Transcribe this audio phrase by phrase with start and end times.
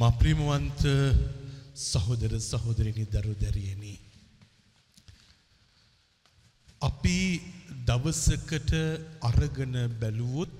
[0.00, 0.82] මප්‍රිමවන්ත
[1.82, 3.94] සහෝදර සහෝදරනි දරු දැරියනි.
[6.80, 7.18] අපි
[7.88, 8.72] දවසකට
[9.22, 10.54] අරගෙන බැලුවොත්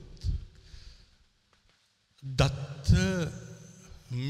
[2.23, 2.91] දත්ත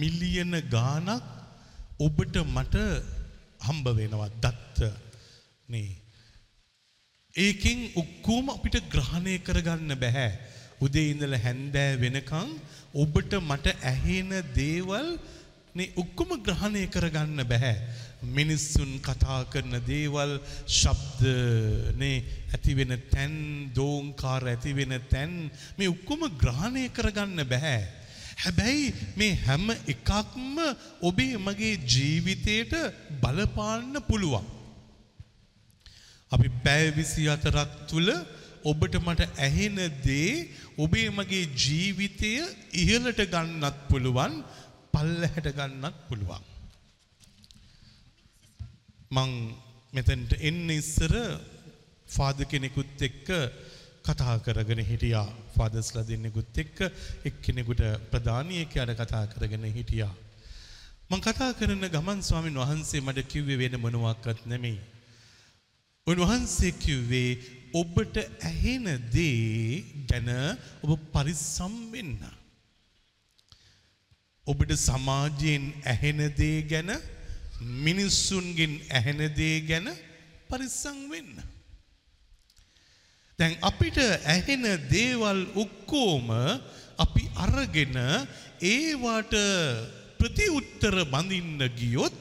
[0.01, 1.25] මිලියන ගානක්
[1.99, 2.77] ඔබට මට
[3.67, 4.79] හම්බ වෙනවා දත්ත
[5.69, 5.93] නේ.
[7.35, 10.33] ඒකෙන් ඔක්කෝම අපිට ග්‍රහණය කරගන්න බැහැ.
[10.85, 12.51] උදේ ඉඳලා හැන්දෑ වෙනකන්
[13.03, 15.09] ඔබට මට ඇහෙන දේවල්
[15.75, 17.77] නේ ඔක්කොම ග්‍රහණය කරගන්න බැහැ.
[18.37, 20.33] මිනිස්සුන් කතා කරන දේවල්
[20.69, 21.33] ශබ්ද
[22.01, 22.23] නේ
[22.55, 23.35] ඇති වෙන තැන්
[23.75, 25.35] දෝංකාර ඇති වෙන තැන්
[25.79, 27.83] මේ ඔක්කොම ග්‍රහණය කරගන්න බැහැ.
[28.37, 30.57] හැබැයි මේ හැම එකක්ම
[31.03, 32.75] ඔබේ මගේ ජීවිතයට
[33.21, 34.47] බලපාන්න පුළුවන්.
[36.33, 38.11] අපි පැය විසි අතරක් තුළ
[38.65, 40.31] ඔබට මට ඇහෙන දේ
[40.85, 42.33] ඔබේ මගේ ජීවිතය
[42.83, 44.35] ඉහලට ගන්නත් පුළුවන්
[44.95, 46.45] පල්ලහැට ගන්නත් පුළුවන්.
[49.15, 49.31] මං
[49.97, 51.15] මෙතැන්ට එන්න ඉස්සර
[52.07, 53.29] ෆාද කෙනෙකුත් එක්ක
[54.07, 56.79] කතා කරගෙන හිටියා ෆාදස්ල දෙන්නෙකුත් එක්ක
[57.29, 60.15] එක්කෙනෙකුට ප්‍රධානයක අර කතා කරගෙන හිටියා.
[61.11, 64.81] මං කතා කරන ගමන් ස්වාමින් වහන්සේ මට කිව්වේ වෙන මොනවක්වත් නෙමෙයි.
[66.07, 67.31] උන්වහන්සේ කිව්වේ
[67.81, 68.17] ඔබට
[68.49, 70.31] ඇහෙන දේ ගැන
[70.83, 72.21] ඔබ පරිස්සම් වෙන්න.
[74.47, 76.93] ඔබට සමාජයෙන් ඇහෙන දේ ගැන
[77.87, 79.91] මිනිස්සුන්ගෙන් ඇහෙන දේ ගැන
[80.51, 81.43] පරිස්සම් වෙන්න.
[83.39, 83.99] දැන් අපිට
[84.35, 86.31] ඇහෙන දේවල් ඔක්කොම
[87.05, 87.99] අපි අරගෙන
[88.63, 89.35] ඒවට
[90.21, 92.15] ප්‍රතිඋත්තර බඳින්න ගියොත්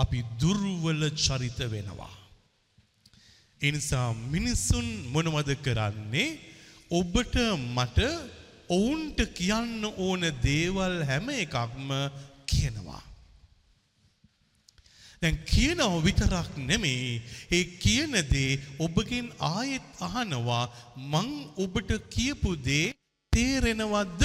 [0.00, 2.13] අපි දුර්වල චරිත වෙනවා.
[3.64, 6.28] ඒ නිසා මිනිසුන් මොනවද කරන්නේ
[6.90, 7.36] ඔබට
[7.76, 8.00] මට
[8.68, 11.88] ඔවුන්ට කියන්න ඕන දේවල් හැම එකක්ම
[12.50, 13.02] කියනවා.
[15.22, 17.14] දැන් කියනව විතරක් නෙමෙයි
[17.50, 20.64] ඒ කියන දේ ඔබගෙන් ආයෙත් අහනවා
[21.12, 21.30] මං
[21.64, 22.92] ඔබට කියපු දේ
[23.32, 24.24] තේරෙනවද්ද?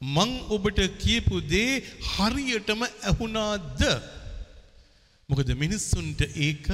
[0.00, 1.82] මං ඔබට කියපු දේ
[2.12, 3.82] හරියටම ඇහුණාද?
[5.28, 6.68] මොකද මිනිස්සුන්ට ඒක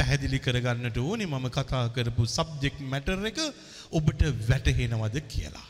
[0.00, 3.40] පැහැදිලි කරගන්නට ඕනේ මම කතා කරපු සබ්ජෙක්ට් මැටර් එක
[3.92, 5.68] ඔබට වැටහෙනවද කියලා.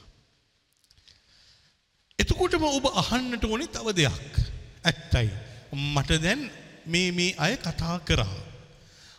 [2.18, 4.34] එතකොටම ඔබ අහන්නට ඕනේ තව දෙයක්.
[4.84, 5.30] ඇත්තයි.
[5.94, 6.42] මට දැන්
[6.86, 8.36] මේ මේ අය කතා කරා.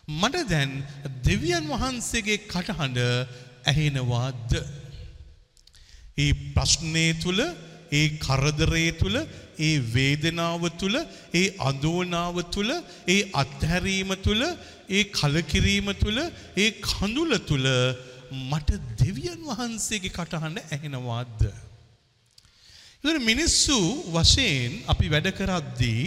[0.08, 0.72] මට දැන්
[1.26, 2.98] දෙවියන් වහන්සේගේ කටහඬ
[3.64, 4.50] ඇහෙනවාද?
[6.18, 7.40] ඒ ප්‍රශ්නේ තුල
[7.92, 9.16] ඒ කරදරේ තුල
[9.58, 10.94] ඒ වේදනාව තුල
[11.34, 12.70] ඒ අඳෝනාව තුල
[13.06, 14.42] ඒ අත්හැරීම තුල
[14.90, 16.18] ඒ කලකිරීම තුල
[16.56, 17.66] ඒ කඳුල තුල
[18.42, 21.40] මට දෙවියන් වහන්සේගේ කටහඬ ඇහෙනවාද?
[23.04, 23.78] ඉතින් මිනිස්සු
[24.10, 26.04] වශයෙන් අපි වැඩ කරද්දී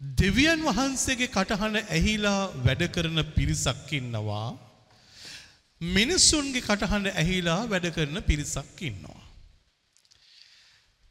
[0.00, 4.48] දෙවියන් වහන්සේගේ කටහඬ ඇහිලා වැඩ කරන පිරිසක් ඉන්නවා.
[5.80, 9.21] මිනිස්සුන්ගේ කටහඬ ඇහිලා වැඩ කරන පිරිසක් ඉන්නවා.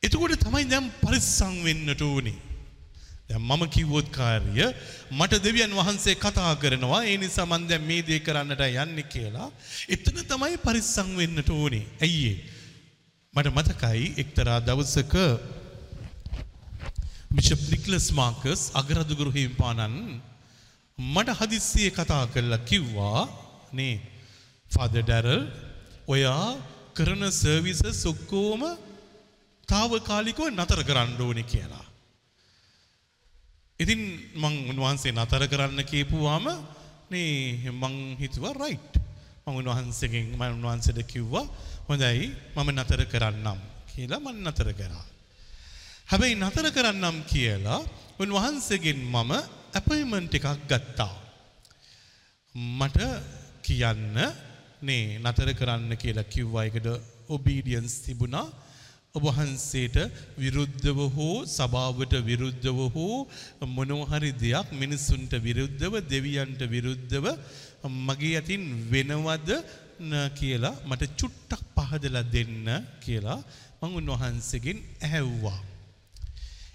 [0.03, 2.37] එතකොට තමයි දැන් පරිස්සම් වෙන්නට ඕනේ.
[3.29, 4.65] දැන් මම කිව්වොත් කාර්ය
[5.11, 9.49] මට දෙවියන් වහන්සේ කතා කරනවා ඒ නිසා මම දැන් මේ දේ කරන්නට යන්නේ කියලා.
[9.87, 11.85] එතන තමයි පරිස්සම් වෙන්නට ඕනේ.
[11.99, 12.33] ඇයි
[13.33, 15.15] මට මතකයි එක්තරා දවසක
[17.31, 20.19] බිෂප් නික්ලස් මාකස් අගරදුගුරු හිමිපාණන්
[20.97, 23.29] මට හදිස්සියේ කතා කරලා කිව්වා
[23.71, 23.95] නේ
[24.71, 25.41] ෆාදර් ඩැරල්
[26.07, 26.47] ඔයා
[26.93, 28.63] කරන සර්විසස් ඔක්කොම
[29.71, 31.85] තාවකාලිකව නතර කරන්න ඕනේ කියලා.
[33.79, 34.01] ඉතින්
[34.35, 36.45] මං උන්වහන්සේ නතර කරන්න කියපුවාම
[37.11, 38.93] නේ මං හිතුවා රයිට්.
[39.45, 41.45] මං උන්වහන්සේගෙන් මම උන්වහන්සේට කිව්වා
[41.87, 43.59] හොඳයි මම නතර කරන්නම්
[43.91, 45.05] කියලා මං නතර කරා.
[46.09, 47.81] හැබැයි නතර කරන්නම් කියලා
[48.19, 49.31] උන්වහන්සේගෙන් මම
[49.73, 51.13] අපොයින්ට්මන්ට් එකක් ගත්තා.
[52.77, 52.99] මට
[53.65, 54.17] කියන්න
[54.81, 56.87] නේ නතර කරන්න කියලා කිව්වා ඒකට
[57.29, 58.47] ඔබීඩියන්ස් තිබුණා.
[59.15, 59.97] ඔබ වහන්සේට
[60.37, 63.17] විරුද්ධව හෝ සභාවට විරුද්ධව හෝ
[63.69, 67.25] මොනවා හරි දෙයක් මිනිසුන්ට විරුද්ධව දෙවියන්ට විරුද්ධව
[67.99, 69.49] මගේ අතින් වෙනවද
[70.31, 72.67] කියලා මට චුට්ටක් පහදලා දෙන්න
[73.03, 73.39] කියලා
[73.81, 75.59] මම උන්වහන්සේගෙන් ඇහැව්වා.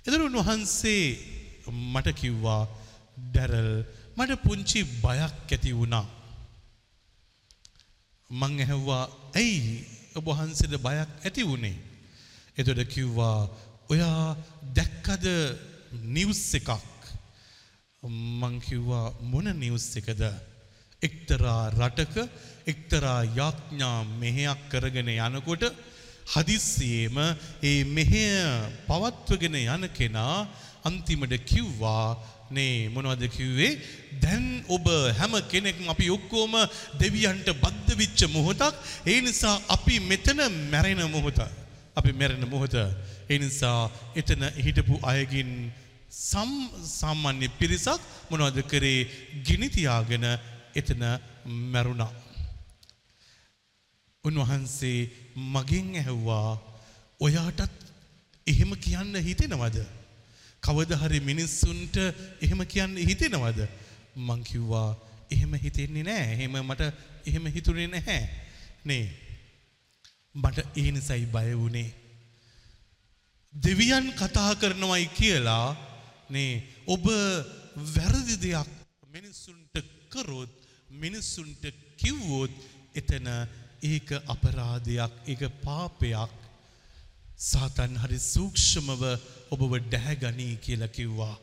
[0.06, 1.04] එතන උන්වහන්සේ
[1.92, 2.62] මට කිව්වා
[3.26, 3.72] ඩැරල්
[4.16, 6.06] මට පුංචි බයක් ඇති වුණා.
[8.30, 9.04] මං ඇහුවා
[9.34, 9.74] ඇයි
[10.16, 11.76] ඔබ වහන්සේට බයක් ඇති වුණේ?
[12.56, 13.48] එතකොට කිව්වා
[13.88, 14.36] ඔයා
[14.74, 15.26] දැක්කද
[16.08, 16.70] නිවුස් එකක්?
[18.02, 20.22] මං කිව්වා මොන නිවුස් එකද?
[21.02, 22.16] එක්තරා රටක
[22.66, 25.64] එක්තරා යාඥා මෙහෙයක් කරගෙන යනකොට
[26.26, 27.18] හදිස්සියේම
[27.62, 28.32] ඒ මෙහෙය
[28.86, 30.48] පවත්වගෙන යන කෙනා
[30.82, 32.16] අන්තිමට කිව්වා
[32.50, 33.72] නේ මොනවද කිව්වේ
[34.22, 34.88] දැන් ඔබ
[35.18, 36.56] හැම කෙනෙක්ම අපි ඔක්කොම
[36.96, 38.74] දෙවියන්ට බද්ධ වෙච්ච මොහොතක්
[39.04, 41.38] ඒ නිසා අපි මෙතන මැරෙන මොහොත
[41.96, 42.76] අපි මැරෙන මොහොත
[43.28, 43.80] ඒ නිසා
[44.14, 45.50] එතන හිටපු අයගින්
[46.10, 46.52] සම්
[46.90, 48.00] සාමාන්‍ය පිරිසක්
[48.30, 49.00] මොනවද කරේ
[49.42, 50.26] ගිනි තියාගෙන
[50.74, 51.02] එතන
[51.72, 52.12] මැරුණා
[54.24, 55.00] උන්වහන්සේ
[55.54, 56.50] මගෙන් ඇහුවා
[57.20, 57.86] ඔයාටත්
[58.46, 59.78] එහෙම කියන්න හිතෙනවද?
[60.62, 61.96] කවද හරි මිනිස්සුන්ට
[62.40, 63.60] එහෙම කියන්න හිතෙනවද?
[64.16, 64.96] මං කිව්වා
[65.30, 66.32] එහෙම හිතෙන්නේ නැහැ.
[66.34, 66.82] එහෙම මට
[67.24, 68.28] එහෙම හිතුනේ නැහැ.
[68.84, 69.25] නේ.
[70.36, 71.90] මට ඒ නිසයි බය වුණේ.
[73.54, 75.68] දෙවියන් කතා කරනවයි කියලා
[76.30, 76.52] නේ
[76.86, 77.04] ඔබ
[77.94, 78.70] වැරදි දෙයක්
[79.08, 79.76] මිනිස්සුන්ට
[80.10, 80.52] කරොත්
[80.94, 81.64] මිනිස්සුන්ට
[81.96, 82.52] කිව්වොත්
[82.94, 83.28] එතන
[83.82, 86.32] ඒක අපරාධයක් ඒක පාපයක්
[87.42, 89.02] සාතන් හරි සූක්ෂමව
[89.50, 91.36] ඔබව ඩැහැගනී කියලා කිව්වා.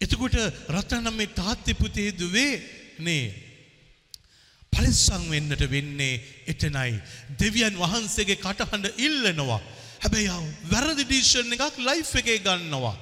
[0.00, 0.36] එතකොට
[0.70, 2.52] රත්නම් මේ තාත්ති පුතේ දුවේ
[2.98, 3.24] නේ
[4.72, 6.92] පරිස්සම් වෙන්නට වෙන්නේ එතනයි.
[7.36, 9.60] දෙවියන් වහන්සේගේ කටහඬ ඉල්ලනවා.
[10.02, 10.28] හැබැයි
[10.66, 12.96] වැරදි ඩිසිෂන් එකක් ලයිෆ් එකේ ගන්නවා.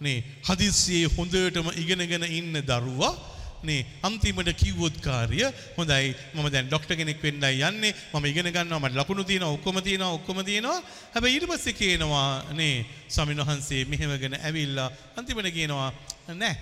[0.00, 3.14] නේ හදිස්සියේ හොඳටම ඉගෙනගෙන ඉන්න දරුවා
[3.62, 5.40] නේ අන්තිමට කිව්වොත් කාර්ය
[5.76, 10.12] හොඳයි මම දැන් ඩොක්ටර් කෙනෙක් වෙන්නයි යන්නේ මම ඉගෙන ගන්නවා මට ලකුණු තියෙනවා ඔක්කොම තියෙනවා
[10.12, 10.78] ඔක්කොම තියෙනවා
[11.14, 15.90] හැබැයි ඊට පස්සේ කියනවා නේ ස්වාමීන් වහන්සේ මෙහෙමගෙන ඇවිල්ලා අන්තිමට කියනවා
[16.34, 16.54] නෑ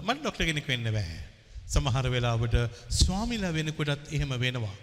[0.00, 1.31] මට ඩොක්ටර් කෙනෙක් වෙන්න බෑ
[1.72, 2.56] සමහර වෙලාවට
[2.98, 4.76] ස්වාමිලා වෙනකොටත් එහෙම වෙනවා.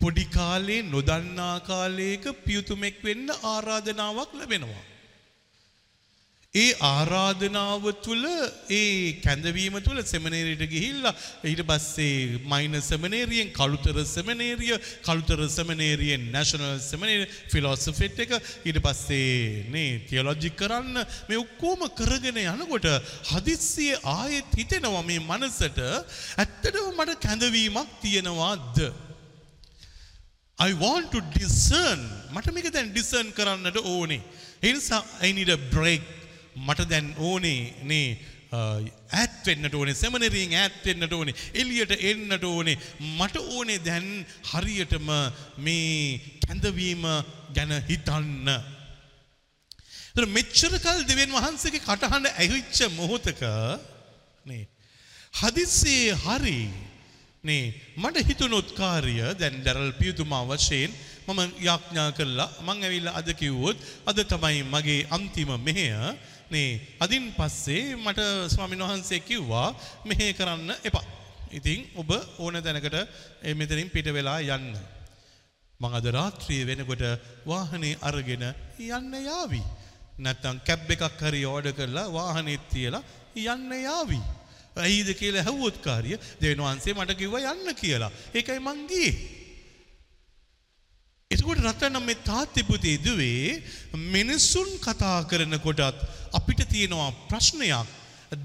[0.00, 4.84] පොඩි කාලේ නොදන්නා කාලයක පියුතුමෙක් වෙන්න ආරාධනාවක් ලැබෙනවා.
[6.54, 8.24] ඒ ආරාධනාව තුළ
[8.68, 11.12] ඒ කැඳවීම තුළ සෙමනේරයට ගිහිල්ලා
[11.46, 14.74] ඊට පස්සේ මයින සෙමනේරියෙන් කළුතර සෙමනේරිය
[15.06, 18.34] කළුතර සෙමනේරියෙන් නැෂනල් සෙමනේරිය ෆිලොසොෆිත් එක
[18.66, 20.98] ඊට පස්සේ නේ තියොලොජි කරන්න
[21.28, 22.90] මේ ඔක්කොම කරගෙන යනකොට
[23.30, 25.78] හදිස්සියේ ආයෙත් හිතෙනවා මේ මනසට
[26.36, 28.76] ඇත්තටම මට කැඳවීමක් තියෙනවාද?
[30.58, 32.02] I want to discern.
[32.34, 34.24] මට මේක දැන් discern කරන්නට ඕනේ.
[34.60, 36.19] ඒ නිසා I need a break.
[36.66, 38.08] මට දැන් ඕනේ නේ
[38.52, 42.76] ඈත් වෙන්නට ඕනේ සෙමිනරියෙන් ඈත් වෙන්නට ඕනේ එළියට එන්නට ඕනේ.
[43.18, 44.08] මට ඕනේ දැන්
[44.50, 45.08] හරියටම
[45.58, 47.06] මේ කැඳවීම
[47.54, 48.48] ගැන හිතන්න.
[50.10, 53.42] එතන මෙච්චර කල් දෙවියන් වහන්සේගේ කටහඬ ඇහිච්ච මොහොතක
[54.44, 54.64] නේ
[55.34, 56.58] හදිස්සියේ හරි
[57.44, 57.62] නේ
[57.96, 60.90] මට හිතුනොත් කාර්ය දැන් දරල් පියතුමා වශයෙන්
[61.28, 65.94] මම යාඥා කළා මං ඇවිල්ලා අද කිව්වොත් අද තමයි මගේ අන්තිම මෙහෙය.
[66.50, 66.70] නේ
[67.00, 68.22] අදින් පස්සේ මට
[68.54, 69.68] ස්වාමීන් වහන්සේ කිව්වා
[70.04, 71.04] මෙහෙ කරන්න එපා.
[71.52, 72.96] ඉතින් ඔබ ඕන තැනකට
[73.54, 74.74] මෙතනින් පිට වෙලා යන්න.
[75.80, 77.04] මං අද රාත්‍රියේ වෙනකොට
[77.46, 78.44] වාහනේ අරගෙන
[78.78, 79.62] යන්න යාවි.
[80.18, 83.02] නැත්තම් කැබ් එකක් හරි ඕඩර් කරලා වාහනේත් තියලා
[83.34, 84.20] යන්න යාවි.
[84.76, 88.10] ඇයිද කියලා ඇහුවොත් කාර්ය දෙවියන් වහන්සේ මට කිව්වා යන්න කියලා.
[88.34, 89.14] ඒකයි මං ගියේ.
[91.40, 93.62] එතකොට රත්නම් මේ තාත්ති පුතේ දුවේ
[94.06, 96.00] මිනිසුන් කතා කරනකොටත්
[96.32, 97.86] අපිට තියෙනවා ප්‍රශ්නයක්.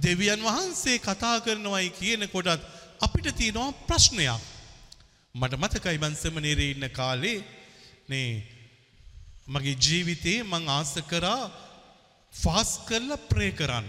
[0.02, 2.62] දෙවියන් වහන්සේ කතා කරනවයි කියන කොටත්
[3.02, 4.40] අපිට තියෙනවා ප්‍රශ්නයක්.
[5.36, 7.44] මට මතකයි මං සෙමිනේරේ ඉන්න කාලේ
[8.08, 8.30] නේ
[9.48, 11.52] මගේ ජීවිතේ මං ආස කරා
[12.34, 13.88] ෆාස් කරලා ප්‍රේ කරන්න.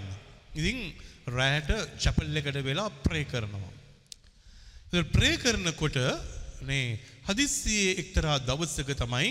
[0.55, 0.79] ඉතින්
[1.29, 3.75] රෑට චැපල් එකට වෙලා ප්‍රේ කරනවා.
[5.15, 5.99] ප්‍රේ කරනකොට
[6.63, 6.99] නේ
[7.29, 9.31] හදිස්සියේ එක්තරා දවසක තමයි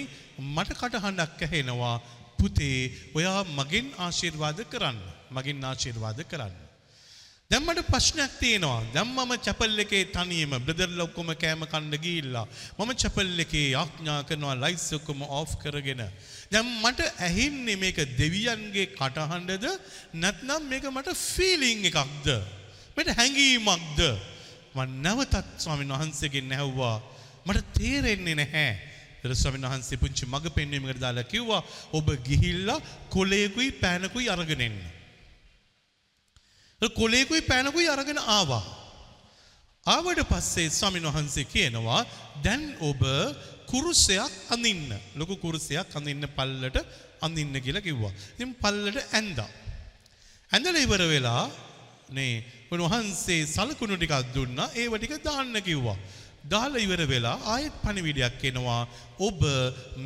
[0.50, 1.96] මට කටහඬක් ඇහෙනවා
[2.38, 2.80] පුතේ
[3.14, 5.00] ඔයා මගෙන් ආශිර්වාද කරන්න.
[5.32, 6.56] මගෙන් ආශිර්වාද කරන්න.
[7.52, 8.82] දැන් මට ප්‍රශ්නයක් තියෙනවා.
[8.94, 12.46] දැන් මම චැපල් එකේ තනියම බ්‍රදර්ලා ඔක්කොම කෑම කන්න ගිහිල්ලා
[12.78, 16.04] මම චැපල් එකේ ආඥා කරනවා ලයිට්ස් ඔක්කොම ඔෆ් කරගෙන.
[16.52, 19.66] දැන් මට ඇහින්නේ මේක දෙවියන්ගේ කටහඬද
[20.16, 22.28] නැත්නම් මේක මට ෆීලිං එකක්ද?
[22.98, 24.00] මට හැඟීමක්ද?
[24.76, 26.98] මම නැවතත් ස්වාමීන් වහන්සේගෙන් ඇහුවා
[27.46, 28.70] මට තේරෙන්නේ නැහැ.
[29.18, 31.62] ඒතර ස්වාමීන් වහන්සේ පුංචි මඟ පෙන්වීමකට දාලා කිව්වා
[31.98, 34.80] ඔබ ගිහිල්ලා කොලේකුයි පෑනකුයි අරගෙන එන්න.
[36.82, 38.64] කොලේකුයි පෑනකුයි අරගෙන ආවා.
[39.86, 42.02] ආවට පස්සේ ස්වාමීන් වහන්සේ කියනවා
[42.46, 43.04] දැන් ඔබ
[43.72, 44.90] කුරුසයක් අඳින්න.
[45.16, 46.78] ලොකු කුරුසයක් අඳින්න පල්ලට
[47.22, 48.14] අඳින්න කියලා කිව්වා.
[48.34, 49.50] ඉතින් පල්ලට ඇඳා.
[50.52, 51.44] ඇඳලා ඉවර වෙලා
[52.10, 52.34] නේ
[52.72, 55.98] උන්වහන්සේ සලකුණු ටිකක් දුන්නා ඒව ටික දාන්න කිව්වා.
[56.46, 58.82] දාලා ඉවර වෙලා ආයෙත් පණිවිඩයක් එනවා
[59.20, 59.42] ඔබ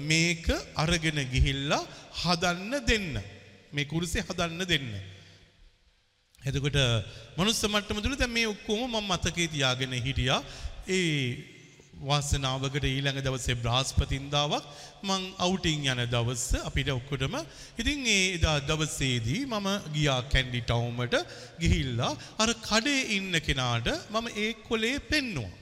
[0.10, 1.84] මේක අරගෙන ගිහිල්ලා
[2.22, 3.14] හදන්න දෙන්න.
[3.74, 4.90] මේ කුරුසේ හදන්න දෙන්න.
[6.42, 6.80] එතකොට
[7.38, 10.42] මනුස්ස මට්ටම තුල දැන් මේ ඔක්කොම මම මතකේ තියාගෙන හිටියා.
[10.90, 11.60] ඒ
[12.02, 14.66] වාසනාවකට ඊළඟ දවසේ බ්‍රහස්පතින්දාවක්
[15.04, 17.36] මං අවුටින් යන දවස අපිට ඔක්කොටම
[17.78, 21.16] ඉතින් ඒ එදා දවසේදී මම ගියා කැන්ඩි ටවුමට
[21.62, 25.59] ගිහිල්ලා අර කඩේ ඉන්න කෙනාට මම ඒ කොලේ පෙන්නවා.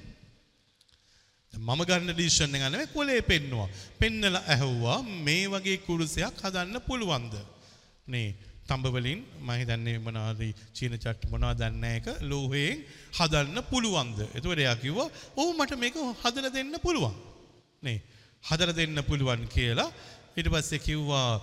[1.59, 3.69] මම ගන්න ඩිසිෂන් එක නෙවෙයි කොලේ පෙන්නවා.
[3.99, 7.33] පෙන්නලා ඇහුවා මේ වගේ කුරුසයක් හදන්න පුළුවන්ද?
[8.07, 8.35] නේ
[8.67, 10.41] තඹ වලින් මම හිතන්නේ මොනවාද
[10.73, 12.83] චීන චට් මොනවද දන්නේ එක ලෝහයෙන්
[13.17, 14.19] හදන්න පුළුවන්ද?
[14.35, 17.15] එතකොට එයා කිව්වා ඔව් මට මේක හදලා දෙන්න පුළුවන්.
[17.83, 17.99] නේ
[18.43, 19.89] හදලා දෙන්න පුළුවන් කියලා
[20.37, 21.41] ඊට පස්සේ කිව්වා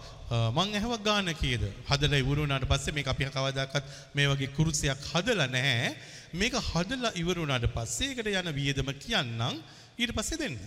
[0.56, 1.64] මං ඇහුවා ගාන කීයද?
[1.90, 5.88] හදලා ඉවර වුණාට පස්සේ මේක අපි කවදාකවත් මේ වගේ කුරුසයක් හදලා නැහැ.
[6.34, 9.58] මේක හදලා ඉවර වුණාට පස්සේ ඒකට යන වියදම කියන්නම්
[9.98, 10.58] ඊට පස්සේ දෙන්න.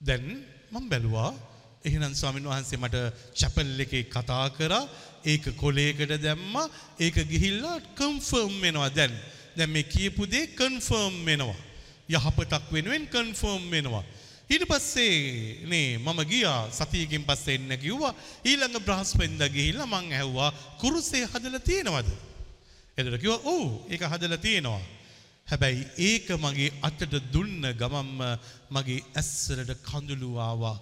[0.00, 0.24] දැන්
[0.70, 1.30] මම බැලුවා
[1.84, 2.96] එහෙනම් ස්වාමීන් වහන්සේ මට
[3.34, 4.84] චැපල් එකේ කතා කරා
[5.24, 6.66] ඒක කොලේකට දැම්මා
[6.98, 9.14] ඒක ගිහිල්ලා කන්ෆර්ම් වෙනවා දැන්.
[9.56, 11.58] දැන් මේ කියපු දේ කන්ෆර්ම් වෙනවා.
[12.08, 14.04] යහපතක් වෙනුවෙන් කන්ෆර්ම් වෙනවා.
[14.50, 18.14] ඊට පස්සේ නේ මම ගියා සතියකින් පස්සේ එන්න කිව්වා.
[18.44, 22.08] ඊළඟ බ්‍රහස්පතින්දා ගිහිල්ලා මං ඇහුවා කුරුසේ හදලා තියෙනවද?
[22.98, 24.97] එතකොට කිව්වා ඔව් ඒක හදලා තියෙනවා.
[25.48, 28.20] හැබැයි ඒක මගේ අතට දුන්න ගමම්ම
[28.70, 30.76] මගේ ඇස්සරට කඳුළු ආවා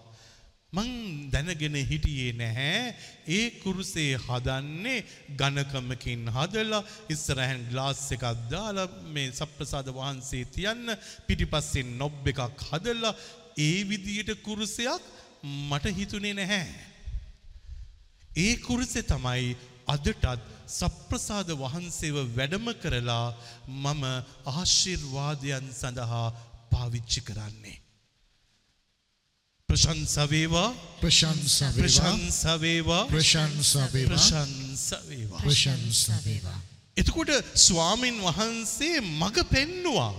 [0.73, 2.95] මං දැනගෙන හිටියේ නැහැ.
[3.29, 5.05] ඒ කුරුසේ හදන්නේ
[5.41, 10.97] ඝනකමකින් හදලා ඉස්සරහෙන් ග්ලාස් එකක් දාලා මේ සප්‍රසාද වහන්සේ තියන්න
[11.27, 13.15] පිටිපස්සෙන් නොබ් එකක් හදලා
[13.59, 15.03] ඒ විදියට කුරුසයක්
[15.71, 16.67] මට හිතුනේ නැහැ.
[18.37, 19.57] ඒ කුරුසේ තමයි
[19.87, 20.27] අදටත්
[20.69, 23.27] සප්‍රසාද වහන්සේව වැඩම කරලා
[23.69, 24.05] මම
[24.53, 26.29] ආශිර්වාදයන් සඳහා
[26.71, 27.79] පාවිච්චි කරන්නේ.
[29.69, 30.71] ප්‍රශංසා වේවා.
[31.01, 31.83] ප්‍රශංසා වේවා.
[31.83, 33.05] ප්‍රශංසා වේවා.
[33.07, 34.13] ප්‍රශංසා වේවා.
[34.13, 35.41] ප්‍රශංසා වේවා.
[35.41, 36.61] ප්‍රශංසා වේවා.
[36.97, 40.15] එතකොට ස්වාමින් වහන්සේ මග පෙන්නවා.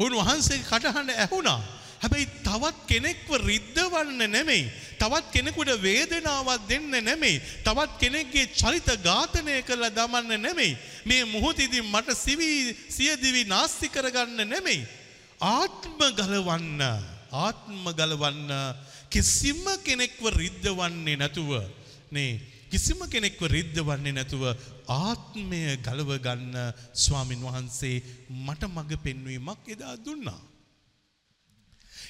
[0.00, 1.60] උන්වහන්සේ කටහඬ ඇහුණා.
[2.02, 4.64] හැබැයි තවත් කෙනෙක්ව රිද්දවන්න නෙමෙයි
[5.04, 7.40] තවත් කෙනෙකුට වේදනාවක් දෙන්න නෙමෙයි.
[7.64, 10.76] තවත් කෙනෙක්ගේ චරිත ඝාතනය කළ දමන්න නෙමෙයි.
[11.06, 12.50] මේ මොහොතේදී මට සිවි
[12.88, 14.86] සියදිවි නාස්ති කරගන්න නෙමෙයි.
[15.40, 16.80] ආත්ම ගලවන්න
[17.34, 18.50] ආත්ම ගලවන්න
[19.10, 21.50] කිසිම කෙනෙක්ව රිද්දවන්නේ නැතුව
[22.14, 24.44] නේ කිසිම කෙනෙක්ව රිද්දවන්නේ නැතුව
[24.88, 26.56] ආත්මය ගලව ගන්න
[27.04, 28.02] ස්වාමින් වහන්සේ
[28.46, 30.40] මට මඟ පෙන්වීමක් එදා දුන්නා.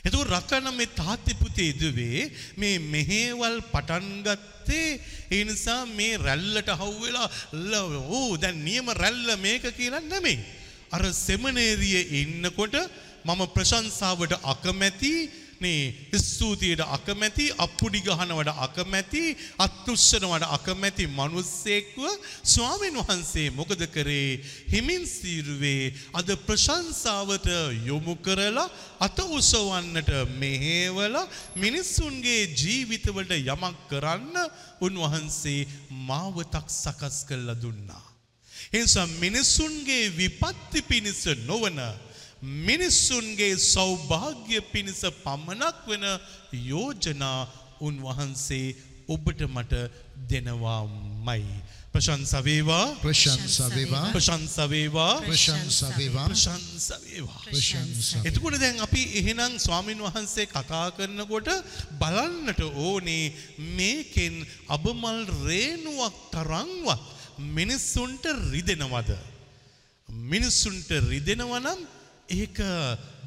[0.05, 2.25] එතකොට රත්තරන් මේ තාත්ති පුතේ ඉදුවේ
[2.57, 7.29] මේ මෙහෙවල් පටන් ගත්තේ ඒ නිසා මේ රැල්ලට හවුවෙලා
[8.11, 10.39] ඕ දැන් නියම රැල්ල මේක කියලා නෙමෙයි.
[10.93, 12.77] අර සෙමනේරිය ඉන්නකොට
[13.25, 15.15] මම ප්‍රශංසාවට අකමැති
[15.61, 19.23] නේ ස්තුතියට අකමැති අප්පුඩි ගහනවට අකමැති
[19.59, 22.03] අත්උස්සනවට අකමැති මිනිස්සෙක්ව
[22.45, 24.41] ස්වාමීන් වහන්සේ මොකද කරේ?
[24.73, 27.49] හිමින් සීරුවේ අද ප්‍රශංසාවට
[27.85, 28.69] යොමු කරලා
[29.01, 31.23] අත උසවන්නට මෙහෙवला
[31.57, 34.37] මිනිසුන්ගේ ජීවිතවලට යමක් කරන්න
[34.81, 35.67] උන්වහන්සේ
[36.09, 38.05] මාවතක් සකස් කළා දුන්නා.
[38.73, 41.79] එනිසා මිනිසුන්ගේ විපත්ති පිණිස නොවන
[42.45, 46.05] මිනිස්සුන්ගේ සෞභාග්‍ය පිණිස පමණක් වෙන
[46.65, 47.39] යෝජනා
[47.81, 48.77] උන්වහන්සේ
[49.09, 49.73] ඔබට මට
[50.29, 51.45] දෙනවාමයි.
[51.93, 57.43] ප්‍රශංසා වේවා ප්‍රශංසා වේවා ප්‍රශංසා වේවා ප්‍රශංසා වේවා ප්‍රශංසා වේවා.
[57.47, 61.51] ප්‍රශංසා එතකොට දැන් අපි එහෙනම් ස්වාමින් වහන්සේ කතා කරනකොට
[62.01, 63.33] බලන්නට ඕනේ
[63.77, 64.35] මේකෙන්
[64.69, 67.03] අබමල් රේණුවක් තරම්වත්
[67.39, 69.11] මිනිස්සුන්ට රිදෙනවද?
[70.09, 71.81] මිනිස්සුන්ට රිදෙනවනම්
[72.29, 72.57] ඒක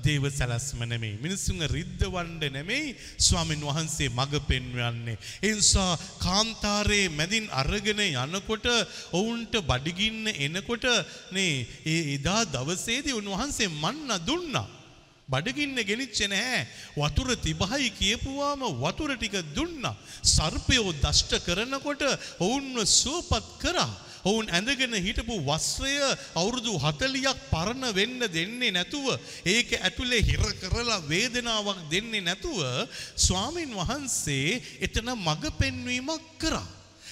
[0.04, 1.20] දේව සැලස්ම නෙමෙයි.
[1.22, 5.18] මිනිස්සුන්ව රිද්දවන්න නෙමෙයි ස්වාමින් වහන්සේ මඟ පෙන්වන්නේ.
[5.44, 8.66] ඒ නිසා කාන්තාරයේ මැදින් අරගෙන යනකොට
[9.14, 10.86] ඔවුන්ට බඩගින්න එනකොට
[11.32, 14.68] මේ ඒ එදා දවසේදී උන්වහන්සේ මන්න දුන්නා.
[15.30, 16.66] බඩගින්න ගෙනිච්චේ නැහැ.
[16.96, 19.96] වතුර තිබහයි කියපුවාම වතුර ටික දුන්නා.
[20.26, 22.02] සර්පයෝ දෂ්ට කරනකොට
[22.40, 24.07] ඔවුන්ව සුවපත් කරා.
[24.28, 25.94] ඔවුන් ඇඳගෙන හිටපු වස්ත්‍රය
[26.36, 29.08] අවුරුදු 40ක් පරණ වෙන්න දෙන්නේ නැතුව
[29.46, 32.62] ඒක ඇතුලේ හිර කරලා වේදනාවක් දෙන්නේ නැතුව
[33.18, 36.68] ස්වාමින් වහන්සේ එතන මඟ පෙන්වීමක් කරා.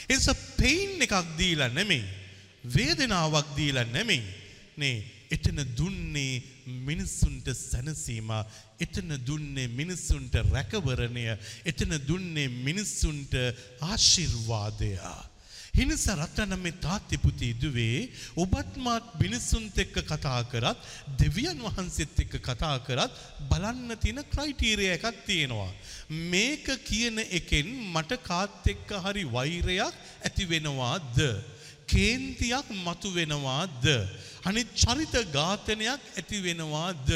[0.09, 2.05] එනිස පෙයින් එකක් දීලා නෙමෙයි.
[2.67, 4.23] වේදනාවක් දීලා නෙමෙයි.
[4.77, 4.97] නේ
[5.31, 6.43] එතන දුන්නේ
[6.85, 8.31] මිනිස්සුන්ට සැනසීම
[8.79, 11.25] එතන දුන්නේ මිනිස්සුන්ට රැකවරණය
[11.65, 13.33] එතන දුන්නේ මිනිස්සුන්ට
[13.81, 14.91] ආශිර්වාදය
[15.77, 18.09] හිනිසා රටන මේ තාත්ති පුතේ දුවේ
[18.43, 20.85] ඔබත් මාත් මිනිස්සුන්ත් එක්ක කතා කරත්
[21.21, 25.71] දෙවියන් වහන්සේත් එක්ක කතා කරත් බලන්න තියෙන ක්‍රයිටීරියා එකක් තියෙනවා
[26.31, 31.19] මේක කියන එකෙන් මට කාත් එක්ක හරි වෛරයක් ඇති වෙනවාද
[31.87, 33.85] කේන්තියක් මතු වෙනවාද.
[34.43, 37.07] අනිත් චරිත ඝාතනයක් ඇති වෙනවාද.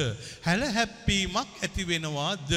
[0.43, 2.49] හැල හැප්පීමක් ඇති වෙනවාද.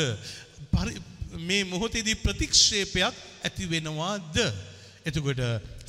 [1.39, 4.37] මේ මොහොතේදී ප්‍රතික්ෂේපයක් ඇති වෙනවාද.
[5.05, 5.41] එතකොට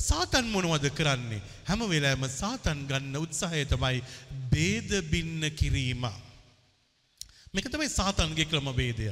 [0.04, 1.42] සාතන් මොනවද කරන්නේ.
[1.68, 4.02] හැම වෙලාම සාතන් ගන්න උත්සාහය තමයි
[4.50, 6.04] බේද බින්න කිරීම.
[7.52, 9.10] මේක තමයි සාතන්ගේ ක්‍රමවේදය.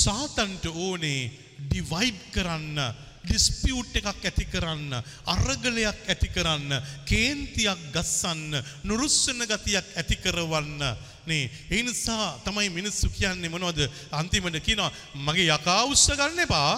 [0.00, 1.30] සාතන්ට ඕනේ
[1.60, 2.78] ඩිවයිඩ් කරන්න
[3.20, 4.94] ඩිස්පියුට් එකක් ඇති කරන්න
[5.28, 6.72] අරගලයක් ඇති කරන්න
[7.04, 10.80] කේන්තියක් ගස්සන්න නුරුස්සන ගතියක් ඇති කරවන්න
[11.26, 14.90] නේ ඒ නිසා තමයි මිනිස්සු කියන්නේ මොනවද අන්තිමට කියනවා
[15.26, 16.72] මගේ යකා උස්ස ගන්න එපා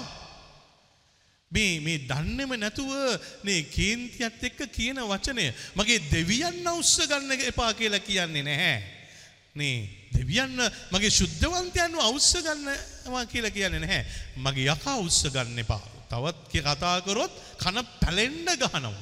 [1.53, 2.91] මේ මේ දන්නෙම නැතුව
[3.45, 8.77] මේ කේන්තියත් එක්ක කියන වචනය මගේ දෙවියන් උස්ස ගන්න එපා කියලා කියන්නේ නැහැ
[9.57, 9.79] නේ
[10.13, 10.61] දෙවියන්
[10.93, 14.05] මගේ ශුද්ධවන්තයන්ව අවුස්ස ගන්නවා කියලා කියන්නේ නැහැ
[14.39, 18.93] මගේ යකා උස්ස ගන්න එපා තවත් කතා කරොත් කන පැලෙන්න ගහනවා.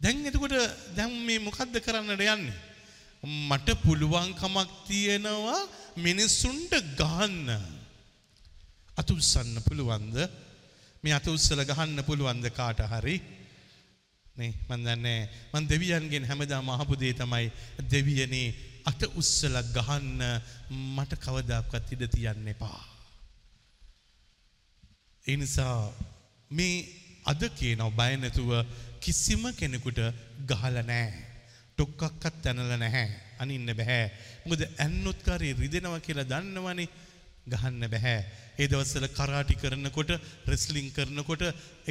[0.00, 0.56] දැන් එතකොට
[0.96, 2.52] දැන් මේ මොකද්ද කරන්නට යන්නේ?
[3.48, 5.60] මට පුළුවන්කමක් තියෙනවා
[5.96, 7.48] මිනිස්සුන්ට ගහන්න.
[8.92, 10.16] අත උස්සන්න පුළුවන්ද?
[11.04, 13.16] මේ අත උස්සලා ගහන්න පුළුවන්ද කාට හරි?
[14.36, 15.20] නේ මන් දන්නේ
[15.52, 17.46] මන් දෙවියන්ගෙන් හැමදාම අහපු දේ තමයි
[17.92, 18.48] දෙවියනේ
[18.84, 20.22] අත උස්සලා ගහන්න
[20.96, 22.80] මට කවදාකවත් ඉඩ තියන්න එපා.
[25.24, 25.76] ඒ නිසා
[26.50, 26.76] මේ
[27.24, 28.50] අද කියනව බය නැතුව
[29.00, 30.00] කිසිම කෙනෙකුට
[30.46, 31.26] ගහලා නැහැ.
[31.78, 33.08] ටොක්කක්වත් තනලා නැහැ.
[33.40, 34.02] අනින්න බෑ.
[34.46, 36.88] මොකද ඇන්නොත් කාරේ රිදෙනවා කියලා දන්නවනේ.
[37.48, 38.16] ගහන්න බෑ.
[38.60, 40.10] ඒ දවස්වල කරාටි කරනකොට
[40.46, 41.42] රෙස්ලිං කරනකොට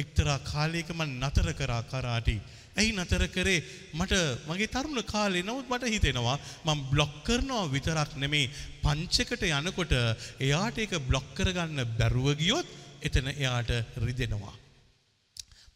[0.02, 2.36] එක්තරා කාලයක මම නතර කරා කරාටි.
[2.76, 3.60] ඇයි නතර කරේ?
[3.94, 4.14] මට
[4.48, 6.36] මගේ තරුණ කාලේ නමුත් මට හිතෙනවා
[6.66, 8.50] මම බ්ලොක් කරනවා විතරක් නෙමේ.
[8.82, 9.94] පංචකට යනකොට
[10.40, 12.68] එයාට ඒක බ්ලොක් කරගන්න බැරුව ගියොත්
[13.02, 14.54] එතන එයාට රිදෙනවා.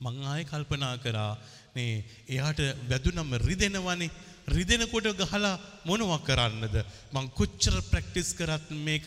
[0.01, 1.33] මං ආයේ කල්පනා කරා
[1.75, 2.61] මේ එයාට
[2.91, 4.11] වැදුනම රිදෙනවනේ.
[4.49, 6.75] රිදෙනකොට ගහලා මොනවා කරන්නද?
[7.15, 9.07] මං කොච්චර ප්‍රැක්ටිස් කරත් මේක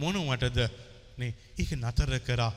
[0.00, 0.58] මොනවටද
[1.18, 2.52] නේ ඒක නතර කරා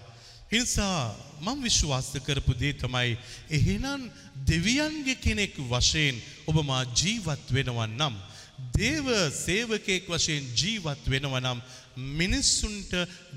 [0.52, 3.18] එනිසා මම විශ්වාස කරපු දේ තමයි
[3.50, 4.02] එහෙනම්
[4.46, 8.16] දෙවියන්ගේ කෙනෙක් වශයෙන් ඔබ මා ජීවත් වෙනවා නම්
[8.74, 11.60] දේව සේවකයෙක් වශයෙන් ජීවත් වෙනවා නම්
[12.16, 12.92] මිනිස්සුන්ට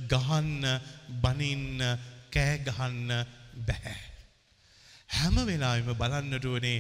[0.09, 0.65] ගහන්න
[1.23, 1.79] බනින්න
[2.31, 3.11] කෑ ගහන්න
[3.67, 4.12] බෑ.
[5.13, 6.77] හැම වෙලාවෙම බලන්නට ඕනේ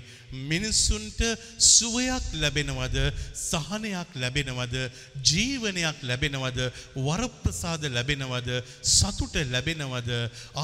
[0.51, 1.21] මිනිස්සුන්ට
[1.69, 2.97] සුවයක් ලැබෙනවද
[3.43, 4.77] සහනයක් ලැබෙනවද
[5.31, 6.61] ජීවනයක් ලැබෙනවද
[7.07, 8.51] වරප්‍රසාද ලැබෙනවද
[8.93, 10.11] සතුට ලැබෙනවද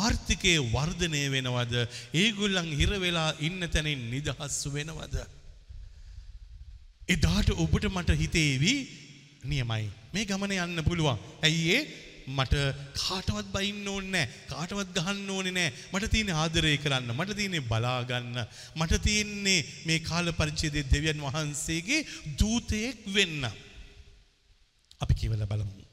[0.03, 1.75] ආර්ථිකයේ වර්ධනය වෙනවද
[2.15, 5.17] ඒගොල්ලන් හිර වෙලා ඉන්න තැනින් නිදහස් වෙනවද?
[7.09, 8.75] එදාට ඔබට මට හිතේවි
[9.45, 9.85] නියමයි.
[10.13, 11.19] මේ ගමන යන්න පුළුවන්.
[11.43, 12.08] ඇයි ඒ?
[12.29, 12.55] මට
[13.01, 14.29] කාටවත් බයින්න ඕනේ නැහැ.
[14.51, 15.73] කාටවත් ගහන්න ඕනේ නැහැ.
[15.93, 17.13] මට තියෙන්නේ ආදරය කරන්න.
[17.15, 18.39] මට තියෙන්නේ බලා ගන්න.
[18.77, 22.01] මට තියෙන්නේ මේ කාල පරිච්ඡේදයේ දෙවියන් වහන්සේගේ
[22.41, 23.49] දූතයෙක් වෙන්න.
[25.01, 25.87] අපි කියවලා බලමු.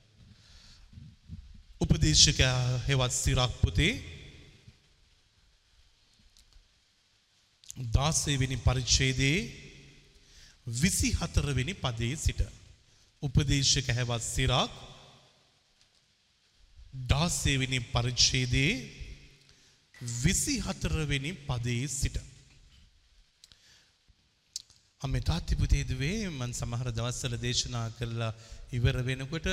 [1.81, 3.93] උපදේශකයා හෙවත් සිරක් පුතේ
[7.77, 9.39] 16 වෙනි පරිච්ඡේදයේ
[10.67, 12.41] 24 වෙනි පදයේ සිට
[13.23, 14.71] උපදේශක හැවත් සිරක්
[17.07, 18.73] දාසේවෙනි පරිච්ඡේදයේ
[20.01, 22.17] විසි හතරවෙනි පදයේ සිට.
[25.01, 28.33] අම තාත්තිපුතේදුවේ මන් සමහර දවස්සල දේශනා කරලා
[28.71, 29.47] ඉවර වෙනකොට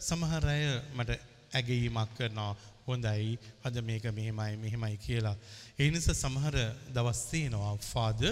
[0.00, 0.62] සමහර අය
[0.94, 1.10] මට
[1.52, 2.52] ඇගීමක් කරනවා
[2.86, 5.36] හොඳයි අද මේක මෙහෙමයි මෙහෙමයි කියලා.
[5.78, 6.56] ඒ නිසා සමහර
[6.90, 8.22] දවස් තියෙනවා ෆාද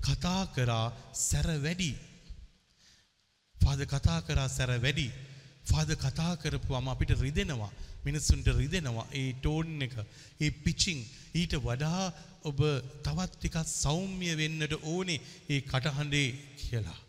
[0.00, 0.86] කතා කරා
[1.20, 1.92] සැර වැඩි.
[3.56, 5.08] ෆාද කතා කරා සැර වැඩි.
[5.64, 7.72] ෆාද කතා කරපුවම අපිට රිදෙනවා.
[8.04, 9.06] මිනිස්සුන්ට රිදෙනවා.
[9.12, 9.94] ඒ ටෝන් එක
[10.40, 11.00] ඒ පිචිං
[11.34, 12.10] ඊට වඩා
[12.48, 12.58] ඔබ
[13.04, 16.28] තවත් ටිකක් සෞම්‍ය වෙන්නට ඕනේ ඒ කටහඬේ
[16.60, 17.00] කියලා.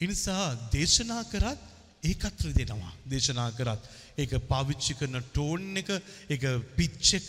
[0.00, 1.60] ඉනිසා දේශනා කරත්
[2.02, 2.92] ඒකත් රිදෙනවා.
[3.10, 3.82] දේශනා කරත්.
[4.18, 5.90] ඒක පාවිච්චි කරන ටෝන් එක
[6.28, 6.44] ඒක
[6.76, 7.28] පිච් එක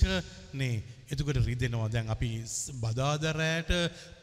[0.54, 0.82] නේ
[1.13, 1.89] එතකොට රිදෙනවා.
[1.89, 2.29] දැන් අපි
[2.83, 3.71] බදාදරෑට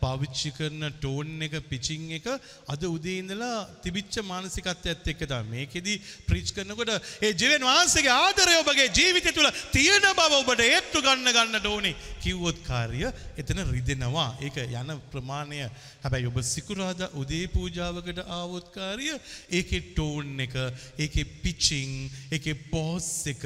[0.02, 2.26] පාවිච්චි කරන ටෝන් එක පිචිං එක
[2.72, 5.50] අද උදේ ඉඳලා තිබිච්ච මානසිකත්වයත් එක්ක තමයි.
[5.54, 5.94] මේකෙදි
[6.28, 6.92] ප්‍රීච් කරනකොට
[7.26, 12.62] ඒ ජීවෙන් වහන්සේගේ ආදරය ඔබගේ ජීවිතය තුළ තියෙන බව ඔබට ඒත්තු ගන්න ගන්නට ඕනේ කිව්වොත්
[12.68, 13.02] කාර්ය
[13.36, 14.30] එතන රිදෙනවා.
[14.40, 15.66] ඒක යන ප්‍රමාණය.
[16.04, 19.10] හැබැයි ඔබ සිකුරාදා උදේ පූජාවකට ආවොත් කාර්ය
[19.50, 20.56] ඒකේ ටෝන් එක
[21.02, 23.42] ඒකේ පිචිං ඒකේ පෝස් එක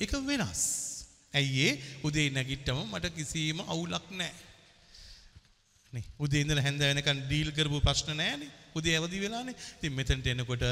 [0.00, 0.89] ඒක වෙනස්.
[1.34, 1.74] ඇයි ඒ
[2.06, 4.32] උදේ නැගිට්ටම මට කිසිම අවුලක් නැහැ.
[5.92, 8.50] නේ උදේ ඉඳලා හැන්ද වෙනකන් ඩීල් කරපු ප්‍රශ්න නැහැනේ.
[8.78, 9.54] උදේ අවදි වෙලානේ.
[9.78, 10.64] ඉතින් මෙතනට එනකොට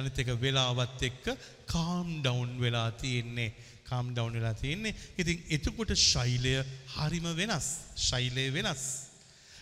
[0.00, 1.30] අනිත් එක වෙලාවත් එක්ක
[1.72, 3.54] කාම් ඩවුන් වෙලා තියෙන්නේ.
[3.88, 4.94] කාම් ඩවුන් වෙලා තියෙන්නේ.
[5.20, 6.56] ඉතින් එතකොට ශෛලය
[6.96, 7.68] හරිම වෙනස්.
[8.08, 8.84] ශෛලය වෙනස්.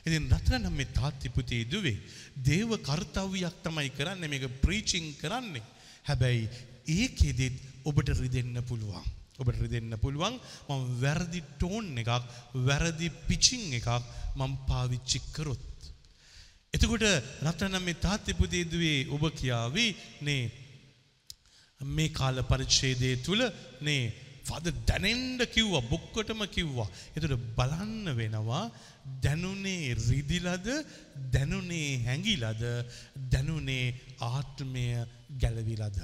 [0.07, 1.97] ඉතින් රත්නම් මේ තාත්ති පුතේ දුවේ
[2.49, 5.65] දේව කර්තව්‍යයක් තමයි කරන්නේ මේක ප්‍රීචිං කරන්නේ.
[6.09, 6.49] හැබැයි
[6.99, 9.20] ඒකෙදිත් ඔබට රිදෙන්න පුළුවන්.
[9.41, 10.35] ඔබට රිදෙන්න පුළුවන්
[10.69, 12.11] මම වැරදි ටෝන් එකක්
[12.69, 13.89] වැරදි පිචිං එකක්
[14.37, 15.67] මම පාවිච්චි කරොත්.
[16.75, 17.05] එතකොට
[17.45, 19.87] රත්නම් මේ තාත්ති පුතේ දුවේ ඔබ කියාවි
[20.27, 20.43] නේ
[21.81, 23.41] මේ කාල පරිච්ඡේදය තුල
[23.81, 24.03] නේ
[24.49, 26.89] ෆාද දැනෙන්න කිව්වා බොක්කොටම කිව්වා.
[27.17, 28.65] එතකොට බලන්න වෙනවා
[29.25, 30.67] දැනුනේ රිදිලද
[31.35, 32.63] දැනුනේ හැඟිලද
[33.33, 33.87] දැනුනේ
[34.31, 34.85] ආත්මය
[35.43, 35.99] ගැලවිලද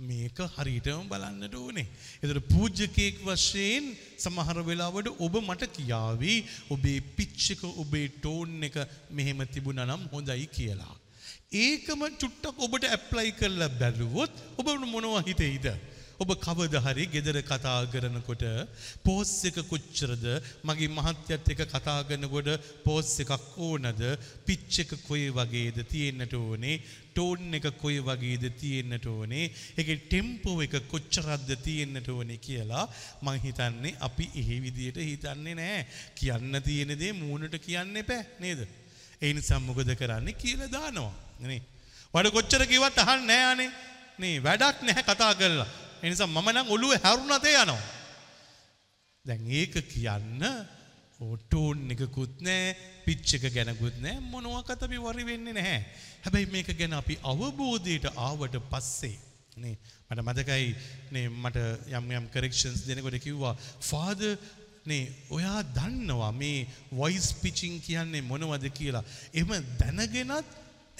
[0.00, 1.86] මේක හරියටම බලන්නට ඕනේ.
[2.22, 3.84] එතකොට පූජ්‍යකෙක් වශයෙන්
[4.16, 6.34] සමහර වෙලාවට ඔබ මට කියාවි
[6.70, 8.76] ඔබේ පිච් එක ඔබේ ටෝන් එක
[9.10, 10.94] මෙහෙම තිබුණා නම් හොඳයි කියලා.
[11.60, 15.66] ඒකම චුට්ටක් ඔබට ඇප්ලයි කරලා බැලුවොත් ඔබ මොනවා හිතෙයිද?
[16.22, 18.42] ඔබ කවද හරි ගෙදර කතා කරනකොට
[19.04, 20.24] පෝස් එක කොච්චරද?
[20.68, 22.50] මගේ මහත්යත් එක කතා කරනකොට
[22.84, 24.02] පෝස් එකක් ඕනද?
[24.44, 26.76] පිච් එක කොයි වගේද තියෙන්නට ඕනේ?
[27.14, 29.48] ටෝන් එක කොයි වගේද තියෙන්නට ඕනේ?
[29.78, 32.84] ඒකේ ටෙම්පෝ එක කොච්චරක්ද තියෙන්නට ඕනේ කියලා
[33.24, 35.82] මං හිතන්නේ අපි එහෙ විදියට හිතන්නේ නැහැ
[36.20, 38.66] කියන්න තියෙන දේ මූණට කියන්න එපා නේද?
[39.24, 41.14] ඒ නිසා මොකද කරන්නේ කියලා දානවා.
[41.48, 41.62] නේ?
[42.12, 43.70] වඩ කොච්චර කිව්වත් අහන්නේ නැහැ අනේ
[44.20, 45.72] නේ වැඩක් නැහැ කතා කරලා.
[46.02, 47.80] එනිසා මම නම් ඔළුව හැරුණතේ යනවා.
[49.24, 50.44] දැන් ඒක කියන්න
[51.20, 55.80] ඕටෝන් එකකුත් නෑ පිච් එක ගැනකුත් නෑ මොනවකත් අපි වරි වෙන්නේ නැහැ.
[56.24, 59.18] හැබැයි මේක ගැන අපි අවබෝධයට ආවට පස්සේ
[59.62, 59.76] නේ
[60.10, 60.70] මට මතකයි
[61.14, 61.58] නේ මට
[61.98, 63.54] යම් යම් කරෙක්ෂන්ස් දෙනකොට කිව්වා
[63.90, 64.32] ෆාදර්
[64.90, 65.04] නේ
[65.36, 66.66] ඔයා දන්නවා මේ
[67.00, 69.04] වොයිස් පිචිං කියන්නේ මොනවද කියලා.
[69.34, 70.48] එම දැනගෙනත්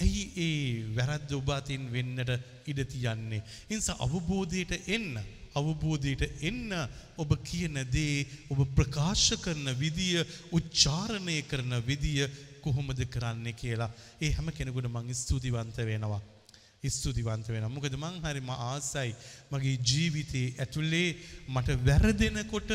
[0.01, 2.31] ඇයි ඒ වැරද්ද ඔබ අතින් වෙන්නට
[2.67, 3.43] ඉඩ තියන්නේ.
[3.69, 5.19] ඉන්සා අවබෝධයට එන්න.
[5.55, 6.71] අවබෝධයට එන්න
[7.17, 10.23] ඔබ කියන දේ ඔබ ප්‍රකාශ කරන විදිය
[10.57, 12.27] උච්චාරණය කරන විදිය
[12.63, 16.21] කොහොමද කරන්නේ කියලා ඒ හැම කෙනෙකුට මං ස්තුතිවන්ත වෙනවා.
[16.83, 19.13] ස්තුතිවන්ත වෙන මොකද මං හරි ම ආසයි
[19.51, 21.09] මගේ ජීවිතයේ ඇතුළේ
[21.47, 22.71] මට වැරදෙනකොට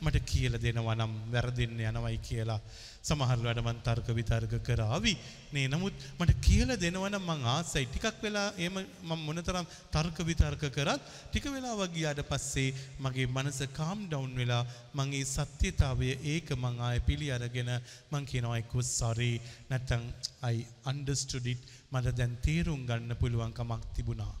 [0.00, 2.60] මට කියල දෙනවා නම් වැරදින්න යනවයි කියලා.
[3.00, 5.12] සමහරලට මන් තර්ක විතර්ක කරාවි
[5.52, 7.84] නේ නමුත් මට කියල දෙනවන මං ආසයි.
[7.86, 14.06] ටිකක් වෙලා එම මං මොනතරම් තර්ක විතර්ක කරත් ටික වෙලා වගියාට පස්සේ මගේ මනස කාම්
[14.06, 17.70] ඩවුන් වෙලා මගේ සත්‍යතාවය ඒක මං ආය පිළි අරගෙන
[18.10, 19.32] මං කියනවයිකු සරි
[19.68, 20.08] නැත්තං
[20.42, 24.34] අයි අන්ඩස්ටඩිට් මට දැන් තේරුම් ගන්න පුළුවන්කමක් තිබුණා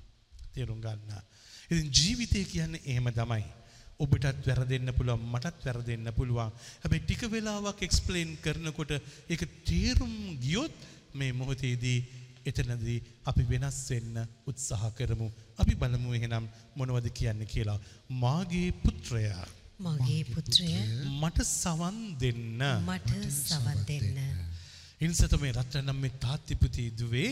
[0.54, 1.10] තේරුම් ගන්න.
[1.70, 3.44] ඉතින් ජීවිතය කියන්නේ එහෙම තමයි.
[4.00, 6.50] ඔබටත් වැරදෙන්න පුළුවන් මටත් වැරදෙන්න පුළුවන්.
[6.82, 8.92] හැබැයි ටික වෙලාවක් එක්ස්ප්ලেইন කරනකොට
[9.28, 10.76] ඒක තේරුම් ගියොත්
[11.14, 11.98] මේ මොහොතේදී
[12.44, 15.28] එතනදී අපි වෙනස් වෙන්න උත්සාහ කරමු.
[15.58, 16.44] අපි බලමු එහෙනම්
[16.76, 17.78] මොනවද කියන්නේ කියලා.
[18.22, 19.46] මාගේ පුත්‍රයා
[19.80, 20.68] මගේ පුත්‍රය
[21.20, 22.62] මට සවන් දෙන්න.
[22.84, 24.18] මට සවන් දෙන්න.
[25.00, 27.28] ඉන්සත මේ රත්නම් මේ තාත්තිපති දුවේ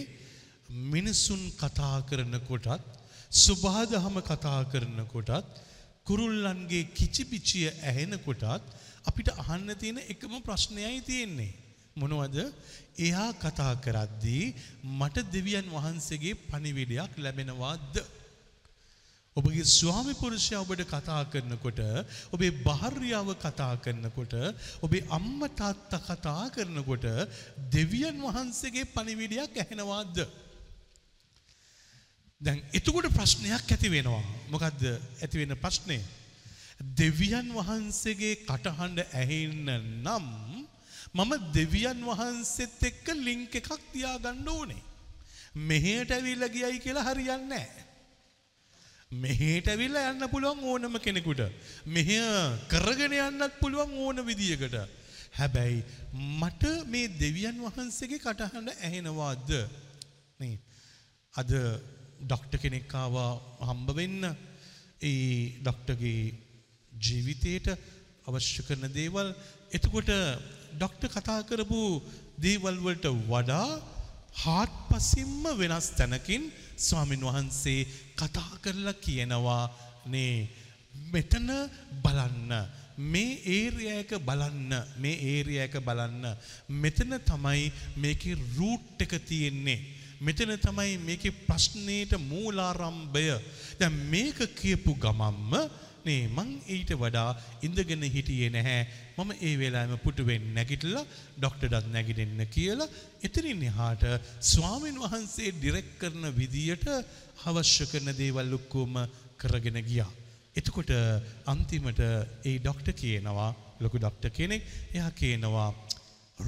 [0.87, 2.87] මිනිසුන් කතා කරනකොටත්
[3.37, 5.59] සුභාදහම කතා කරනකොටත්
[6.07, 8.44] කුරුල්ලන්ගේ කිචිපිචිය ඇහෙනකොටත්
[9.04, 11.52] අපිට අහන්න තියෙන එකම ප්‍රශ්නයයි තියෙන්නේ.
[11.96, 12.38] මොනවද
[12.98, 14.44] එයා කතා කරද්දී
[14.94, 17.94] මට දෙවියන් වහන්සේගේ පණිවිඩයක් ලැබෙනවාද.
[19.38, 21.81] ඔබගේ ස්වාමි පුරුෂයා ඔබට කතා කරනකොට
[22.33, 24.35] ඔබේ භාර්යාව කතා කරනකොට
[24.83, 27.07] ඔබේ අම්ම තාත්තා කතා කරනකොට
[27.70, 30.16] දෙවියන් වහන්සේගේ පණිවිඩයක් ඇහෙනවාද?
[32.40, 34.24] දැන් එතකොට ප්‍රශ්නයක් ඇති වෙනවා.
[34.51, 34.83] මොකද්ද
[35.22, 36.03] ඇති වෙන ප්‍රශ්නේ?
[36.98, 39.68] දෙවියන් වහන්සේගේ කටහඬ ඇහෙන්න
[40.03, 40.29] නම්
[41.14, 44.83] මම දෙවියන් වහන්සේත් එක්ක ලින්ක් එකක් තියාගන්න ඕනේ.
[45.68, 47.88] මෙහෙට ඇවිල්ලා ගියයි කියලා හරියන්නේ නැහැ.
[49.11, 51.40] මෙහෙට ඇවිල්ලා යන්න පුළුවන් ඕනම කෙනෙකුට.
[51.87, 52.21] මෙහෙ
[52.68, 54.77] කරගෙන යන්නත් පුළුවන් ඕන විදියකට.
[55.33, 59.49] හැබැයි මට මේ දෙවියන් වහන්සේගේ කටහඬ ඇහෙනවාද?
[60.40, 60.59] නේ.
[61.35, 61.51] අද
[62.21, 64.29] ඩොක්ටර් කෙනෙක් ආවා හම්බ වෙන්න
[65.01, 66.35] ඒ ඩොක්ටර්ගේ
[66.92, 67.68] ජීවිතයට
[68.27, 69.33] අවශ්‍ය කරන දේවල්
[69.73, 70.11] එතකොට
[70.75, 71.83] ඩොක්ටර් කතා කරපු
[72.38, 73.81] දේවල් වලට වඩා
[74.44, 77.80] හාත්පසින්ම වෙනස් තැනකින් ස්වාමින් වහන්සේ
[78.16, 79.64] කතා කරලා කියනවා
[80.06, 80.48] නේ
[81.12, 81.48] මෙතන
[82.02, 82.52] බලන්න.
[82.98, 84.72] මේ ඒරියයක බලන්න.
[84.98, 86.24] මේ ඒරියයක බලන්න.
[86.68, 89.78] මෙතන තමයි මේකේ රූට් එක තියෙන්නේ.
[90.20, 93.38] මෙතන තමයි මේකේ ප්‍රශ්නේට මූලාරම්භය.
[93.78, 95.52] දැන් මේක කියපු ගමම්ම
[96.06, 97.30] නේ මං ඊට වඩා
[97.66, 98.82] ඉඳගෙන හිටියේ නැහැ
[99.16, 101.04] මම ඒ වෙලාවෙම පුටුවෙන් නැගිටලා
[101.37, 102.88] ඩොක්ටර්ටත් නැගිටින්න කියලා
[103.22, 104.04] එතනින් එහාට
[104.50, 106.87] ස්වාමින් වහන්සේ ඩිරෙක්ට් කරන විදියට
[107.44, 108.94] අවශ්‍ය කරන දේවල් ඔක්කොම
[109.37, 110.11] කරගෙන ගියා.
[110.56, 110.92] එතකොට
[111.46, 112.00] අන්තිමට
[112.44, 114.62] ඒ ඩොක්ටර් කියනවා ලොකු ඩොක්ටර් කෙනෙක්
[114.94, 115.70] එයා කියනවා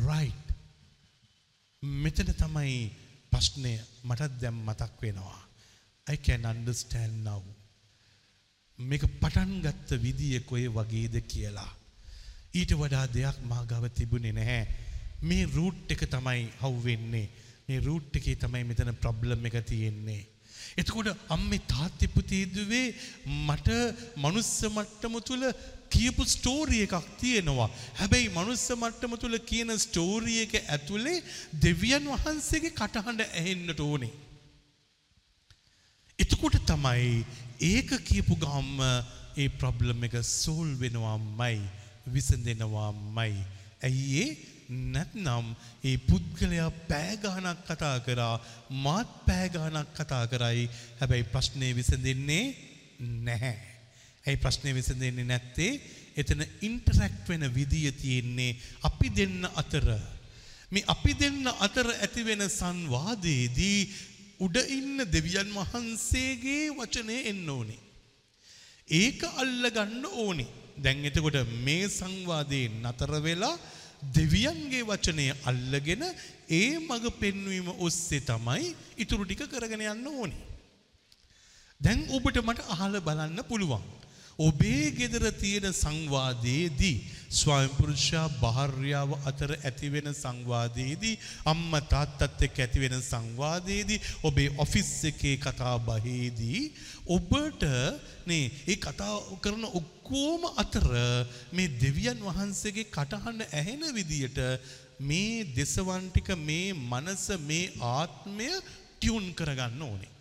[0.07, 0.47] right
[1.83, 2.81] මෙතන තමයි
[3.33, 5.41] ප්‍රශ්නය මටත් දැම් මතක් වෙනවා.
[6.07, 7.43] I can understand now.
[8.81, 11.71] මේක පටන් ගත්ත විදිය කොයි වගේද කියලා.
[12.55, 14.63] ඊට වඩා දෙයක් මාගව තිබුණේ නැහැ.
[15.23, 17.27] මේ රූට් එක තමයි හවුවෙන්නේ.
[17.69, 20.23] මේ රූට් එකේ තමයි මෙතන ප්‍රොබ්ලම් එක තියෙන්නේ.
[20.77, 22.87] එතකොට අම්මේ තාත්තේ පුතේදුවේ
[23.47, 23.69] මට
[24.17, 25.45] මනුස්ස මට්ටම තුල
[25.91, 27.69] කියපු ස්ටෝරි එකක් තියෙනවා.
[28.01, 31.23] හැබැයි මනුස්ස මට්ටම තුල කියන ස්ටෝරි එක ඇතුලේ
[31.63, 34.13] දෙවියන් වහන්සේගේ කටහඬ ඇහෙන්නට ඕනේ.
[36.19, 37.25] එතකොට තමයි
[37.63, 38.81] ඒක කියපු ගම්ම
[39.37, 41.61] ඒ ප්‍රොබ්ලම් එක සෝල් වෙනවාමයි
[42.07, 43.35] විසඳෙනවාමයි.
[43.83, 44.31] ඇයි ඒ
[44.93, 45.47] නැත්නම්
[45.85, 48.37] ඒ පුද්ගලයා පෑගානක් කතා කරා
[48.85, 50.69] මාත් පෑගානක් කතා කරයි
[51.01, 52.45] හැබැයි ප්‍රශ්නය විසඳෙන්නේ
[53.27, 53.59] නැහැ.
[54.27, 55.73] ඇයි ප්‍රශ්නය විසඳෙන්නේ නැත්තේ
[56.17, 59.89] එතන ඉන්ටරැක්ට් වෙන විදිය තියෙන්නේ අපි දෙන්න අතර.
[60.73, 63.81] මේ අපි දෙන්න අතර ඇතිවෙන සංවාදයේදී
[64.41, 67.81] උඩ ඉන්න දෙවියන් වහන්සේගේ වචනය එන්න ඕනේ.
[68.89, 70.49] ඒක අල්ලගන්න ඕනේ.
[70.77, 73.57] දැන් එතකොට මේ සංවාදයේ නතර වෙලා
[74.17, 76.05] දෙවියන්ගේ වචනය අල්ලගෙන
[76.51, 80.41] ඒ මඟ පෙන්වීම ඔස්සේ තමයි ඉතුරු ටික කරගෙන යන්න ඕනේ.
[81.81, 83.85] දැන් ඔබට මට අහල බලන්න පුළුවන්.
[84.41, 86.97] ඔබේ ගෙදර තියෙන සංවාදයේදී
[87.31, 96.63] ස්වයංපුරුෂයා භාර්යාව අතර ඇතිවෙන සංවාදයේදී අම්ම තාත්තත් එක්ක ඇතිවෙන සංවාදයේදී ඔබේ ඔෆිස් එකේ කතා බහේදී
[97.09, 97.65] ඔබට
[98.27, 100.89] නේ ඒ කතා කරන ඔක්කොම අතර
[101.53, 104.41] මේ දෙවියන් වහන්සේගේ කටහඬ ඇහෙන විදියට
[105.01, 108.49] මේ දෙසවන් ටික මේ මනස මේ ආත්මය
[108.97, 110.13] ටියුන් කරගන්න ඕනේ.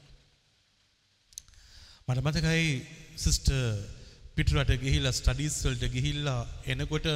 [2.08, 2.67] මට මතකයි
[3.17, 3.55] සිස්ටර්
[4.39, 7.08] පිටරට ගිහිල්ලා ස්ටඩීස් වලට ගිහිල්ලා එනකොට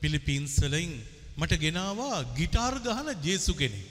[0.00, 0.92] පිලිපීන්ස් වලින්
[1.38, 3.86] මට ගෙනාවා গিitar ගහන ජේසු කෙනෙක්.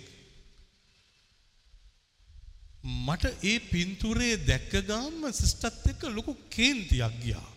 [3.06, 7.48] මට ඒ පින්තූරේ දැක්ක ගාම සිස්ටර්ත් එක්ක ලොකු කේන්තියක් ගියා.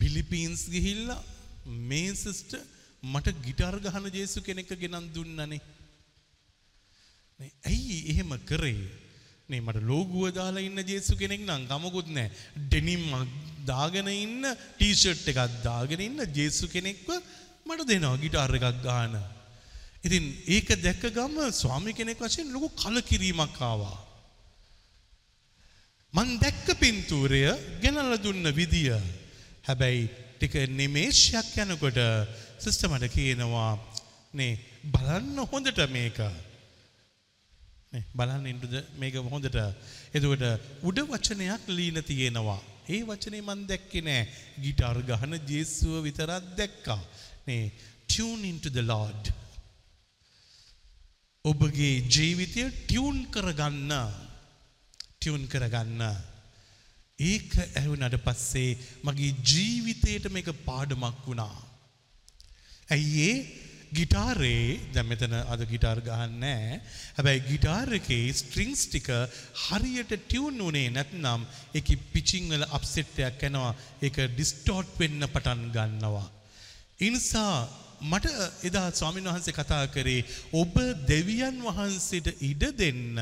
[0.00, 1.22] පිලිපීන්ස් ගිහිල්ලා
[1.88, 2.60] මේ සිස්ටර්
[3.02, 5.60] මට গিitar ගහන ජේසු කෙනෙක් ගෙනන් දුන්නනේ.
[7.40, 8.84] නේ ඇයි එහෙම කරේ?
[9.48, 12.30] නේ මට ලෝගුව දාලා ඉන්න ජේසු කෙනෙක් නම් කමකුත් නැහැ.
[12.62, 13.02] ඩෙනිම්
[13.64, 14.42] දාගෙන ඉන්න
[14.76, 17.08] ටී-ෂර්ට් එකක් දාගෙන ඉන්න ජේසු කෙනෙක්ව
[17.66, 19.14] මට දෙනවා গিitar එකක් ගන්න.
[20.04, 23.98] ඉතින් ඒක දැක්ක ගම ස්වාමි කෙනෙක් වශයෙන් ලොකු කලකිරීමක් ආවා.
[26.14, 27.42] මං දැක්ක පින්තූරය
[27.82, 28.92] ගෙනල්ලා දුන්න විදිය.
[29.66, 32.00] හැබැයි ටික නිමේෂයක් යනකොට
[32.58, 33.70] සිස්ටර් මට කියනවා
[34.34, 34.58] නේ
[34.94, 36.20] බලන්න හොඳට මේක.
[37.92, 39.58] නේ බලන්න ඉන්නද මේක හොඳට.
[40.12, 40.44] එතකොට
[40.82, 42.60] උඩ වචනයක් ලීන තියෙනවා.
[42.88, 44.28] ඒ වචනේ මන් දැක්කේ නෑ.
[44.60, 47.00] গিitar ගහන ජේසුව විතරක් දැක්කා.
[47.46, 47.64] නේ
[48.08, 49.32] tune into the lord
[51.44, 53.92] ඔබගේ ජීවිතය ටියුන් කරගන්න
[55.14, 56.02] ටියුන් කරගන්න
[57.18, 58.70] ඒක ඇහුනට පස්සේ
[59.04, 61.56] මගේ ජීවිතයට මේක පාඩමක් වුණා.
[62.90, 63.36] ඇයි ඒ
[63.96, 66.80] ගිටාරේ දැන් මෙතන අද ගිටාර් ගහන්නේ
[67.16, 69.08] හැබැයි ගිටාර් එකේ ස්ට්‍රින්ග්ස් ටික
[69.64, 73.70] හරියට ටියුන් උනේ නැත්නම් ඒකේ පිචිං වල අප්සෙට් එකක් එනවා
[74.02, 76.26] ඒක ඩිස්ටෝට් වෙන්න පටන් ගන්නවා.
[77.00, 77.54] ඒ නිසා
[78.02, 78.26] මට
[78.62, 80.20] එදා ස්වාමීන් වහන්සේ කතා කරේ
[80.54, 80.74] ඔබ
[81.08, 83.20] දෙවියන් වහන්සේට ඉඩ දෙන්න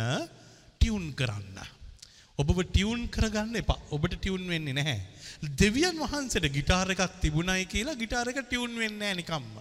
[0.72, 1.58] ටියුන් කරන්න.
[2.38, 3.80] ඔබව ටියුන් කරගන්න එපා.
[3.90, 5.00] ඔබට ටියුන් වෙන්නේ නැහැ.
[5.58, 9.54] දෙවියන් වහන්සේට ගිටාර එකක් තිබුණයි කියලා ගිටාර එක ටියුන් වෙන්නේ නැහැ නිකම්ම.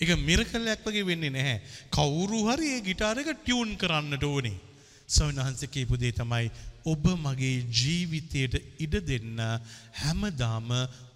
[0.00, 1.60] ඒක මිරකලයක් වගේ වෙන්නේ නැහැ.
[1.92, 4.56] කවුරු හරි ඒ ගිටාර එක ටියුන් කරන්නට ඕනේ.
[5.08, 6.50] ස්වාමීන් වහන්සේ කියපු දේ තමයි
[6.86, 9.40] ඔබ මගේ ජීවිතයට ඉඩ දෙන්න
[10.00, 10.70] හැමදාම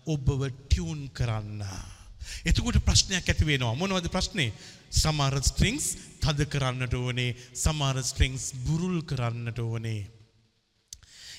[0.07, 1.63] ඔබව ටියුන් කරන්න.
[2.45, 3.75] එතකොට ප්‍රශ්නයක් ඇති වෙනවා.
[3.75, 4.53] මොනවද ප්‍රශ්නේ?
[4.93, 5.87] සමහර ස්ට්‍රින්ග්ස්
[6.21, 10.14] තද කරන්නට ඕනේ, සමහර ස්ට්‍රින්ග්ස් බුරුල් කරන්නට ඕනේ.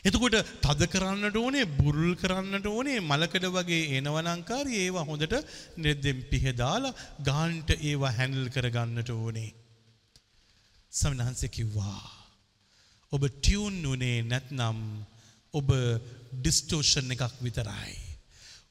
[0.06, 5.34] එතකොට තද කරන්නට ඕනේ, බුරුල් කරන්නට ඕනේ, මලකඩ වගේ එනවනංකාරී ඒවා හොඳට
[5.78, 6.98] නෙද්දෙන් පිහදාලා
[7.30, 9.50] ගාන්ට ඒවා හැන්ඩල් කරගන්නට ඕනේ.
[10.94, 12.06] සමිනහන්සේ කිව්වා.
[13.12, 14.80] ඔබ ටියුන් උනේ නැත්නම්
[15.54, 15.70] ඔබ
[16.36, 17.98] ඩිස්ටෝෂන් එකක් විතරයි.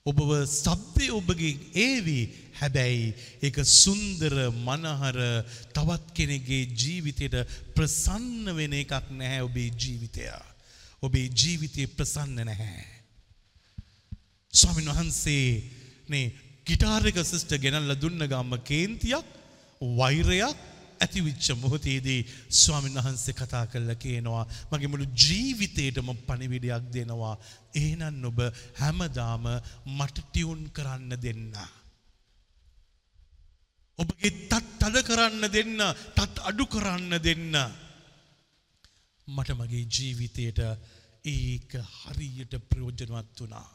[0.07, 2.19] ඔබව සබ්දය ඔබගේ ඒවි
[2.61, 3.05] හැබැයි
[3.43, 5.19] ඒක සුන්දර මනහර
[5.73, 7.37] තවත් කෙනෙගේ ජීවිතයට
[7.75, 10.29] ප්‍රසන්න වෙන එකක් නැහැ ඔබේ ජීවිතය.
[11.05, 12.85] ඔබේ ජීවිතය ප්‍රසන්න නැහැ.
[14.53, 15.49] ස්වාමින් වහන්සේ
[16.09, 16.27] නේ
[16.67, 19.27] ගිටාරක සිස්ට ගෙනල්ල දුන්න ගම්ම කේන්තියක්
[19.81, 20.59] වෛරයක්
[21.01, 22.21] ඇතිවිච්ච මොහොතේදී
[22.55, 27.37] ස්වාමීන් වහන්සේ කතා කරලා කියනවා මගේ මුළු ජීවිතේටම පණිවිඩයක් දෙනවා
[27.77, 28.39] එහෙනම් ඔබ
[28.81, 29.49] හැමදාම
[29.91, 31.57] මට ටියුන් කරන්න දෙන්න
[33.99, 35.79] ඔබගේ තත් තද කරන්න දෙන්න
[36.15, 37.55] තත් අඩු කරන්න දෙන්න.
[39.29, 40.61] මට මගේ ජීවිතයට
[41.25, 43.69] ඒක හරියට ප්‍රයෝජනවත් වුණා.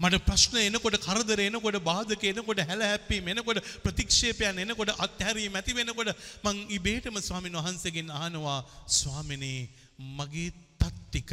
[0.00, 6.10] මට ප්‍රශ්න එනකොට කරදර එනකොට බාධක එනකොට හැල හැප්පීම එනකොට ප්‍රතික්ෂේපයන් එනකොට අත්හැරීම ඇති වෙනකොට
[6.44, 8.58] මං ඉබේටම ස්වාමීන් වහන්සේගෙන් අහනවා
[8.92, 9.68] ස්වාමිනේ
[10.16, 11.32] මගේ තත්තික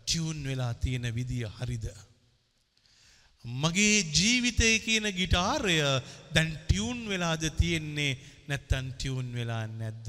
[0.00, 1.86] ටියුන් වෙලා තියෙන විදිය හරිද?
[3.44, 5.78] මගේ ජීවිතය කියන ගිටාරය
[6.32, 10.08] දැන් ටියුන් වෙලාද තියෙන්නේ නැත්තම් ටියුන් වෙලා නැද්ද?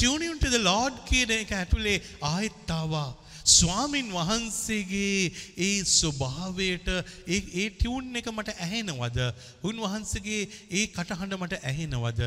[0.00, 3.08] Tuning to the Lord කියන එක ඇතුලේ ආයෙත් ආවා.
[3.46, 6.88] ස්වාමින් වහන්සේගේ ඒ ස්වභාවයට
[7.28, 9.18] ඒ ඒ ටියුන් එක මට ඇහෙනවද?
[9.62, 12.20] උන්වහන්සේගේ ඒ කටහඬ මට ඇහෙනවද?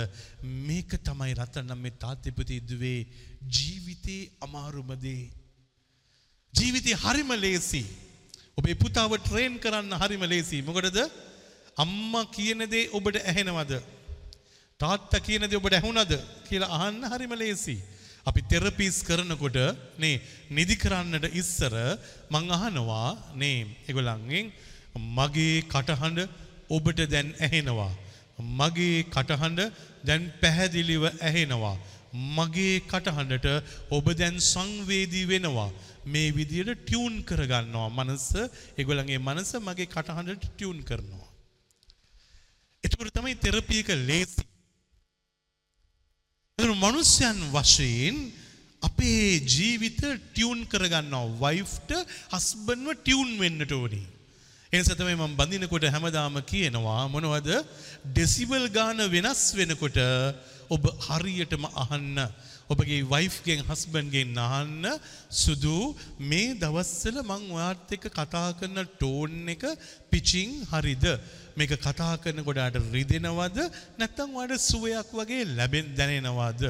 [0.68, 3.00] මේක තමයි රතන මේ තාත්තිපති දුවේ
[3.50, 5.24] ජීවිතේ අමාරුම දේ.
[6.54, 7.84] ජීවිතේ හරිම ලේසි.
[8.58, 10.62] ඔබේ පුතාව ට්‍රේන් කරන්න හරිම ලේසි.
[10.62, 11.02] මොකටද?
[11.78, 13.74] අම්මා කියන දේ ඔබට ඇහෙනවද?
[14.80, 16.14] තාත්තා කියන දේ ඔබට ඇහුණද
[16.48, 17.76] කියලා අහන්න හරිම ලේසි.
[18.26, 19.58] අපි තෙරපිස් කරනකොට
[19.98, 21.74] නේ නිදි කරන්නට ඉස්සර
[22.32, 23.58] මං අහනවා නේ
[23.88, 24.52] ඒගොල්ලන්ගෙන්
[25.18, 26.30] මගේ කටහඬ
[26.70, 27.92] ඔබට දැන් ඇහෙනවා.
[28.60, 29.62] මගේ කටහඬ
[30.04, 31.78] දැන් පැහැදිලිව ඇහෙනවා.
[32.14, 33.48] මගේ කටහඬට
[33.90, 35.72] ඔබ දැන් සංවේදී වෙනවා.
[36.06, 38.28] මේ විදියට ටියුන් කරගන්නවා මනස
[38.78, 41.30] ඒගොල්ලන්ගේ මනස මගේ කටහඬට ටියුන් කරනවා.
[42.84, 44.44] එතකොට තමයි තෙරපි එක ලේසි.
[46.60, 48.18] එතන මනුස්සයන් වශයෙන්
[48.82, 51.32] අපේ ජීවිත ටියුන් කරගන්නවා.
[51.42, 51.92] වයිෆ්ට
[52.30, 54.06] හස්බන්ව ටියුන් වෙන්නට ඕනේ.
[54.74, 57.50] එනිසා තමයි මම බඳිනකොට හැමදාම කියනවා මොනවද?
[58.08, 59.98] ඩෙසිබල් ගාන වෙනස් වෙනකොට
[60.70, 62.22] ඔබ හරියටම අහන්න.
[62.70, 64.86] ඔබගේ වයිෆ්ගෙන් හස්බන්ගෙන් අහන්න
[65.34, 65.78] සුදු
[66.22, 69.66] මේ දවස්වල මං ඔයාත් එක්ක කතා කරන ටෝන් එක
[70.10, 71.06] පිචිං හරිද?
[71.58, 73.60] මේක කතා කරනකොට අට රිදෙනවද?
[74.00, 76.64] නැත්නම් ඔයාලට සුවයක් වගේ ලැබෙන් දැනෙනවද?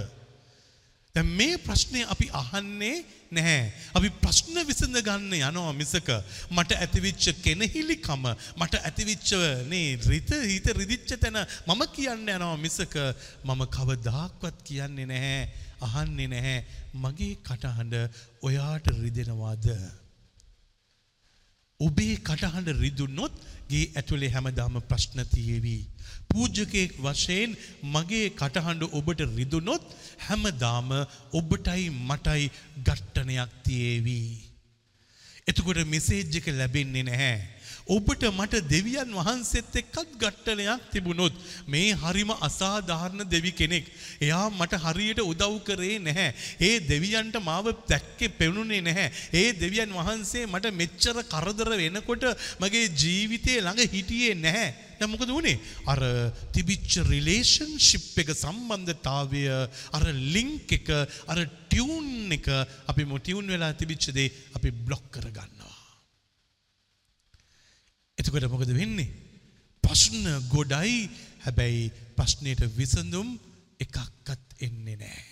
[1.16, 3.72] දැන් මේ ප්‍රශ්නේ අපි අහන්නේ නැහැ.
[3.94, 6.10] අපි ප්‍රශ්න විසඳ ගන්න යනවා මිසක.
[6.50, 8.26] මට ඇතිවිච්ච කෙනහිලිකම
[8.58, 9.30] මට ඇතිවිච්ච
[9.70, 12.98] නේ රිත හිත රිදිච්ච තැන මම කියන්න යනවා මිසක.
[13.46, 15.46] මම කවදාක්වත් කියන්නේ නැහැ.
[15.84, 16.60] අහන්නේ නැහැ.
[16.96, 17.96] මගේ කටහඬ
[18.42, 19.68] ඔයාට රිදෙනවාද?
[21.80, 23.34] ඔබේ කටහඬ රිදුනොත්
[23.70, 25.78] ගේ ඇතුලේ හැමදාම ප්‍රශ්න තියේවි.
[26.30, 29.84] පූජකයෙක් වශයෙන් මගේ කටහඬ ඔබට රිදුනොත්
[30.28, 30.90] හැමදාම
[31.34, 34.20] ඔබටයි මටයි ඝට්ටනයක් තියේවි.
[35.48, 37.38] එතකොට මෙසේජ් එක ලැබෙන්නේ නැහැ.
[37.86, 41.34] ඔබට මට දෙවියන් වහන්සේත් එක්කත් ඝට්ටනයක් තිබුණොත්
[41.68, 43.86] මේ හරිම අසාධාරණ දෙවි කෙනෙක්.
[44.22, 46.34] එයා මට හරියට උදව් කරේ නැහැ.
[46.60, 49.12] ඒ දෙවියන්ට මාව දැක්කේ පෙනුනේ නැහැ.
[49.34, 52.24] ඒ දෙවියන් වහන්සේ මට මෙච්චර කරදර වෙනකොට
[52.60, 54.72] මගේ ජීවිතේ ළඟ හිටියේ නැහැ.
[55.00, 55.60] දැන් මොකද වුනේ?
[55.86, 56.00] අර
[56.56, 59.44] තිබිච්ච රිලේෂන්ෂිප් එක සම්බන්ධතාවය
[59.92, 60.88] අර ලින්ක් එක
[61.28, 62.48] අර ටියුන් එක
[62.88, 65.83] අපි මොටියුන් වෙලා තිබිච්ච දේ අපි බ්ලොක් කරගන්නවා.
[68.24, 69.12] එතකොට මොකද වෙන්නේ?
[69.84, 71.10] ප්‍රශ්න ගොඩයි
[71.44, 73.30] හැබැයි ප්‍රශ්නයට විසඳුම්
[73.80, 75.32] එකක්වත් එන්නේ නැහැ.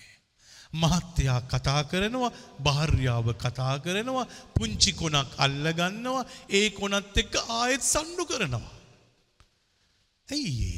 [0.74, 8.70] මහත්තයා කතා කරනවා භාර්යාව කතා කරනවා පුංචි කොනක් අල්ලගන්නවා ඒ කොනත් එක්ක ආයෙත් සණ්ඩු කරනවා.
[10.28, 10.72] ඇයි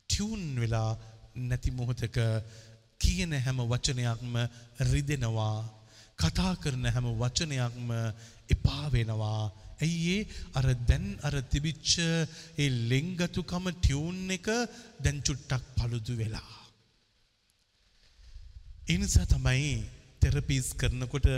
[0.00, 0.90] ටියුන් වෙලා
[1.40, 2.18] නැති මොහොතක
[2.98, 4.34] කියන හැම වචනයක්ම
[4.86, 5.56] රිදෙනවා
[6.18, 7.88] කතා කරන හැම වචනයක්ම
[8.48, 9.42] එපා වෙනවා
[9.80, 11.90] ඇයි ඒ අර දැන් අර තිබිච්ච
[12.58, 14.48] ඒ ලෙන්ගතුකම ටියුන් එක
[15.00, 16.54] දැන් චුට්ටක් paludu වෙලා.
[18.90, 19.72] ඒ නිසා තමයි
[20.20, 21.28] තෙරපීස් කරනකොට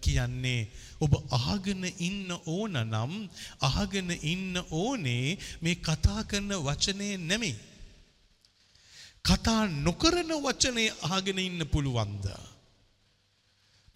[0.00, 0.60] කියන්නේ
[1.00, 3.14] ඔබ අහගෙන ඉන්න ඕන නම්
[3.60, 7.56] අහගෙන ඉන්න ඕනේ මේ කතා කරන වචනේ නෙමෙයි.
[9.24, 12.26] කතා නොකරන වචනේ අහගෙන ඉන්න පුළුවන්ද?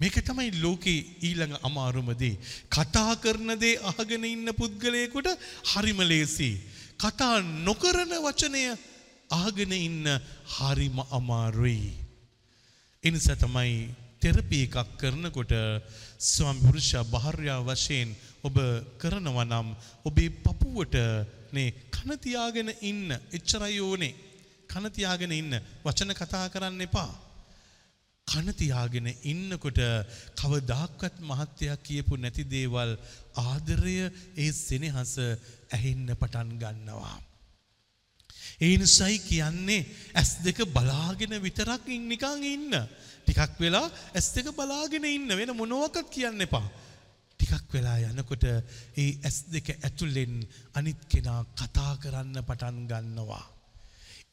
[0.00, 2.38] මේක තමයි ලෝකේ ඊළඟ අමාරුම දේ.
[2.68, 5.28] කතා කරන දේ අහගෙන ඉන්න පුද්ගලයෙකුට
[5.64, 6.50] හරිම ලේසි.
[6.98, 8.62] කතා නොකරන වචනය
[9.31, 10.07] අහගෙන ඉන්න
[10.48, 11.92] හරිම අමාරුයි.
[13.05, 15.53] එනිසා තමයි තෙරපි එකක් කරනකොට
[16.20, 18.11] ස්වාමි පුරුෂයා භාර්යා වශයෙන්
[18.43, 18.57] ඔබ
[18.99, 19.68] කරනවා නම්
[20.05, 20.97] ඔබේ පපුවට
[21.53, 24.14] නේ කන තියාගෙන ඉන්න එච්චරයි ඕනේ.
[24.68, 27.12] කන තියාගෙන ඉන්න වචන කතා කරන්න එපා.
[28.29, 29.81] කන තියාගෙන ඉන්නකොට
[30.37, 32.93] කවදාක්වත් මහත්තයා කියපු නැති දේවල්
[33.43, 33.97] ආදරය
[34.37, 35.14] ඒ සෙනෙහස
[35.70, 37.16] ඇහෙන්න පටන් ගන්නවා.
[38.61, 42.73] ඒ නිසයි කියන්නේ ඇස් දෙක බලාගෙන විතරක් නිකන් ඉන්න.
[43.25, 46.66] ටිකක් වෙලා ඇස් දෙක බලාගෙන ඉන්න වෙන මොනවක්වත් කියන්න එපා.
[47.41, 50.37] ටිකක් වෙලා යනකොට ඒ ඇස් දෙක ඇතුලෙන්
[50.75, 53.45] අනිත් කෙනා කතා කරන්න පටන් ගන්නවා.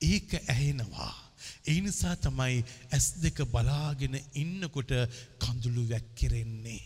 [0.02, 1.29] ඒක ඇහෙනවා.
[1.66, 4.92] ඒ නිසා තමයි ඇස් දෙක බලාගෙන ඉන්නකොට
[5.44, 6.82] කඳුළු වැක්කිරෙන්නේ.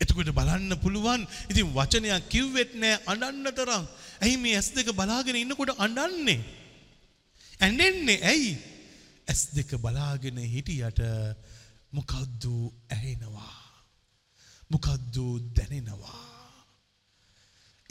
[0.00, 3.84] එතකොට බලන්න පුළුවන් ඉතින් වචනයක් කිව්වෙත් නෑ අඩන්න තරම්
[4.24, 6.40] ඇයි මේ ඇස් දෙක බලාගෙන ඉන්නකොට අඩන්නේ.
[7.60, 8.52] ඇඩෙන්නේ ඇයි
[9.28, 11.00] ඇස් දෙක බලාගෙන හිටියට
[11.92, 12.56] මොකද්දු
[12.90, 13.56] ඇහෙනවා.
[14.70, 15.24] මොකද්දු
[15.56, 16.20] දැනෙනවා.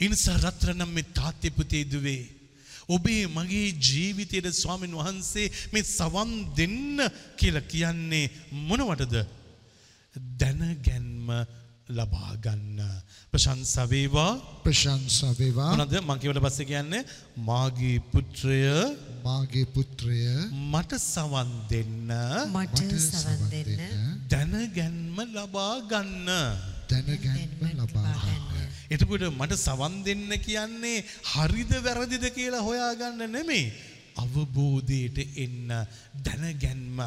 [0.00, 2.22] ඉනිසා රත්‍රනම් මේ තාත්්‍යපුතේ දුවේ.
[2.88, 7.02] ඔබේ මගේ ජීවිතයට ස්වාමීන් වහන්සේ මේ සවන් දෙන්න
[7.36, 8.30] කියල කියන්නේ
[8.68, 9.16] මොනවටද
[10.38, 11.28] දැනගැන්ම
[11.90, 12.78] ලබාගන්න
[13.32, 14.32] ප්‍රශංසවේවා
[14.64, 15.70] ප්‍රශංසා වේවා.
[15.72, 17.02] මොනද මංකිවට පස්ස කියන්නේ
[17.48, 18.60] මාගේ පුත්‍රය
[19.24, 20.20] මාගේ පුත්‍රය
[20.72, 22.12] මට සවන් දෙන්න.
[22.48, 23.80] මට සවන් දෙන්න.
[24.28, 26.28] දැනගැන්ම ලබා ගන්න.
[26.90, 27.81] දැනගැන්ම ලබා ගන්න.
[28.94, 33.72] එතකොට මට සවන් දෙන්න කියන්නේ හරිද වැරදිද කියලා හොයාගන්න නෙමේ.
[34.22, 35.70] අවබෝධයට එන්න
[36.26, 37.00] දැනගැන්ම.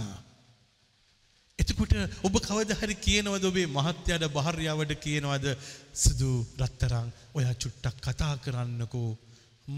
[1.59, 1.93] එතකොට
[2.27, 5.45] ඔබ කවද හරි කියනවද ඔබේ මහත්‍යයට භාර්යාවට කියනවද
[6.03, 6.31] සිදු
[6.61, 9.09] රත්තරං ඔයා චුට්ටක් කතා කරන්නකෝ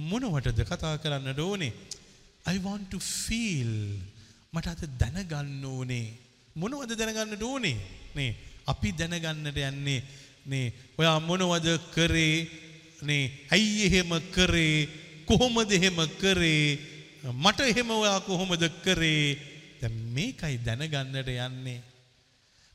[0.09, 1.73] මොනවටද කතා කරන්න ඕනේ.
[2.47, 3.73] I want to feel
[4.53, 6.05] මට අද දැනගන්න ඕනේ
[6.55, 7.75] මොනවද දැනගන්නට ඕනේ
[8.15, 8.31] නේ
[8.71, 9.99] අපි දැනගන්නට යන්නේ
[10.51, 12.47] නේ ඔයා මොනවද කරේ?
[13.07, 14.87] නේ ඇයි එහෙම කරේ?
[15.27, 16.79] කොහොමද එහෙම කරේ?
[17.43, 19.37] මට එහෙම ඔයා කොහොමද කරේ?
[19.81, 21.79] දැන් මේකයි දැනගන්නට යන්නේ.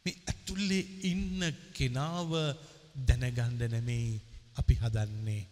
[0.04, 1.40] මේ ඇතුල්ලේ ඉන්න
[1.76, 2.30] කෙනාව
[3.08, 4.20] දැනගන්න නෙමෙයි
[4.60, 5.42] අපි හදන්නේ.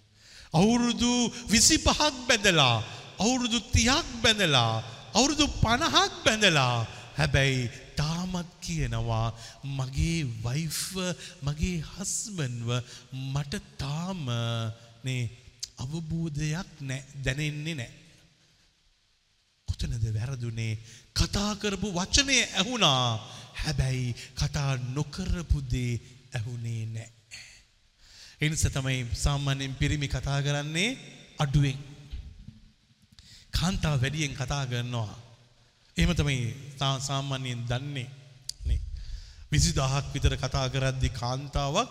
[0.52, 1.12] අවුරුදු
[1.48, 2.76] 25ක් බැඳලා
[3.18, 4.72] අවුරුදු 30ක් බැඳලා
[5.18, 6.86] අවුරුදු 50ක් බැඳලා
[7.18, 7.70] හැබැයි
[8.00, 9.28] තාමත් කියනවා
[9.76, 10.80] මගේ වයිෆ්
[11.42, 12.68] මගේ හස්බන්ව
[13.26, 14.24] මට තාම
[15.04, 15.22] නේ
[15.82, 17.92] අවබෝධයක් නෑ දැනෙන්නේ නෑ.
[19.68, 20.74] කොතනද වැරදුනේ?
[21.14, 23.04] කතා කරපු වචනය ඇහුණා.
[23.62, 25.92] හැබැයි කතා නොකරපු දේ
[26.34, 27.08] ඇහුනේ නෑ.
[28.40, 30.90] එනිස තමයි සාමාන්‍යයෙන් පිරිමි කතා කරන්නේ
[31.38, 31.78] අඩුවෙන්.
[33.50, 35.29] කාන්තාව වැඩියෙන් කතා කරනවා.
[36.00, 38.06] එහෙම තමයි තා- සාමාන්‍යයෙන් දන්නේ.
[38.66, 38.80] නේ.
[39.52, 41.88] විසිදාහක් විතර කතා කරද්දි කාන්තාවක්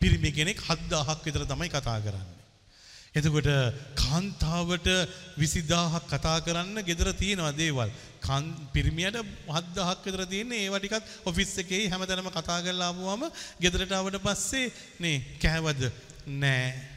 [0.00, 2.36] පිරිමි කෙනෙක් හද්දාහක් විතර තමයි කතා කරන්නේ.
[3.14, 3.48] එතකොට
[3.96, 4.88] කාන්තාවට
[5.38, 7.88] විසිදාහක් කතා කරන්න ගෙදර තියෙනවා දේවල්.
[8.20, 9.16] කන් පිරිමියට
[9.50, 13.22] හද්දාහක් විතර තියෙන්නේ ඒවා ටිකත් ඔෆිස් එකේ හැමතැනම කතා කරලා ආවම
[13.60, 14.70] ගෙදරට ආවට පස්සේ
[15.00, 15.90] නේ කෑවද?
[16.28, 16.88] නෑ.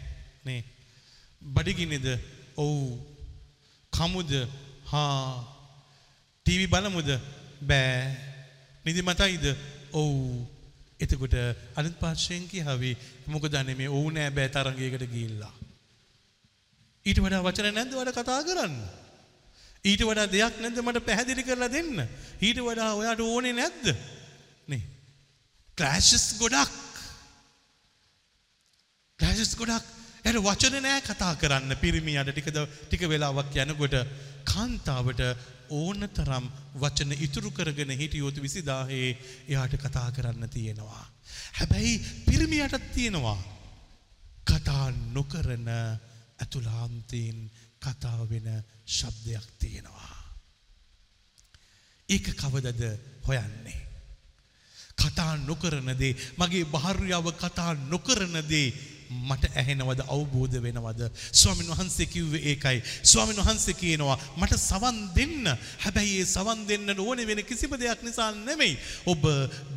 [0.45, 0.63] නේ.
[1.41, 2.19] බඩගින්නේද
[2.57, 2.99] ඔව්.
[3.93, 4.33] කමුද?
[4.91, 5.58] හා.
[6.49, 7.09] ටීවි බලමුද?
[7.61, 8.05] බෑ.
[8.85, 9.43] නිදි මතයිද?
[9.93, 10.13] ඔව්.
[10.99, 11.35] එතකොට
[11.77, 12.95] අනිත් පාර්ශයෙන් කියාවේ
[13.29, 15.53] මොකද අනේ මේ ඔව් නෑ බෑ තරගයකට ගිහිල්ලා.
[17.05, 18.79] ඊට වඩා වචන නැද්ද වඩා කතා කරන්න?
[19.85, 22.01] ඊට වඩා දෙයක් නැද්ද මට පැහැදිලි කරලා දෙන්න?
[22.41, 23.93] ඊට වඩා ඔයාට ඕනේ නැද්ද?
[24.73, 24.81] නේ.
[25.77, 26.73] ක්ලෑෂස් ගොඩක්.
[29.19, 29.85] ක්ලෑෂස් ගොඩක්.
[30.25, 31.77] ඇයට වචන නෑ කතා කරන්න.
[31.77, 34.01] පිරිමියට ටිකද ටික වෙලාවක් යනකොට
[34.49, 35.23] කාන්තාවට
[35.69, 36.45] ඕන තරම්
[36.75, 39.09] වචන ඉතුරු කරගෙන හිටියොත් විසිදාහේ
[39.47, 41.05] එයාට කතා කරන්න තියෙනවා.
[41.51, 43.39] හැබැයි පිරිමියටත් තියෙනවා.
[44.45, 45.67] කතා නොකරන
[46.39, 48.47] ඇතුලාන්තයෙන් කතා වෙන
[48.87, 50.15] ශබ්දයක් තියෙනවා.
[52.09, 52.83] ඒක කවදද
[53.27, 53.79] හොයන්නේ.
[54.97, 58.73] කතා නොකරන දේ මගේ භාර්යාව කතා නොකරන දේ
[59.09, 61.01] මට ඇහෙනවද අවබෝධ වෙනවද?
[61.31, 62.81] ස්වාමීන් වහන්සේ කිව්වේ ඒකයි.
[63.03, 65.49] ස්වාමීන් වහන්සේ කියනවා මට සවන් දෙන්න.
[65.79, 68.77] හැබැයි ඒ සවන් දෙන්න ඕනේ වෙන කිසිම දෙයක් නිසා නෙමෙයි.
[69.05, 69.25] ඔබ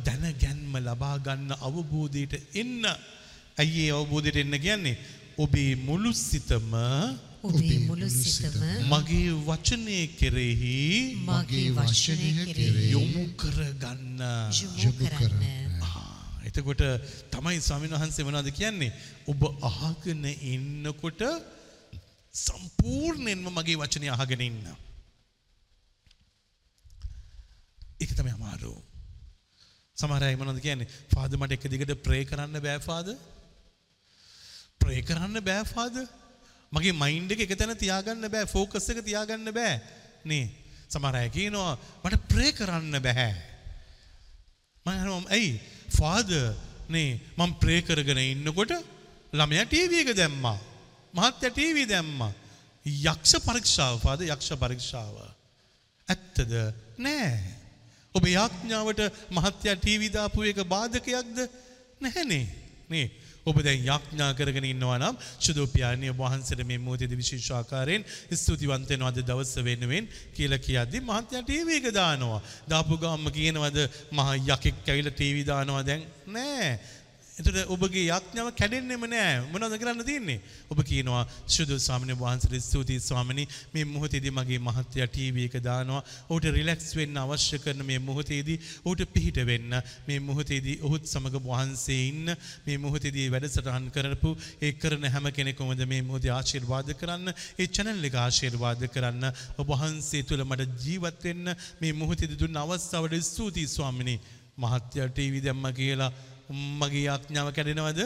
[0.05, 2.85] දැනගැන්ම ලබා ගන්න අවබෝධයට එන්න.
[3.57, 4.97] ඇයි ඒ අවබෝධයට එන්න කියන්නේ?
[5.37, 6.73] ඔබේ මුළු සිතම
[7.43, 10.77] ඔබේ මුළු සිතම මගේ වචනය කෙරෙහි
[11.25, 14.21] මගේ වචනය කෙරෙහි යොමු කරගන්න.
[14.77, 15.62] යොමු කරන්න.
[16.53, 16.81] ආ, එතකොට
[17.31, 18.93] තමයි ස්වාමීන් වහන්සේ මොනවද කියන්නේ
[19.27, 21.21] ඔබ අහගෙන ඉන්නකොට
[22.33, 24.67] සම්පූර්ණයෙන්ම මගේ වචනය අහගෙන ඉන්න.
[28.01, 28.73] ඒක තමයි අමාරු.
[29.97, 33.17] සමහර අය මොනවද කියන්නේ ෆාදර් මට එක දිගට ප්‍රේ කරන්න බෑ ෆාදර්.
[34.79, 36.07] ප්‍රේ කරන්න බෑ ෆාදර්.
[36.71, 39.81] මගේ මයින්ඩ් එක එක තැන තියාගන්න බෑ ෆෝකස් එක තියාගන්න බෑ.
[40.25, 40.49] නේ
[40.89, 43.31] සමහර අය කියනවා මට ප්‍රේ කරන්න බෑ.
[44.85, 45.61] මම ඇයි
[45.97, 46.31] ෆාද
[46.89, 48.73] නේ මම ප්‍රේ කරගෙන ඉන්නකොට
[49.33, 50.59] ළමයා ටීවී එක දැම්මා.
[51.13, 52.33] මහත්තයා ටීවී දැම්මා.
[52.85, 55.15] යක්ෂ පරීක්ෂාව ෆාද යක්ෂ පරීක්ෂාව.
[56.07, 56.53] ඇත්තද
[56.97, 57.33] නෑ.
[58.15, 61.37] ඔබ යාඥාවට මහත්තයා ටීවී දාපු එක බාධකයක්ද
[62.01, 62.45] නැහැනේ.
[62.89, 63.07] නේ
[63.45, 69.19] ඔබ දැන් යාඥා කරගෙන ඉන්නවා නම් ශුදෝපියාණිය වහන්සේට මේ මොහොතේදී විශේෂ ආකාරයෙන් ස්තුතිවන්ත වෙනවා අද
[69.21, 72.41] දවස වෙනුවෙන් කියලා කියද්දි මහත්මයා ටීවී එක දානවා.
[72.67, 73.79] දාපු ගාම කියනවද
[74.11, 76.69] මහා යකෙක් ඇවිල්ලා ටීවී දානවා දැන් නෑ.
[77.33, 79.37] එතට ඔබගේ යාඥාව කැඩෙන්නෙම නෑ.
[79.49, 80.39] මොනවද කරන්න තියන්නේ.
[80.69, 83.47] ඔබ කියනවා ශුදු ස්වාමිනි වහන්සේට ස්තුතියි ස්වාමිනී.
[83.73, 86.03] මේ මොහොතේදී මගේ මහත්තයා ටීවී එක දානවා.
[86.29, 89.73] ඔහුට රිලැක්ස් වෙන්න අවශ්‍ය කරන මේ මොහොතේදී ඔහුට පිහිට වෙන්න.
[90.07, 92.29] මේ මොහොතේදී ඔහුත් සමග වහන්සේ ඉන්න.
[92.67, 98.15] මේ මොහොතේදී වැඩසටහන් කරපු ඒ කරන හැම කෙනෙකුමද මේ මොහොතේ ආශිර්වාද කරන්න ඒ channel එක
[98.17, 99.25] ආශිර්වාද කරන්න.
[99.57, 104.21] ඔබ වහන්සේ තුල මට ජීවත් වෙන්න මේ මොහොතේදී දුන්න අවස්ථාවට ස්තුතියි ස්වාමිනී.
[104.55, 106.11] මහත්තයා ටීවී දැම්ම කියලා
[106.49, 108.01] මගේ යාඥාව කැඩෙනවද?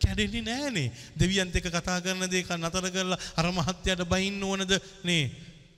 [0.00, 4.72] කැඩෙන්නේ නෑනේ දෙවියන්ත එක කතා කරන දේ නතර කරලා අර මහත්තයාට බයින්න ඕනද?
[5.04, 5.24] නේ.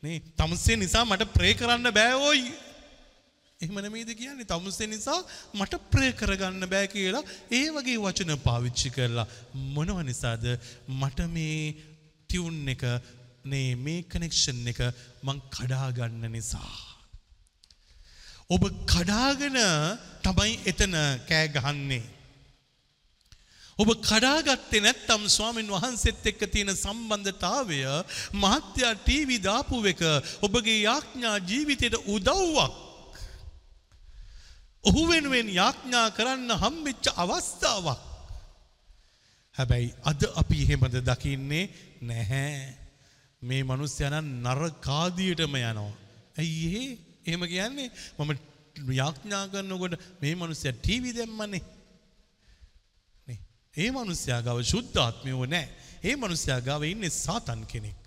[0.02, 0.22] නේ.
[0.36, 2.46] තමුසේ නිසා මට ප්‍රේ කරන්න බෑ ඕයි.
[3.60, 4.44] එහෙම නෙමෙයිද කියන්නේ?
[4.44, 5.20] තමුසේ නිසා
[5.54, 9.26] මට ප්‍රේ කරගන්න බෑ කියලා ඒ වගේ වචන පාවිච්චි කරලා
[9.74, 10.46] මොනව නිසාද?
[11.00, 11.60] මට මේ
[12.30, 12.84] ටියුන් එක
[13.44, 14.80] නේ මේ කනෙක්ෂන් එක
[15.22, 16.93] මං කඩා ගන්න නිසා.
[18.51, 19.57] ඔබ කඩාගෙන
[20.22, 20.95] තමයි එතන
[21.28, 22.03] කෑ ගහන්නේ.
[23.78, 27.80] ඔබ කඩාගත්තේ නැත්තම් ස්වාමින් වහන්සේත් එක්ක තියෙන සම්බන්ධතාවය
[28.34, 30.03] මහත්යා ටීවී දාපු එක
[30.42, 32.72] ඔබගේ යාඥා ජීවිතයට උදව්වක්.
[34.84, 38.01] ඔහු වෙනුවෙන් යාඥා කරන්න හම්බෙච්ච අවස්ථාවක්.
[39.55, 41.70] හැබැයි අද අපි එහෙමද දකින්නේ
[42.03, 42.76] නැහැ.
[43.42, 45.92] මේ මනුස්්‍යයනන් නරකාදියටම යනවා.
[46.38, 48.30] ඇයි ඒ එහෙම කියන්නේ මම
[48.92, 51.62] යාඥා කරනකොට මේ මනුස්සය ටීවී දැම්මනේ.
[53.28, 53.38] නේ.
[53.76, 55.68] ඒ මනුස්සයා ගාව ශුද්ධාත්මයෝ නෑ.
[56.04, 58.00] ඒ මනුස්සයා ගාව ඉන්නේ සාතන් කෙනෙක්.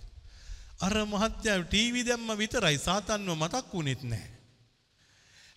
[0.79, 4.27] අර මහත්තයා ටීවී දැම්ම විතරයි සාතන්ව මතක් වුණෙත් නෑ.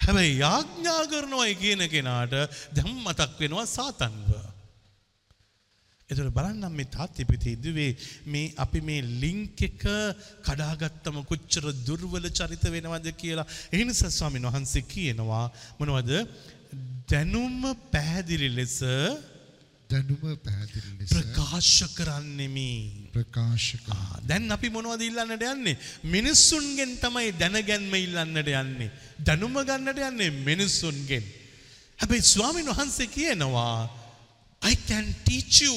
[0.00, 2.34] හැබැයි යාඥා කරනවයි කියන කෙනාට
[2.76, 4.30] දැම් මතක් වෙනවා සාතන්ව.
[6.10, 7.90] එතට බලන්නම් මේ තාත්තිපිති ඉදුවේ
[8.32, 9.82] මේ අපි මේ ලිංක් එක
[10.46, 15.44] කඩාගත්තම කොච්චර දුර්වල චරිත වෙනවද කියලා එනිස ස්වාමින් වහන්සේ කියනවා
[15.80, 16.10] මොනවද
[17.10, 17.60] දැනුම
[17.92, 18.78] පැහැදිලි ලෙස
[19.90, 22.72] දැනුම පැහැදිලි ලෙස ප්‍රකාශ කරන්නෙමි.
[23.14, 23.70] ප්‍රකාශ
[24.28, 25.78] දැන් අපි මොනවද ඉල්ලන්නට යන්නේ
[26.16, 28.90] මිනිස්සුන්ගෙන් තමයි දැනගැන්ම ඉල්ලන්නට යන්නේ.
[29.26, 31.24] දැනුම ගන්නට යන්නේ මිනිස්සුන්ගෙන්.
[32.00, 33.78] හැබැයි ස්වාමින් වහන්සේ කියනවා
[34.62, 35.74] I can teach you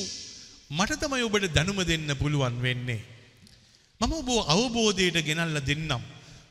[0.73, 3.01] මට තමයි ඔබට දැනුම දෙන්න පුළුවන් වෙන්නේ.
[4.01, 6.01] මම ඔබ අවබෝධයට ගෙනල්ල දෙන්නම්.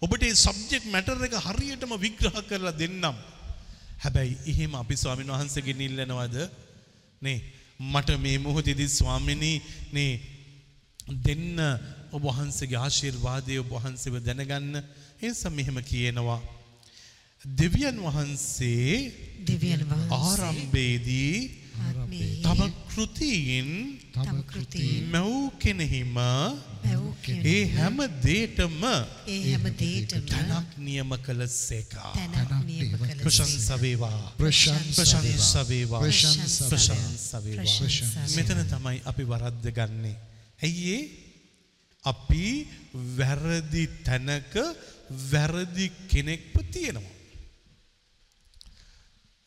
[0.00, 3.16] ඔබට සබ්ජෙක්් මැටර් එක හරියටම විග්‍රහ කරලා දෙන්නම්.
[3.98, 6.36] හැබැයි එහෙම අපි ස්වාමින් වහන්සේගෙන් ඉල්ලනවද
[7.22, 7.38] නේ
[7.84, 9.56] මට මේ මොහොතේදී ස්වාමිනී
[9.92, 10.12] නේ
[11.20, 11.58] දෙන්න
[12.10, 14.82] ඔබ වහන්සේගේ ආශිර්වාදය ඔබ වහන්සේව දැනගන්න ඒ
[15.24, 16.40] නිසා මෙහෙම කියනවා
[17.44, 18.96] දෙවියන් වහන්සේ
[19.46, 21.36] දෙවියන් වහන්සේ ආරම්භයේදී
[22.42, 22.60] තම
[22.90, 23.68] කෘතීන්
[24.14, 28.82] තම කෘතීන් මැව් කෙනෙහිම මැව් කෙනෙක් ඒ හැම දේටම
[29.26, 32.12] ඒ හැම දේටම තැනක් නියම කළ සේකා.
[32.34, 34.20] තැනක් නියම කළ ප්‍රශංසා වේවා.
[34.38, 36.02] ප්‍රශංසා ප්‍රශංසා වේවා.
[36.04, 37.78] ප්‍රශංසා ප්‍රශංසා වේවා.
[37.80, 40.16] ප්‍රශංසා මෙතන තමයි අපි වරද්ද ගන්නේ.
[40.62, 40.96] ඇයි?
[42.04, 42.46] අපි
[43.18, 44.54] වැරදි තැනක
[45.32, 47.21] වැරදි කෙනෙක්ව තියෙනවා.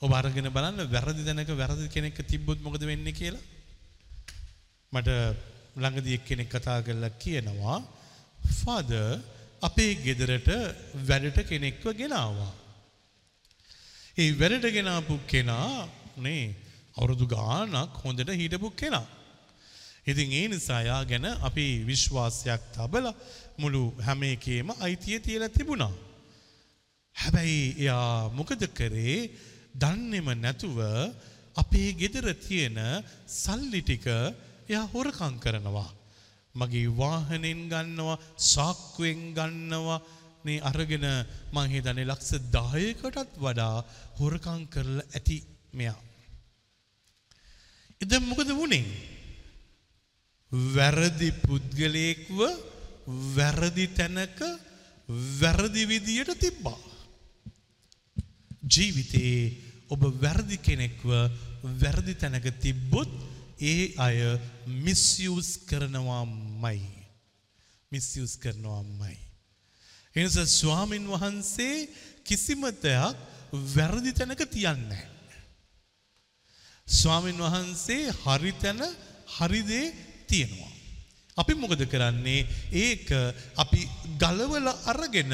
[0.02, 3.40] ඔබ අරගෙන බලන්න වැරදි තැනක වැරදි කෙනෙක් තිබ්බොත් මොකද වෙන්නේ කියලා?
[4.94, 5.10] මට
[5.76, 7.78] ළඟදී එක්කෙනෙක් කතා කරලා කියනවා
[8.60, 9.24] ෆාදර්
[9.62, 10.50] අපේ ගෙදරට
[11.02, 12.52] වැඩට කෙනෙක්ව ගෙනාවා.
[14.18, 15.88] ඒ වැඩට ගෙනාපු කෙනා
[16.18, 16.44] නේ
[16.98, 19.08] අවුරුදු ගානක් හොඳට හිටපු කෙනා.
[20.06, 23.16] ඉතින් ඒ නිසා යා ගැන අපි විශ්වාසයක් තබලා
[23.58, 25.94] මුළු හැම එකේම අයිතිය තියලා තිබුණා.
[27.16, 29.20] හැබැයි එයා මොකද කරේ
[29.76, 30.80] දන්නේම නැතුව
[31.56, 32.78] අපේ ගෙදර තියෙන
[33.42, 34.08] සල්ලි ටික
[34.70, 35.90] එයා හොරකම් කරනවා.
[36.56, 38.22] මගේ වාහනෙන් ගන්නවා
[38.52, 40.04] සාක්කුවෙන් ගන්නවා
[40.46, 41.06] මේ අරගෙන
[41.54, 43.78] මං හිතන්නේ ලක්ෂ 10කටත් වඩා
[44.20, 45.38] හොරකම් කරලා ඇති
[45.74, 46.00] මෙයා.
[48.02, 48.86] ඉතින් මොකද වුනේ?
[50.76, 52.40] වැරදි පුද්ගලයෙක්ව
[53.36, 54.40] වැරදි තැනක
[55.40, 56.80] වැරදි විදියට තිබ්බා.
[58.74, 61.10] ජීවිතේ ඔබ වැරදි කෙනෙක්ව
[61.82, 63.10] වැරදි තැනක තිබ්බොත්
[63.60, 64.18] ඒ අය
[64.68, 66.82] මිස්යස් කරනවාමයි.
[67.92, 69.18] මිස්යස් කරනවාමයි.
[70.16, 71.90] එනිස ස්වාමින් වහන්සේ
[72.24, 73.16] කිසිම දෙයක්
[73.76, 75.04] වැරදි තැනක තියන්නේ.
[76.88, 78.82] ස්වාමින් වහන්සේ හරි තැන
[79.38, 79.94] හරිදේ
[80.28, 80.72] තියෙනවා.
[81.38, 83.08] අපි මොකද කරන්නේ ඒක
[83.58, 83.82] අපි
[84.18, 85.34] ගලවල අරගෙන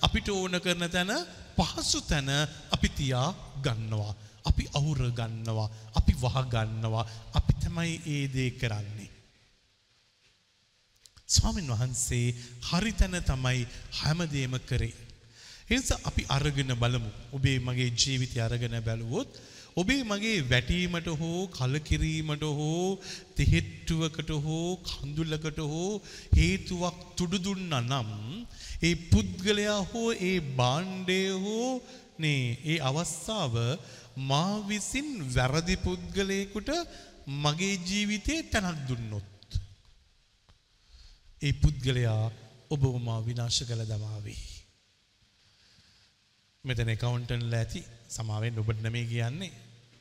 [0.00, 1.10] අපිට ඕන කරන තැන
[1.62, 2.30] පහසු තැන
[2.74, 3.28] අපි තියා
[3.62, 4.14] ගන්නවා.
[4.44, 7.04] අපි අවුර ගන්නවා අපි වහගන්නවා
[7.34, 9.10] අපි තමයි ඒ දේ කරන්නේ.
[11.28, 12.26] ස්වාමීන් වහන්සේ
[12.68, 13.60] හරි තැන තමයි
[13.92, 14.94] හැමදේම කරේ.
[15.70, 17.10] එනිසා අපි අරගෙන බලමු.
[17.32, 19.30] ඔබේ මගේ ජීවිතය අරගෙන බැලුවොත්
[19.76, 23.00] ඔබේ මගේ වැටීමට හෝ කලකිරීමට හෝ
[23.36, 25.92] තෙහෙට්ටුවකට හෝ කඳුලකට හෝ
[26.36, 28.10] හේතුවක් තුඩු දුන්නා නම්
[28.82, 31.68] ඒ පුද්ගලයා හෝ ඒ භාණ්ඩය හෝ
[32.18, 33.54] නේ ඒ අවස්ථාව
[34.28, 36.70] මා විසින් වැරදි පුද්ගලයෙකුට
[37.42, 39.30] මගේ ජීවිතේ තැනක් දුන්නොත්
[41.42, 42.24] ඒ පුද්ගලයා
[42.70, 44.42] ඔබ මා විනාශ කළ දමාවේ.
[46.64, 49.52] මෙතන කවුන්ටන්ල ඇති සමාවෙන් ඔබට නෙමේ කියන්නේ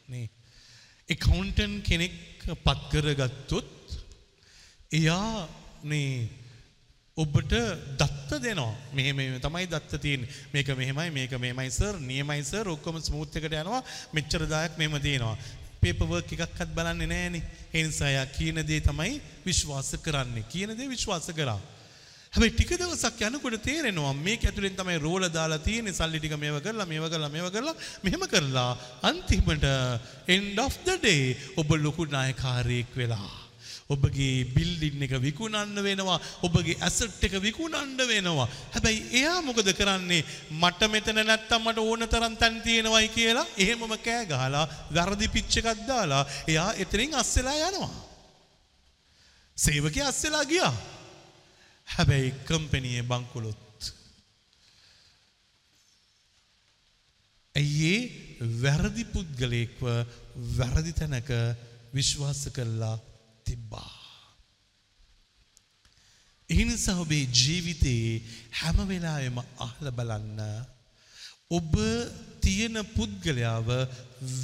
[0.07, 0.27] නේ.
[1.09, 2.15] එකවුන්ටන් කෙනෙක්
[2.65, 3.71] පත්කරගත්තොත්
[4.91, 5.47] එයා
[5.83, 6.40] නේ
[7.17, 7.51] ඔබට
[7.99, 8.75] දත්ත දෙනවා.
[8.93, 13.83] මෙහෙම තමයි දත්ත තියෙන මේක මෙහෙමයි මේක මෙහෙමයි සර් නියමයි සර් ඔක්කොම ස්මූත් එකට යනවා.
[14.13, 15.35] මෙච්චර දායක් මෙහෙම තියෙනවා.
[15.81, 17.43] පේපර්වර්ක් එකක්වත් බලන්නේ නැහනේ.
[17.73, 20.47] ඒ නිසා යා කියන දේ තමයි විශ්වාස කරන්නේ.
[20.47, 21.59] කියන දේ විශ්වාස කරා.
[22.31, 25.91] හැබැයි ටික දවසක් යනකොට තේරෙනවා මේක ඇතුලෙන් තමයි රෝල දාලා තියෙන්නේ.
[25.91, 27.75] සල්ලි ටික මේව කරලා මේව කරලා මේව කරලා
[28.07, 28.71] මෙහෙම කරලා
[29.03, 29.67] අන්තිමට
[30.31, 33.40] end of the day ඔබ ලොකු නායකාරයෙක් වෙලා
[33.93, 38.47] ඔබගේ බිල්ඩින් එක විකුණන්න වෙනවා ඔබගේ ඇසට් එක විකුණන්න වෙනවා.
[38.73, 40.21] හැබැයි එයා මොකද කරන්නේ?
[40.61, 44.65] මට මෙතන නැත්තම් මට ඕන තරම් තැන් තියෙනවයි කියලා එහෙමම කෑ ගහලා
[44.95, 47.91] වැරදි පිච් එකක් දාලා එයා එතනින් අස්සෙලා යනවා.
[49.57, 50.73] සේවකයා අස්සෙලා ගියා.
[51.87, 53.59] හැබැයි කම්පැනියේ බංකුලොත්.
[57.55, 57.93] ඇයි
[58.63, 59.81] වැරදි පුද්ගලයෙක්ව
[60.57, 61.31] වැරදි තැනක
[61.93, 62.97] විශ්වාස කරලා
[63.51, 63.91] තිබ්බා.
[66.49, 68.21] එනිසා ඔබේ ජීවිතයේ
[68.59, 69.37] හැම වෙලාවෙම
[69.67, 70.39] අහල බලන්න
[71.57, 71.73] ඔබ
[72.45, 73.69] තියෙන පුද්ගලයාව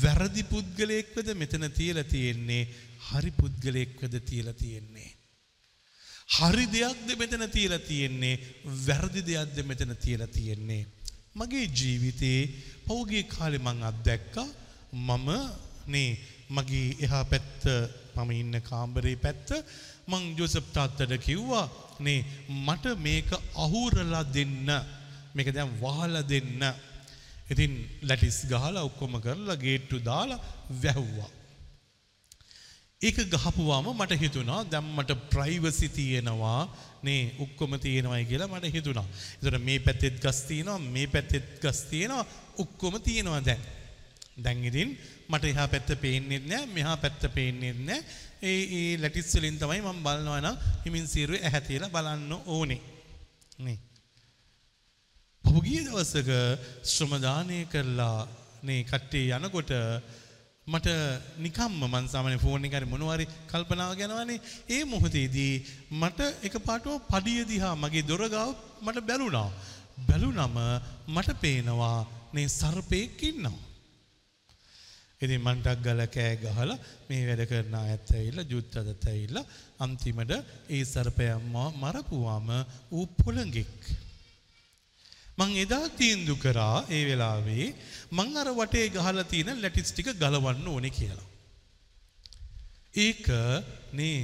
[0.02, 2.64] වැරදි පුද්ගලයෙක්වද මෙතන තියලා තියෙන්නේ
[3.08, 5.12] හරි පුද්ගලයෙක්වද තියලා තියෙන්නේ.
[6.38, 8.36] හරි දෙයක්ද මෙතන තියලා තියෙන්නේ
[8.88, 10.84] වැරදි දෙයක්ද මෙතන තියලා තියෙන්නේ.
[11.40, 12.40] මගේ ජීවිතේ
[12.88, 14.48] පෞගේ කාලෙ මං අත්දැක්කා
[15.08, 15.28] මම
[15.94, 16.10] නේ
[16.50, 17.64] මගේ එහා පැත්ත
[18.18, 19.50] මම ඉන්න කාම්බරේ පැත්ත
[20.08, 21.66] මං ජෝසප් තාත්තට කිව්වා
[22.00, 22.20] නේ
[22.66, 24.70] මට මේක අහුරලා දෙන්න
[25.36, 26.62] මේක දැන් වහලා දෙන්න.
[27.52, 30.44] ඉතින් ලැටිස් ගහලා ඔක්කොම කරලා ගේට්ටු දාලා
[30.84, 31.32] වැැහ්වා.
[33.02, 36.62] ඒක ගහපුවාම මට හිතුණා දැන් මට ප්‍රයිවසි තියෙනවා
[37.04, 39.08] නේ ඔක්කොම තියෙනවයි කියලා මට හිතුණා.
[39.36, 42.26] ඒතර මේ පැත්තෙත් ගස් තියෙනවා මේ පැත්තෙත් ගස් තියෙනවා
[42.58, 43.62] ඔක්කොම තියෙනවා දැන්.
[44.44, 44.90] දැන් ඉතින්
[45.30, 48.04] මට එහා පැත්ත පේන්නේ නැහැ මෙහා පැත්ත පේන්නේ නැහැ.
[48.44, 52.82] ඒ ඒ ලැටිස් වලින් තමයි මම බලනවා නම් හිමින් සීරුවේ ඇහැ තියලා බලන්න ඕනේ.
[53.60, 53.80] නේ.
[55.44, 56.32] පහුගිය දවසක
[56.86, 58.18] ශ්‍රම දානය කරලා
[58.64, 59.72] නේ කට්ටිය යනකොට
[60.68, 60.88] මට
[61.38, 65.54] නිකම්ම මං සාමාන්‍ය ෆෝන් එකේ හරි මොනවාරි කල්පනාව යනවනේ ඒ මොහොතේදී
[65.94, 68.52] මට එකපාරටම පඩිය දිහා මගේ දොර ගාව
[68.82, 69.50] මට බැලුණා
[70.00, 70.58] බැලුනම
[71.08, 71.98] මට පේනවා
[72.34, 73.67] මේ සර්පෙක් ඉන්නවා
[75.22, 79.46] ඉතින් මං ටක් ගාලා කෑ ගහලා මේ වැඩ කරන අයත් ඇවිල්ලා ජුත් අදත් ඇවිල්ලා
[79.80, 80.34] අන්තිමට
[80.70, 81.40] ඒ සර්පයා
[81.76, 82.50] මරපුවාම
[82.92, 83.80] ඌ පොළඟෙක්
[85.38, 87.66] මං එදා තීන්දු කරා ඒ වෙලාවේ
[88.12, 91.28] මං අර වටේ ගහලා තියෙන ලැටිස් ටික ගලවන්න ඕනේ කියලා.
[92.98, 93.26] ඒක
[93.94, 94.22] නේ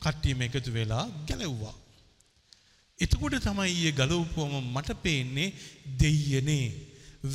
[0.00, 1.76] කට්ටියම එකතු වෙලා ගැලව්වා.
[2.98, 5.54] එතකොට තමයි ඊයේ ගලවපුවම මට පේන්නේ
[6.00, 6.68] දෙයියනේ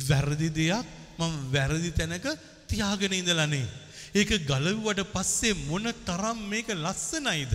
[0.02, 0.86] වැරදි දෙයක්
[1.18, 2.26] මම වැරදි තැනක
[2.66, 3.66] තියාගෙන ඉඳලානේ.
[4.14, 7.54] ඒක ගලවුවට පස්සේ මොන තරම් මේක ලස්සනයිද?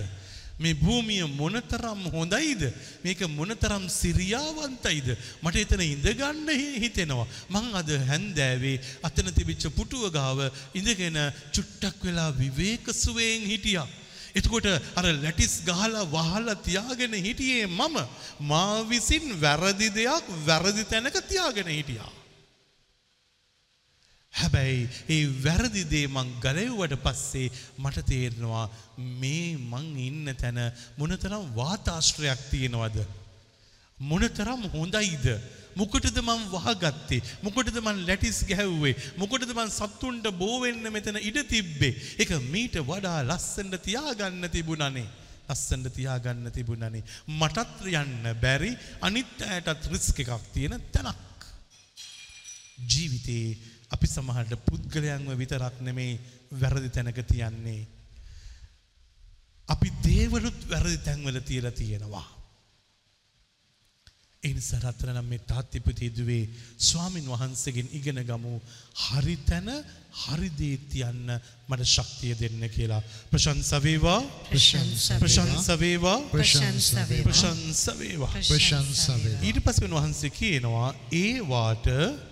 [0.59, 2.64] මේ භූමිය මොනතරම් හොඳයිද?
[3.03, 5.07] මේක මොනතරම් සිරියාවන්තයිද?
[5.43, 6.49] මට එතන ඉඳගන්න
[6.84, 7.28] හිතෙනවා.
[7.49, 11.18] මං අද හැන්දෑවේ අතන තිබිච්ච පුටුව ගාව ඉඳගෙන
[11.51, 13.88] චුට්ටක් වෙලා විවේක සුවයෙන් හිටියා.
[14.36, 17.97] එතකොට අර ලැටිස් ගහලා වහලා තියාගෙන හිටියේ මම.
[18.39, 22.20] මා විසින් වැරදි දෙයක් වැරදි තැනක තියාගෙන හිටියා.
[24.34, 27.47] හැබැයි ඒ වැරදි දේ මං ගලෙව්වට පස්සේ
[27.84, 28.65] මට තේරෙනවා
[29.21, 30.59] මේ මං ඉන්න තැන
[30.99, 33.01] මොනතරම් වාතාශ්‍රයක් තියෙනවද?
[33.99, 35.27] මොනතරම් හොඳයිද?
[35.75, 37.21] මොකටද මං වහගත්තේ?
[37.45, 38.95] මොකටද මං ලැටිස් ගැහුවේ?
[39.21, 41.97] මොකටද මං සත්තුන්ට බෝ වෙන්න මෙතන ඉඩ තිබ්බේ?
[42.17, 45.07] ඒක මීට වඩා ලස්සනට තියාගන්න තිබුණනේ.
[45.49, 47.03] ලස්සනට තියාගන්න තිබුණනේ.
[47.27, 48.71] මටත් යන්න බැරි
[49.01, 51.45] අනිත් අයටත් රිස්ක් එකක් තියෙන තැනක්.
[52.91, 53.59] ජීවිතේ
[53.92, 56.20] අපි සමහරට පුද්ගලයන්ව විතරක් නෙමේ
[56.54, 57.88] වැරදි තැනක තියන්නේ.
[59.68, 62.28] අපි දේවලුත් වැරදි තැන්වල තියලා තියෙනවා.
[64.44, 68.54] එනිසා රත්තරනම් මේ තාත්තිපති දුවේ ස්වාමින් වහන්සේගෙන් ඉගෙන ගමු
[69.04, 69.70] හරි තැන
[70.22, 71.28] හරි දේ තියන්න
[71.70, 73.02] මට ශක්තිය දෙන්න කියලා.
[73.32, 77.20] ප්‍රශංසා වේවා ප්‍රශංසා වේවා ප්‍රශංසා වේවා.
[77.22, 78.32] ප්‍රශංසා වේවා.
[79.44, 82.30] ඊට පස්සේ උන්වහන්සේ කියනවා ඒවාට ඒවාට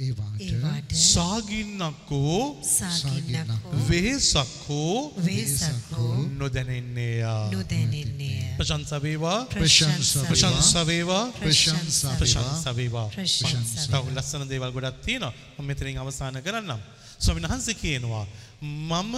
[0.00, 7.50] ඒවාට සාගින්නක්කෝ සාගින්නකෝ වෙහෙසක්කෝ වේසකෝ නොදැනෙන්නේයා.
[7.50, 8.54] නොදැනෙන්නේය.
[8.56, 13.08] ප්‍රශංසා වේවා ප්‍රශංසා ප්‍රශංසා වේවා ප්‍රශංසා ප්‍රශංසා වේවා.
[13.10, 15.32] ප්‍රශංසා තව ලස්සන දේවල් ගොඩක් තියෙනවා.
[15.58, 16.80] මම මෙතනින් අවසන් කරන්නම්.
[17.18, 18.26] ස්වාමීන් වහන්සේ කියනවා
[18.62, 19.14] මම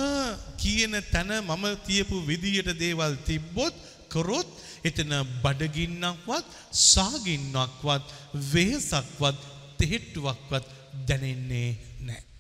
[0.57, 3.75] කියන තැන මම තියපු විදියට දේවල් තිබ්බොත්
[4.09, 4.49] කරොත්
[4.85, 5.13] එතන
[5.43, 6.47] බඩගින්නක්වත්
[6.85, 8.07] සාගින්නක්වත්
[8.53, 9.52] වෙහසක්වත්
[9.83, 10.67] තෙහෙට්ටුවක්වත්
[11.09, 11.71] දැනෙන්නේ
[12.01, 12.31] නැහැ.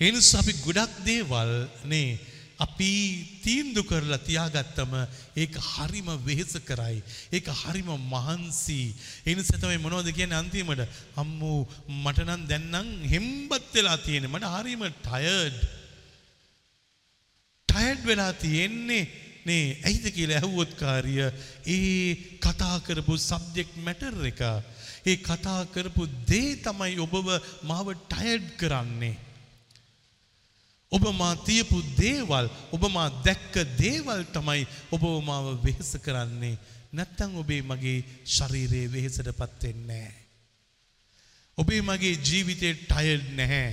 [0.00, 1.52] ඒ නිසා අපි ගොඩක් දේවල්
[1.86, 2.08] නේ
[2.56, 2.90] අපි
[3.44, 4.92] තීන්දු කරලා තියාගත්තම
[5.36, 7.02] ඒක හරිම වෙහෙස කරයි.
[7.32, 8.94] ඒක හරිම මහන්සි.
[9.26, 10.82] ඒ නිසා තමයි මොනවද කියන්නේ අන්තිමට
[11.16, 11.66] අම්මෝ
[11.96, 14.30] මට නම් දැන් නම් හෙම්බත් වෙලා තියෙන්නේ.
[14.30, 15.58] මට හරිම ටයර්ඩ්.
[17.68, 19.04] ටයර්ඩ් වෙලා තියෙන්නේ
[19.44, 21.16] නේ ඇයිද කියලා ඇහුවොත් කාර්ය
[21.66, 24.42] ඒ කතා කරපු සබ්ජෙක්ට් මැටර් එක.
[25.04, 27.28] ඒ කතා කරපු දේ තමයි ඔබව
[27.62, 29.16] මාව ටයර්ඩ් කරන්නේ.
[30.92, 36.58] ඔබ මා තියපු දේවල් ඔබ මා දැක්ක දේවල් තමයි ඔබ මාව වෙහෙස කරන්නේ
[36.92, 40.12] නැත්තම් ඔබේ මගේ ශරීරයේ වෙහෙසටපත් වෙන්නේ නැහැ.
[41.58, 43.72] ඔබේ මගේ ජීවිතේ ටයර්ඩ් නැහැ.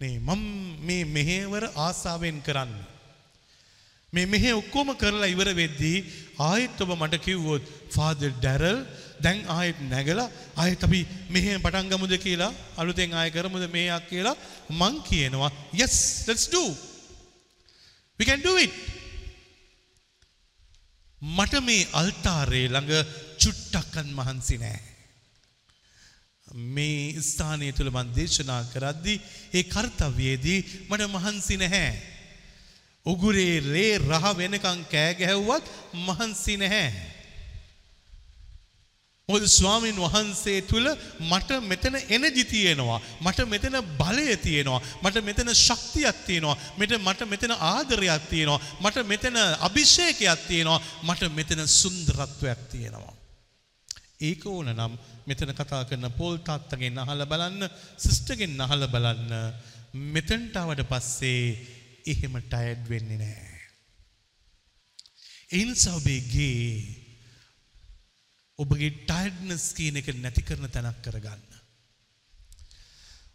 [0.00, 0.44] නේ මම
[0.80, 2.86] මේ මෙහෙවර ආසාවෙන් කරන්නේ.
[4.12, 6.04] මේ මෙහෙ ඔක්කොම කරලා ඉවර වෙද්දී
[6.40, 8.78] ආයෙත් ඔබ මට කිව්වොත් ෆාදර් ඩැරල්
[9.20, 11.00] දැන් ආයෙත් නැගලා ආයෙත් අපි
[11.30, 14.36] මෙහෙ පටන් ගමුද කියලා අලුතෙන් ආයෙ කරමුද මේයක් කියලා
[14.70, 15.50] මං කියනවා.
[15.72, 16.64] Yes let's do.
[18.18, 18.72] We can do it.
[21.22, 22.92] මට මේ අල්තාරේ ළඟ
[23.38, 24.80] චුට්ටක්කන් මහන්සි නෑ.
[26.74, 31.90] මේ ස්ථානය තුළ මන් දේශනා කරද්දී ඒ කර්තව්‍යයේදී මට මහන්සි නැහැ.
[33.06, 35.66] උගුරේ රේ රහ වෙනකං කෑ ගැහැව්වත්
[36.06, 37.15] මහන්සි නැහැ.
[39.28, 40.86] මොකද ස්වාමින් වහන්සේ තුල
[41.20, 42.98] මට මෙතන එනර්ජි තියෙනවා.
[43.20, 44.80] මට මෙතන බලය තියෙනවා.
[45.02, 46.56] මට මෙතන ශක්තියක් තියෙනවා.
[46.78, 48.60] මෙත මට මෙතන ආදරයක් තියෙනවා.
[48.80, 50.78] මට මෙතන අභිෂේකයක් තියෙනවා.
[51.02, 53.14] මට මෙතන සුන්දරත්වයක් තියෙනවා.
[54.20, 54.94] ඒක ඕන නම්
[55.26, 57.66] මෙතන කතා කරන පොල් තාත්තගෙන් අහලා බලන්න,
[57.98, 59.34] සිස්ටර්ගෙන් අහලා බලන්න.
[60.14, 61.42] මෙතනට ආවට පස්සේ
[62.06, 63.58] එහෙම ටයඩ් වෙන්නේ නෑ.
[65.52, 66.95] එනිසා ඔබේ ගේ
[68.58, 71.42] ඔබගේ ටයිඩ්නස් කියන එක නැති කරන තැනක් කරගන්න.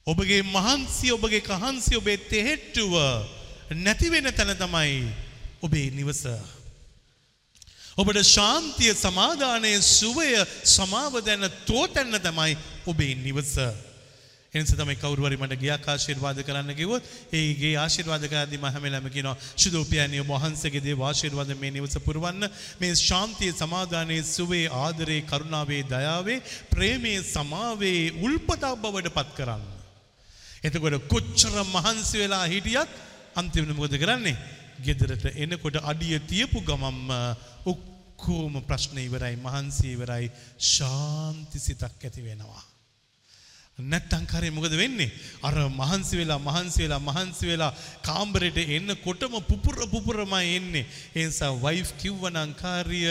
[0.08, 2.96] ඔබගේ මහන්සි ඔබගේ කහන්සි ඔබේ තෙහෙට්ටුව
[3.78, 5.06] නැතිවෙන තැන තමයි
[5.62, 6.26] ඔබේ නිවස.
[7.98, 10.32] ඔබට ශාන්තිය සමාධානය සුවය
[10.66, 13.54] සමාව දැන තෝතැන්න තමයි ඔබේ නිවස.
[14.54, 19.06] එනිසා තමයි කවුරු හරි මට ගියක් ආශිර්වාද කරන්න කිව්වොත් ඒ ගේ ආශිර්වාද කරද්දී මම හැමලම
[19.10, 22.44] කියනවා සුදෝපියනිය වහන්සේගේ දේව ආශිර්වාද මේ නිවස පුරවන්න
[22.82, 26.36] මේ ශාන්තිය සමාදානයේ සුවේ ආදරේ කරුණාවේ දයාවේ
[26.70, 29.64] ප්‍රේමයේ සමාවේ උල්පතක් බවට පත් කරන්න.
[30.64, 32.92] එතකොට කොච්චර මහන්සි වෙලා හිටියත්
[33.36, 34.36] අන්තිමට මොකද කරන්නේ?
[34.80, 37.08] ගෙදරට එනකොට අඩිය තියපු ගමම්ම
[37.66, 40.28] ඔක්කොම ප්‍රශ්න ඉවරයි මහන්සි ඉවරයි
[40.68, 42.71] ශාන්ති සිතක් ඇති වෙනවා.
[43.84, 45.12] නැත්තං කරේ මොකද වෙන්නේ?
[45.42, 47.72] අර මහන්සි වෙලා මහන්සි වෙලා මහන්සි වෙලා
[48.02, 50.86] කාම්බරයට එන්න කොටම පුපුර පුපුරමයි එන්නේ.
[51.16, 53.02] ඒ නිසා වයිෆ් කිව්වනම් කාර්ය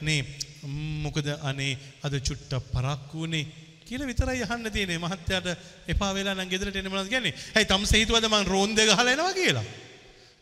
[0.00, 0.20] නේ
[1.02, 3.46] මොකද අනේ අද චුට්ට පරක්කු වුණේ
[3.82, 4.98] කියලා විතරයි අහන්න තියෙන්නේ.
[4.98, 5.48] මහත්තයාට
[5.88, 7.34] එපා වෙලා නම් ගෙදරට එන්න මොනවද කියන්නේ?
[7.54, 9.66] ඇයි තම්ස හිතුවද මං රෝන් දෙක ගහලා එනවා කියලා?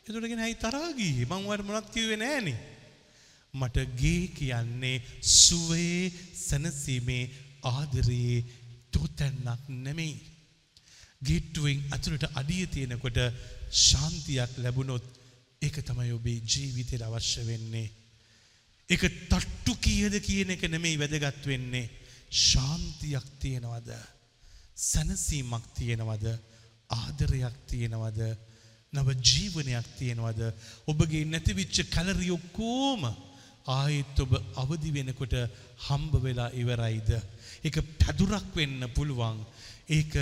[0.01, 2.59] එතකොට කියන ඇයි තරහා ගියේ මං ඔයාලට මොනවත් කිව්වේ නෑනේ
[3.55, 7.25] මට ගේ කියන්නේ සුවේ සනසීමේ
[7.65, 8.45] ආදරයේ
[8.93, 10.17] තොතැන්නක් නෙමෙයි.
[11.23, 13.19] ගේට්ටුවෙන් අතුරට අඩිය තියෙනකොට
[13.81, 15.07] ශාන්තියක් ලැබුණොත්
[15.63, 17.89] ඒක තමයි ඔබේ ජීවිතයට අවශ්‍ය වෙන්නේ.
[18.89, 21.91] ඒක තට්ටු කීයද කියන එක නෙමෙයි වැදගත් වෙන්නේ.
[22.31, 23.91] ශාන්තියක් තියෙනවද?
[24.83, 26.27] සැනසීමක් තියෙනවද?
[26.91, 28.21] ආදරයක් තියෙනවද?
[28.93, 30.41] නව ජීවනයක් තියෙනවද?
[30.87, 33.03] ඔබගේ නැතිවිච්ච කැලරි ඔක්කොම
[33.69, 35.35] ආයෙත් ඔබ අවදි වෙනකොට
[35.87, 37.11] හම්බ වෙලා ඉවරයිද?
[37.65, 39.41] ඒක පැදුරක් වෙන්න පුළුවන්.
[39.89, 40.15] ඒක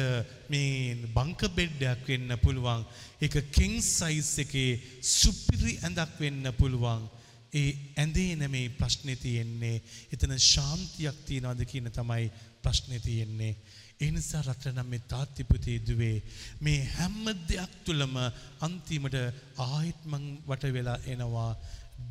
[0.49, 2.84] මේ බංක බෙඩ්ඩයක් වෙන්න පුළුවන්.
[3.20, 7.09] ඒක කිං සයිස් එකේ සුපිරි ඇඳක් වෙන්න පුළුවන්.
[7.53, 9.82] ඒ ඇඳේ නෙමේ ප්‍රශ්නේ තියෙන්නේ.
[10.12, 12.30] එතන ශාන්තියක් තියනවද කියන තමයි
[12.62, 13.57] ප්‍රශ්නේ තියෙන්නේ.
[13.99, 16.16] ඒ නිසා රටනම් මේ තාත්තිපුතේ දුවේ
[16.61, 18.16] මේ හැම දෙයක් තුළම
[18.61, 19.16] අන්තිමට
[19.59, 21.53] ආයෙත් මං වට වෙලා එනවා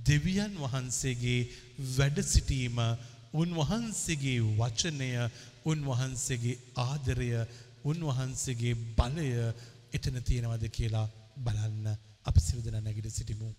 [0.03, 1.41] දෙවියන් වහන්සේගේ
[1.97, 2.79] වැඩ සිටීම
[3.35, 5.11] උන්වහන්සේගේ වචනය
[5.65, 7.29] උන්වහන්සේගේ ආදරය
[7.85, 9.29] උන්වහන්සේගේ බලය
[9.93, 11.07] එතන තියෙනවද කියලා
[11.37, 11.87] බලන්න
[12.25, 13.49] අපි සිරුදන නැගිට සිටිමු.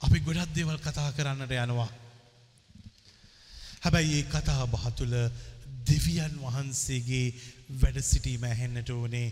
[0.00, 1.90] අපි ගොඩක් දේවල් කතා කරන්නට යනවා.
[3.82, 5.16] හැබැයි ඒ කතා බහ තුළ
[5.88, 7.26] දෙවියන් වහන්සේගේ
[7.80, 9.28] වැඩ සිටීම ඇහෙන්නට ඕනේ.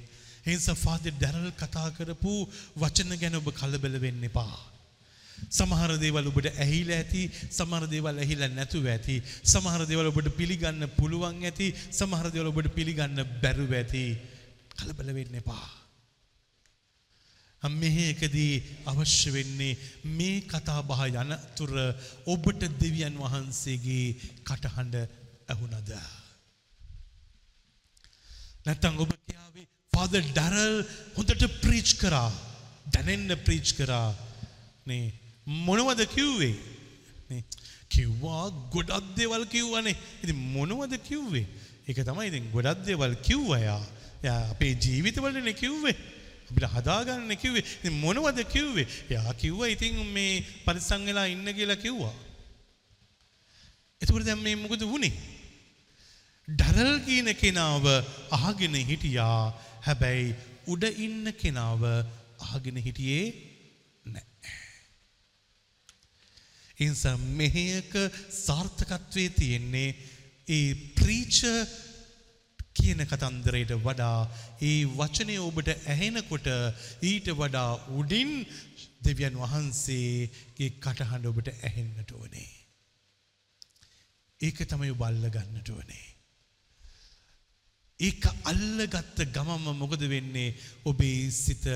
[0.46, 2.34] එනිසා ෆාදර් ඩැරල් කතා කරපු
[2.76, 4.71] වචන ගැන ඔබ කලබල වෙන්න එපා.
[5.50, 11.44] සමහර දේවල් ඔබට ඇහිලා ඇති සමහර දේවල් ඇහිලා නැතුව ඇති සමහර දේවල් ඔබට පිළිගන්න පුළුවන්
[11.44, 14.04] ඇති සමහර දේවල් ඔබට පිළිගන්න බැරුව ඇති
[14.72, 15.68] කලබල වෙන්න එපා.
[17.62, 19.78] මෙහේකදී අවශ්‍ය වෙන්නේ
[20.10, 21.72] මේ කතා බහ යනතුර
[22.26, 24.96] ඔබට දෙවියන් වහන්සේගේ කටහඬ
[25.48, 25.92] ඇහුනද.
[28.66, 30.76] නැත්තං ඔබ කියාවේ ෆාද ඩරල්
[31.16, 32.30] හොඳට ප්‍රීච් කරා
[32.86, 34.10] දැනෙන්න ප්‍රීච් කරා
[34.86, 36.54] නේ මොනවද කිව්වේ?
[37.90, 39.96] කිව්වා ගොඩක් දෙවල් කිව්වනේ.
[40.22, 41.46] ඉති මොනවද කිව්වේ?
[41.88, 43.82] එක තමයි ඉතින් ගොඩක් දෙවල් කිව්වයා.
[44.24, 45.96] යා අපේ ජීවිතවලන කිව්වේ.
[46.50, 47.60] අපිට හදාගන්න කිව්වේ.
[47.60, 48.86] ඉතින් මොනවද කිව්වේ?
[49.10, 52.14] යා කිව්වා ඉතින් මේ පරිස්සම් වෙලා ඉන්න කියලා කිව්වා.
[54.02, 55.12] එතකොට දැන් මේ මොකද වුනේ?
[56.48, 57.84] ඩරල් කියන කෙනාව
[58.30, 59.52] අහගෙන හිටියා.
[59.86, 60.34] හැබැයි
[60.68, 61.82] උඩ ඉන්න කෙනාව
[62.40, 63.26] අහගෙන හිටියේ
[64.06, 64.26] නෑ.
[66.78, 67.92] ඉන්සා මෙහයක
[68.38, 69.88] සාර්ථකත්වය තියෙන්නේ
[70.48, 71.38] ඒ ප්‍රීච
[72.74, 74.18] කියන කතන්දරයට වඩා
[74.60, 76.48] ඒ වචනය ඔබට ඇහෙනකොට
[77.02, 78.32] ඊට වඩා උඩින්
[79.04, 82.50] දෙවියන් වහන්සේගේ කටහඬ ඔබට ඇහෙන්නට ඕනේ.
[84.40, 86.06] ඒක තමයි බල්ල ගන්නට ඕනේ.
[88.00, 90.54] ඒක අල්ලගත්ත ගමම මොකද වෙන්නේ
[90.84, 91.66] ඔබේ සිත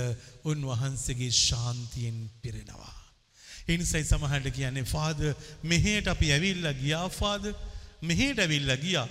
[0.44, 2.95] උන්වහන්සේගේ ශාන්තියෙන් පිරෙනවා.
[3.68, 5.22] එනිසයි සමහට කියන්නේ ෆාද
[5.64, 7.50] මෙහට අපි ඇවිල්ල ගියා ෆාද
[8.02, 9.08] මෙහට ඇවිල්ල ගියා.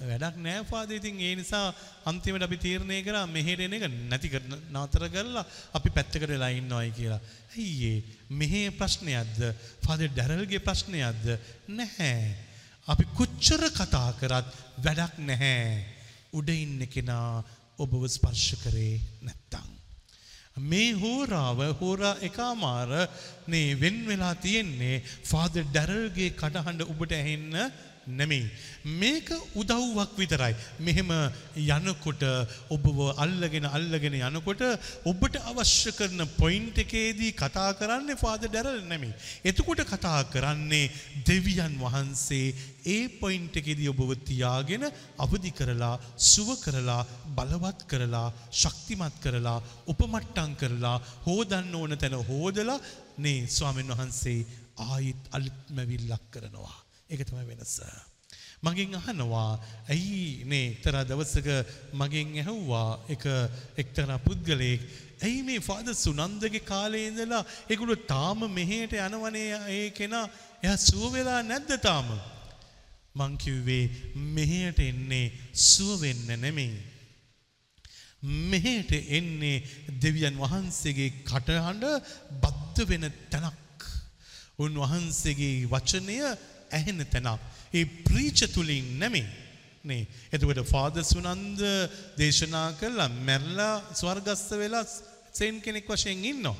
[0.00, 1.74] වැඩක් නෑ ෆාද ඉතින් ඒ නිසා
[2.06, 4.30] අන්තිමට අපි තීරණය කරා මෙහෙට එන එක නැති
[4.70, 5.44] නතර කරලා
[5.74, 7.20] අපි පැත්තකට වෙලා ඉන්නවයි කියලා.
[7.52, 9.40] ඇයියේ මෙහේ ප්‍රශ්නයක්ද
[9.84, 11.26] ෆාද ඩැරල්ගේ ප්‍රශ්නයක්ද
[11.70, 12.14] නැහැ.
[12.88, 15.82] අපි කොච්චර කතා කරත් වැඩක් නැහැ.
[16.32, 17.42] උඩ ඉන්න කෙනා
[17.78, 19.67] ඔබව ස්පර්ශ කරේ නැත්තං.
[20.62, 22.90] මේ හෝරාව හෝරා එකමාර
[23.46, 27.54] නේ වෙන් වෙලා තියෙන්නේ ෆාද ඩැරල්ගේ කටහඬ ඔබට ඇහෙන්න
[28.08, 28.50] නෙමෙයි.
[28.84, 30.54] මේක උදව්වක් විතරයි.
[30.80, 31.10] මෙහෙම
[31.56, 32.22] යනකොට
[32.70, 34.62] ඔබව අල්ලගෙන අල්ලගෙන යනකොට
[35.04, 39.12] ඔබට අවශ්‍ය කරන පොයින්ට් එකේදී කතා කරන්නේ ෆාදර් ඩැරල් නෙමෙයි.
[39.44, 40.90] එතකොට කතා කරන්නේ
[41.26, 42.54] දෙවියන් වහන්සේ
[42.86, 44.88] ඒ පොයින්ට් එකේදී ඔබව තියාගෙන
[45.18, 47.02] අවදි කරලා සුව කරලා
[47.36, 50.96] බලවත් කරලා ශක්තිමත් කරලා උපමට්ටම් කරලා
[51.26, 52.80] හෝදන්න ඕන තැන හෝදලා
[53.18, 54.46] නේ ස්වාමීන් වහන්සේ
[54.88, 56.87] ආයිත් අලුත්මැවිල්ලක් කරනවා.
[57.10, 57.74] ඒක තමයි වෙනස.
[58.62, 59.50] මගෙන් අහනවා
[59.88, 61.48] ඇයි නේ එක්තරා දවසක
[61.94, 63.24] මගෙන් ඇහුවා එක
[63.76, 64.82] එක්තරා පුද්ගලයෙක්
[65.20, 70.26] ඇයි මේ ෆාද සුනන්දගේ කාලේ ඉඳලා ඒගොල්ලෝ තාම මෙහෙට යනවනේ ඒ කෙනා?
[70.62, 72.08] එයා සුව වෙලා නැද්ද තාම?
[73.14, 73.84] මං කිව්වේ
[74.34, 75.26] මෙහෙට එන්නේ
[75.66, 76.76] සුව වෙන්න නෙමෙයි.
[78.50, 79.64] මෙහෙට එන්නේ
[80.02, 81.84] දෙවියන් වහන්සේගේ කටහඬ
[82.42, 83.82] බද්ධ වෙන තැනක්.
[84.58, 86.18] උන්වහන්සේගේ වචනය
[86.70, 87.40] ඇහෙන තැනක්
[87.72, 89.26] ඒ ප්‍රීච තුළින් නැමේ
[89.84, 91.60] නේ එතකොට ෆාද සුනන්ද
[92.16, 94.84] දේශනා කල්ලා මැරලා ස්වර්ගස්ත වෙලා
[95.32, 96.56] සෙන් කෙනෙක් වශයෙන් ඉන්නවා.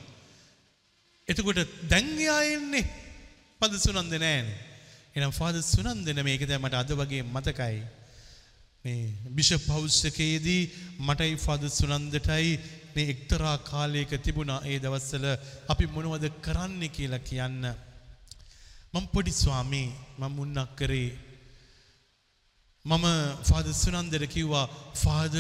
[1.29, 2.87] එතකොට දැංගයා එන්නේ
[3.61, 4.49] පද සුනන්ද නෑන
[5.15, 7.79] එනම් ෆාද සුනන්දන මේක දැමට අද වගේ මතකයි.
[8.85, 9.01] මේ
[9.31, 10.63] බිෂ පෞස්සකයේදී
[11.01, 12.53] මටයි ෆාද සුනන්දටයි
[12.95, 15.27] මේ එක්තරා කාලයක තිබුණා ඒ දවස්සල
[15.69, 17.65] අපි මොනවද කරන්න කියලා කියන්න.
[18.95, 21.11] මම පොඩි ස්වාමී මම මුන්නක් කරේ
[22.85, 23.05] මම
[23.45, 25.35] ෆාද සුනන්දර කිව්වා ෆාද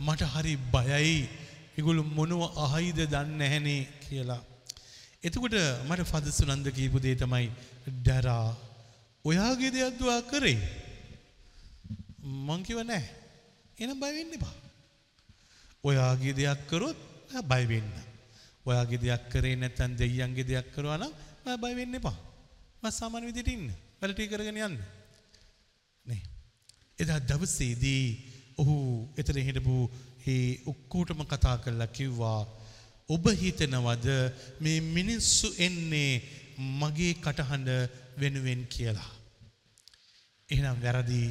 [0.00, 1.18] මට හරි බයයි
[1.78, 4.42] ඉගුළු මොනුව අහයිද දන්න ඇහැනේ කියලා.
[5.22, 5.54] එතකොට
[5.88, 7.46] මට ෆද සුනන්ද කීපු දේ තමයි
[7.96, 8.48] ඩැරා
[9.24, 10.58] ඔයාගේ දෙයක්දවා කරේ
[12.46, 13.04] මංකිව නෑ
[13.78, 14.54] එන බයවෙන්න එපා.
[15.84, 16.98] ඔයාගේ දෙයක් කරොත්
[17.44, 17.90] බයිවෙන්න.
[18.66, 21.12] ඔයාගේ දෙයක් කරේ නැතැන් දෙයියන්ගේ දෙයක් කරවානම්
[21.62, 22.18] බයිවෙන්න එපා.
[22.82, 23.66] මස් සාමාන්‍ය විදිහට ඉන්න.
[24.00, 24.76] වැඩ ටික කරගෙන යන්න.
[26.04, 26.22] නේ.
[26.98, 28.04] එදා දවසේදී
[28.56, 28.76] ඔහු
[29.16, 29.76] එතන හිටපු
[30.26, 32.40] ඒ ඔක්කොටම කතා කරලා කිව්වා
[33.08, 34.08] ඔබ හිතනවද
[34.60, 36.12] මේ මිනිස්සු එන්නේ
[36.78, 37.70] මගේ කටහඬ
[38.16, 39.12] වෙනුවෙන් කියලා.
[40.48, 41.22] එහෙනම් වැරදි.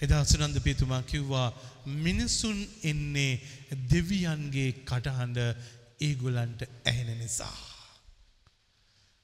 [0.00, 1.48] එදා සුනන්ද පියතුමා කිව්වා
[1.98, 3.32] මිනිසුන් එන්නේ
[3.90, 5.38] දෙවියන්ගේ කටහඬ
[6.00, 7.56] ඒගොල්ලන්ට ඇහෙන නිසා.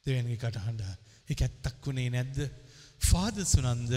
[0.06, 1.09] දෙවැනි කටහඬ.
[1.30, 2.38] ඒක ඇත්තක් වුණේ නැද්ද?
[3.00, 3.92] ෆාදර් සුනන්ද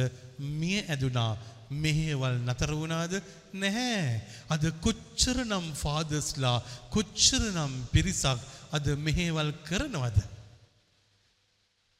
[0.51, 1.31] මිය ඇදුනා
[1.75, 3.13] මෙහෙවල් නතර වුණාද
[3.53, 4.21] නැහැ.
[4.49, 6.57] අද කොච්චරනම් ෆාදර්ස්ලා
[6.89, 8.39] කොච්චරනම් පිරිසක්
[8.71, 10.19] අද මෙහෙවල් කරනවද?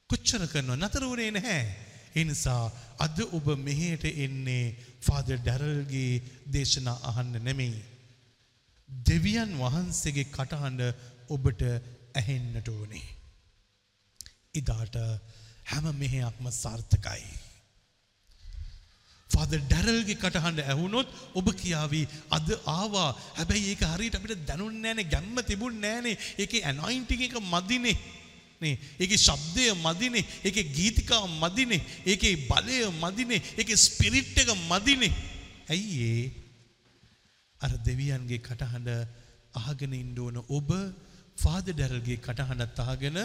[0.10, 1.64] කොච්චර කරනවා නතර වුණේ නැහැ.
[2.16, 2.64] ඒ නිසා
[3.00, 7.82] අද ඔබ මෙහෙට එන්නේ ෆාදර් ඩැරල්ගේ දේශනා අහන්න නෙමෙයි.
[8.90, 10.82] දෙවියන් වහන්සේගේ කටහඬ
[11.30, 11.62] ඔබට
[12.14, 13.23] ඇහෙන්නට ඕනේ.
[14.54, 14.96] ඉදාට
[15.66, 17.24] හැම මෙහෙයක්ම සාර්ථකයි.
[19.30, 23.10] ෆාද ඩැරල්ගේ කටහඬ ඇහුනොත් ඔබ කියාවී අද ආවා.
[23.38, 27.98] හැබැයි ඒක හරියට අපිට දැනුන්නේ නැනේ ගැම්ම තිබුණ නෑනේ ඒකේ ඇනොයින්ටිං එක මදිනේ.
[28.62, 30.26] නේ ඒකේ ශබ්දය මදිනේ.
[30.46, 31.82] ඒකේ ගීතිකාව මදිනේ.
[32.06, 33.42] ඒකේ බලය මදිනේ.
[33.58, 35.14] ඒකේ ස්පිරිට් එක මදිනේ.
[35.70, 36.26] ඇයි ඒ?
[37.62, 38.90] අර දෙවියන්ගේ කටහඬ
[39.56, 40.70] අහගෙන ඉන්න ඕන ඔබ
[41.38, 43.20] ෆාද ඩැරල්ගේ කටහඬත් අහගෙන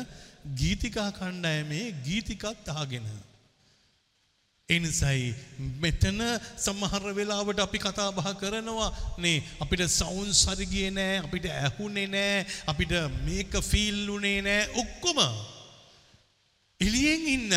[0.55, 3.09] ගීතිකා කණ්ඩායමේ ගීතිකත් අහගෙන
[4.69, 5.29] එනිසයි
[5.81, 6.19] මෙතන
[6.59, 8.89] සමහර වෙලාවට අපි කතා බහ කරනවා
[9.19, 12.35] නේ අපිට සවුන් සරිගියේ නෑ අපිට ඇහුනේ නෑ
[12.67, 12.93] අපිට
[13.25, 15.21] මේක ෆීල් වුණේ නෑ ඔක්කොම
[16.81, 17.55] එළියෙන් ඉන්න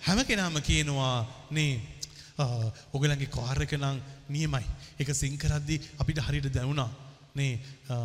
[0.00, 1.16] හැම කෙනාම කියනවා
[1.50, 1.72] නේ
[2.92, 4.64] ඔගලන්ගේ කාර් එක නම් නියමයි
[4.98, 6.90] ඒක සිං කරද්දි අපිට හරියට දැනුණා
[7.34, 7.58] නේ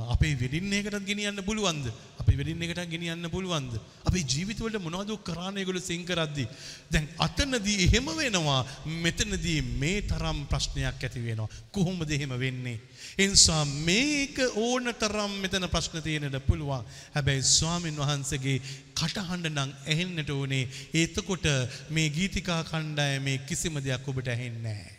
[0.09, 1.85] අපේ වෙඩින් එකටත් ගෙනියන්න පුළුවන්ද?
[2.19, 3.75] අපේ වෙඩින් එකට ගෙනියන්න පුළුවන්ද?
[4.09, 6.47] අපේ ජීවිතවලට මොනවද කරාන ඒගොල්ලෝ සිං කරද්දි?
[6.89, 8.65] දැන් අතනදී එහෙම වෙනවා
[9.05, 11.49] මෙතනදී මේ තරම් ප්‍රශ්නයක් ඇති වෙනවා.
[11.71, 12.81] කොහොමද එහෙම වෙන්නේ?
[13.19, 16.85] ඒ නිසා මේක ඕන තරම් මෙතන ප්‍රශ්න තියෙන්නට පුළුවන්.
[17.15, 18.59] හැබැයි ස්වාමින් වහන්සේගේ
[18.97, 20.65] කටහඬ නම් ඇහෙන්නට ඕනේ.
[20.93, 21.45] එතකොට
[21.89, 24.98] මේ ගීතිකා කණ්ඩායමේ කිසිම දෙයක් ඔබට ඇහෙන්නේ නැහැ.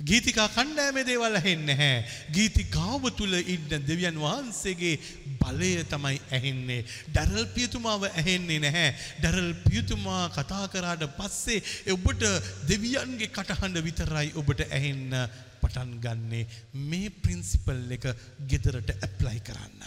[0.00, 2.04] ගීතිකා කණ්ඩෑමේ දේවල් ඇහෙන්නේ නැහැ.
[2.32, 5.00] ගීතිකාව තුල ඉන්න දෙවියන් වහන්සේගේ
[5.40, 6.84] බලය තමයි ඇහෙන්නේ.
[7.08, 8.92] ඩැරල් පියතුමාව ඇහෙන්නේ නැහැ.
[9.20, 11.62] ඩැරල් පියතුමා කතා කරාට පස්සේ
[11.94, 12.28] ඔබට
[12.68, 15.16] දෙවියන්ගේ කටහඬ විතරයි ඔබට ඇහෙන්න
[15.62, 16.44] පටන් ගන්නේ.
[16.74, 18.12] මේ ප්‍රින්සිපල් එක
[18.52, 19.80] ගෙදරට ඇප්ලයි කරන්න.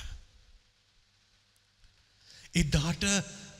[2.55, 3.05] එදාට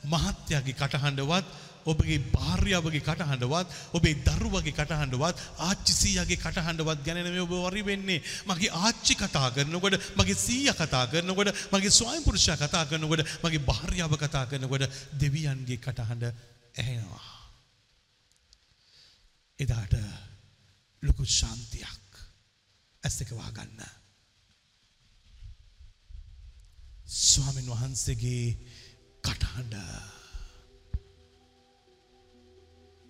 [0.04, 7.82] මහත්යාගේ කටහඬවත් ඔබගේ භාර්යාවගේ කටහඬවත් ඔබේ දරුවගේ කටහඬවත් ආච්චි සීයාගේ කටහඬවත් ගැන නෙමෙයි ඔබ වරි
[7.82, 8.20] වෙන්නේ.
[8.46, 14.16] මගේ ආච්චි කතා කරනකොට මගේ සීයා කතා කරනකොට මගේ ස්වයං පුරුෂයා කතා කරනකොට මගේ භාර්යාව
[14.16, 16.24] කතා කරනකොට දෙවියන්ගේ කටහඬ
[16.74, 17.28] ඇහෙනවා.
[19.58, 19.94] එදාට
[21.02, 22.22] ලොකු ශාන්තියක්
[23.02, 23.80] ඇස් දෙක වහගන්න.
[27.06, 28.46] ස්වාමීන් වහන්සේගේ
[29.24, 30.19] කටහඬ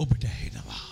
[0.02, 0.84] ඔබට ඇහෙනවා.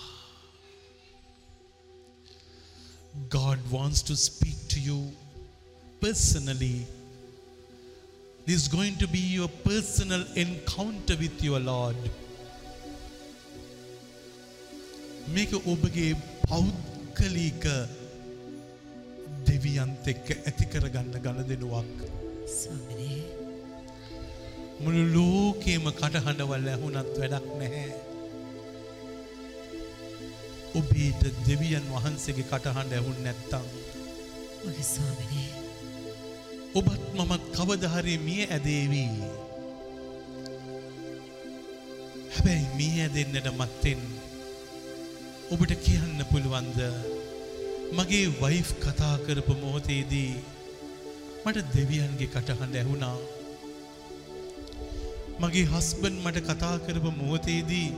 [3.36, 4.98] God wants to speak to you
[6.00, 6.86] personally.
[8.46, 12.02] This is going to be your personal encounter with your Lord.
[15.36, 16.12] මේක ඔබගේ
[16.48, 17.64] පෞද්ගලික
[19.48, 21.96] දෙවියන්ත එක්ක ඇති කරගන්න ගණදෙනුවක්.
[22.58, 23.22] ස්වාමිනේ
[24.82, 28.07] මුළු ලෝකේම කටහඬවල් ඇහුණත් වැඩක් නැහැ.
[30.74, 33.66] ඔබේට දෙවියන් වහන්සේගේ කටහඬ ඇහුන් නැත්තම්.
[34.64, 35.50] මගේ ස්වාමිනේ
[36.74, 39.14] ඔබත් මමත් කවදහරි මිය ඇදේවී.
[42.34, 44.02] හැබැයි මිය ඇදෙන්නට මත්තෙන්
[45.50, 46.78] ඔබට කියන්න පුළුවන්ද
[47.92, 50.34] මගේ වයිෆ් කතා කරපු මොහොතේදී
[51.44, 53.18] මට දෙවියන්ගේ කටහඬ ඇහුණා.
[55.40, 57.90] මගේ හස්බන් මට කතා කරපු මොහොතේදී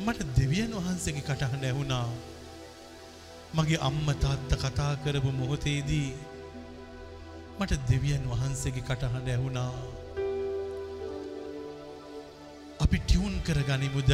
[0.00, 2.08] මට දෙවියන් වහන්සේගේ කටහඬ ඇහුණා.
[3.52, 6.08] මගේ අම්ම තාත්ත කතා කරපු මොහොතේදී
[7.58, 9.72] මට දෙවියන් වහන්සේගේ කටහඬ ඇහුණා.
[12.80, 14.10] අපි ටියුන් කරගනිමුද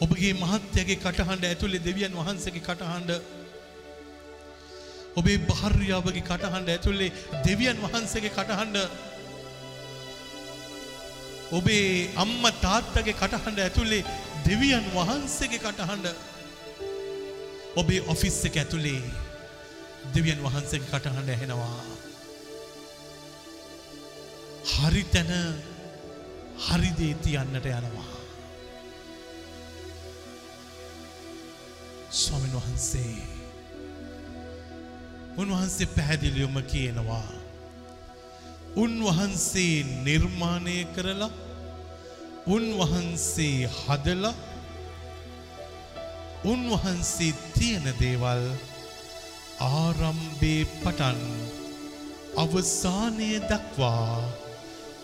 [0.00, 3.10] ඔබගේ මහත්යගේ කටහඬ ඇතුළේ දෙවියන් වහන්සේගේ කටහඬ
[5.16, 7.14] ඔබේ භාර්යාවගේ කටහඬ ඇතුළේ
[7.46, 8.78] දෙවියන් වහන්සේගේ කටහඬ
[11.52, 14.04] ඔබේ අම්ම තාත්තගේ කටහඬ ඇතුළේ
[14.46, 16.06] දෙවියන් වහන්සේගේ කටහඬ
[17.76, 19.02] ඔබේ ඔෆිස් එක ඇතුළේ
[20.14, 21.84] දෙවියන් වහන්සේගේ කටහඬ ඇහෙනවා.
[24.72, 25.32] හරි තැන
[26.66, 28.10] හරි දේ තියන්නට යනවා.
[32.12, 33.14] ස්වාමීන් වහන්සේ
[35.36, 37.30] උන්වහන්සේ පැහැදිලිවම කියනවා
[38.76, 39.74] උන්වහන්සේ
[40.04, 41.30] නිර්මාණය කරලා
[42.46, 44.34] උන්වහන්සේ හදලා
[46.44, 48.42] උන්වහන්සේ තියෙන දේවල්
[49.60, 51.20] ආරම්භේ පටන්
[52.36, 54.18] අවසානය දක්වා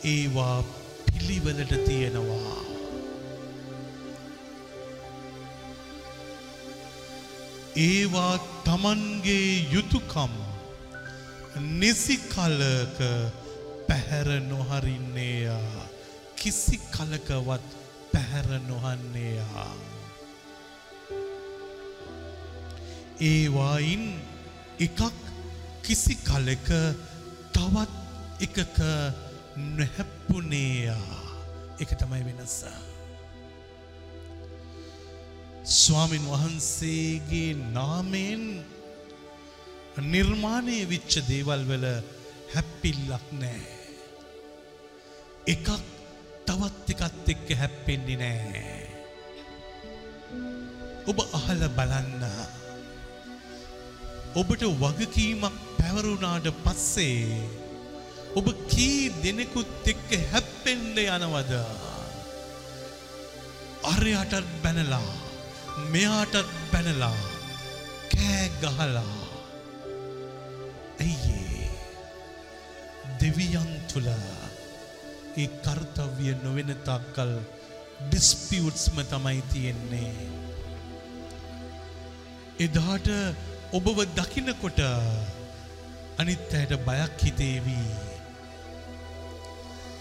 [0.05, 0.59] ඒවා
[1.07, 2.59] පිළිවෙලට තියෙනවා.
[7.79, 10.35] ඒවා තමන්ගේ යුතුකම්
[11.81, 12.99] නිසි කලක
[13.89, 15.80] පැහැර නොහරින්නේයා
[16.41, 17.67] කිසි කලකවත්
[18.13, 19.73] පැහැර නොහන්නේයා.
[23.21, 24.05] ඒවායින්
[24.81, 25.01] එකක්
[25.85, 26.71] කිසි කලක
[27.55, 27.93] තවත්
[28.47, 28.79] එකක
[29.77, 31.21] නොහැප්පුනේයා
[31.83, 32.57] එක තමයි වෙනස.
[35.77, 38.45] ස්වාමින් වහන්සේගේ නාමයෙන්
[40.13, 41.87] නිර්මාණය විච්ච දේවල් වල
[42.55, 43.65] හැප්පිල්ලක් නෑ.
[45.47, 45.69] එකක්
[46.51, 48.63] තවත් එකත් එක්ක හැප්පෙන්නේ නෑ.
[51.11, 52.25] ඔබ අහල බලන්න.
[54.41, 57.39] ඔබට වගකීමක් පැවරුණාට පස්සේ
[58.39, 61.55] ඔබ කී දෙනෙකුත් එක්ක හැප්පෙන්ඩ යනවද.
[63.93, 65.09] අරයටත් බැනලා
[65.95, 67.17] මෙයාටත් බැනලා
[68.13, 69.09] කෑ ගහලා
[71.01, 71.71] ඇයියේ
[73.23, 74.11] දෙවියන් තුළ
[75.37, 77.33] ඒ කර්තව්‍ය නොවෙන තාක්කල්
[78.01, 80.15] ඩිස්පියුට්ස්ම තමයි තියෙන්නේ.
[82.59, 83.09] එදාට
[83.73, 84.81] ඔබව දකිනකොට
[86.19, 87.91] අනිත් ඇයට බයක් හිතේවී.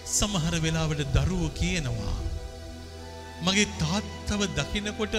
[0.05, 2.17] සමහර වෙලාවට දරුව කියනවා.
[3.43, 5.15] මගේ තාත්තව දකිනකොට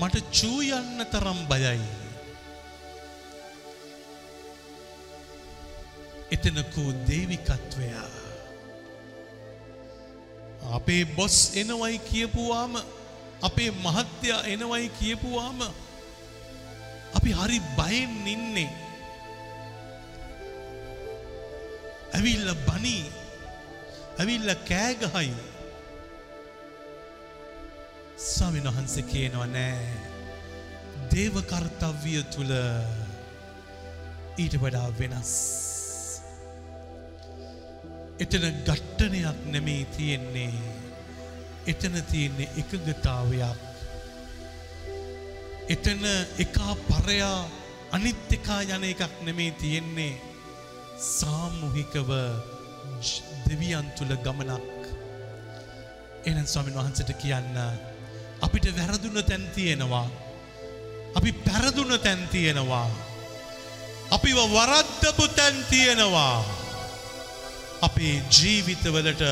[0.00, 1.80] මට චූයන්න තරම් බයයි.
[6.30, 8.21] එතනකූ දේවිකත්වයා.
[10.70, 12.76] අපේ බොස් එනවයි කියපුවාම
[13.42, 15.60] අපේ මහත්‍යයා එනවයි කියපුවාම
[17.16, 18.70] අපි හරි බයෙන් ඉන්නේ.
[22.14, 23.04] ඇවිල්ල බනී
[24.20, 25.34] ඇවිල්ල කෑගහයි
[28.28, 29.86] ස්වාමින් වහන්සේ කියනවා නෑ
[31.12, 32.54] දේවකර්තව්‍ය තුළ
[34.38, 35.32] ඊට වඩා වෙනස්.
[38.22, 40.54] එතන ගට්ටනයක් නෙමේ තියෙන්නේ.
[41.66, 43.58] එතන තියෙන්නේ එකගතාවයක්.
[45.68, 46.04] එතන
[46.38, 47.48] එකා පරයා
[47.92, 50.20] අනිත් එකා යන එකක් නෙමේ තියෙන්නේ.
[50.98, 52.10] සාමුහිකව
[53.46, 54.82] දෙවියන් තුළ ගමනක්.
[56.24, 57.56] එනන් ස්වාමින් වහන්සට කියන්න
[58.40, 60.06] අපිට වැරදුන තැන් තියෙනවා.
[61.14, 62.88] අපි පැරදුන තැන් තියෙනවා.
[64.10, 66.61] අපිව වරද්දපු තැන් තියෙනවා.
[67.82, 69.22] අපේ ජීවිතවලට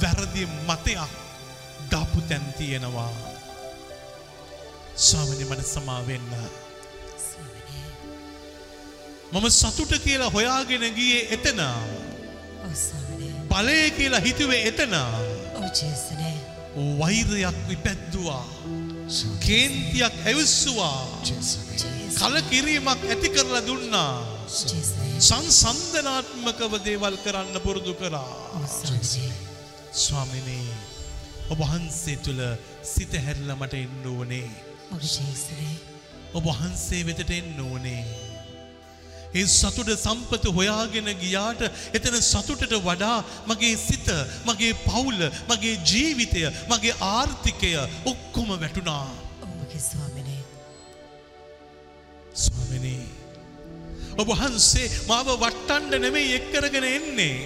[0.00, 1.12] වැරදි මතයක්
[1.90, 3.12] දාපු තැන් තියෙනවා.
[4.96, 6.32] ස්වාමිනි මට සමාවෙන්න.
[9.32, 11.60] මම සතුට කියලා හොයාගෙන ගියේ එතන.
[13.50, 14.94] බලය කියලා හිතුවේ එතන.
[17.00, 18.44] වෛරයක් විපැද්දුවා.
[19.46, 21.22] කේන්තියක් ඇවිස්සුවා.
[22.18, 24.14] කලකිරීමක් ඇති කරලා දුන්නා.
[25.20, 28.24] සංසන්ධනාත්මකව දේවල් කරන්න පුරුදු කරා.
[28.68, 29.32] ස්වාමිනේ.
[29.94, 30.68] ස්වාමිනී
[31.52, 32.42] ඔබ වහන්සේ තුළ
[32.84, 34.48] සිත හැරල මට එන්න ඕනේ.
[34.94, 35.76] ඔව් ජේසුනේ.
[36.32, 38.04] ඔබ වහන්සේ වෙතට එන්න ඕනේ.
[39.34, 41.62] ඒ සතුට සම්පත හොයාගෙන ගියාට
[41.96, 43.18] එතන සතුටට වඩා
[43.50, 44.08] මගේ සිත
[44.48, 49.08] මගේ පවුල මගේ ජීවිතය මගේ ආර්ථිකය ඔක්කොම වැටුණා.
[49.80, 50.42] ස්වාමිනේ.
[52.36, 53.19] ස්වාමිනී
[54.20, 57.38] ඔබ වහන්සේ මාව වට්ටන්ඩ නෙමෙයි එක්කරගෙන එන්නේ.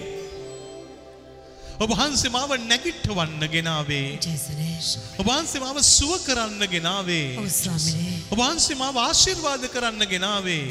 [1.79, 4.19] ඔබ වහන්සේ මාව නැගිට්ටවන්න ගෙනාවේ.
[4.19, 4.79] ජේසුනේ.
[5.19, 7.39] ඔබ වහන්සේ මාව සුව කරන්න ගෙනාවේ.
[7.39, 8.17] ඔව් ස්වාමිනේ.
[8.33, 10.65] ඔබ වහන්සේ මාව ආශිර්වාද කරන්න ගෙනාවේ.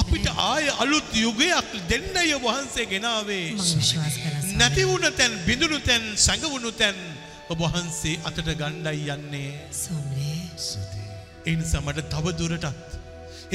[0.00, 0.28] අපිට.
[0.48, 3.56] ආය අලුත් යුගයක් දෙන්නය වහන්සේ ගෙනාවේ.
[4.60, 6.96] නැතිවුණ තැන් බිඳුණු තැන් සැඟවුණු තැන්
[7.48, 9.52] ඔබ වහන්සේ අතට ගණ්ඩයි යන්නේ.
[11.46, 12.98] එනිසා මට තවදුරටත්.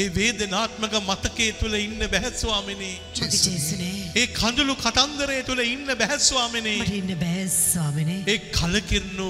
[0.02, 2.96] ඒ වේදනාත්මක මතකේ තුළ ඉන්න බැහැස්වාමිනී.
[3.18, 3.98] මගේ ජේසුනේ.
[4.22, 6.80] ඒ කඳුළු කතන්දරය තුළ ඉන්න බැහැස්වාමිනී.
[6.84, 8.22] මට ඉන්න බෑ ස්වාමිනේ.
[8.34, 9.30] ඒ කලකිරණු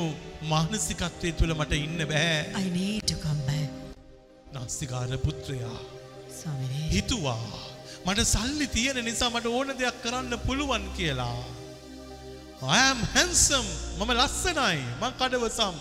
[0.53, 2.39] මානසිකත්වය තුළ මට ඉන්න බැහැ.
[2.63, 3.69] I need to come back.
[4.55, 5.77] නාස්තිකාර පුත්‍රයා.
[6.39, 6.87] ස්වාමිනේ.
[6.95, 7.51] හිතුවා.
[8.05, 11.39] මට සල්ලි තියෙන නිසා මට ඕන දෙයක් කරන්න පුළුවන් කියලා.
[12.79, 15.75] I'm handsome මම ලස්සනයි මං කඩවසම්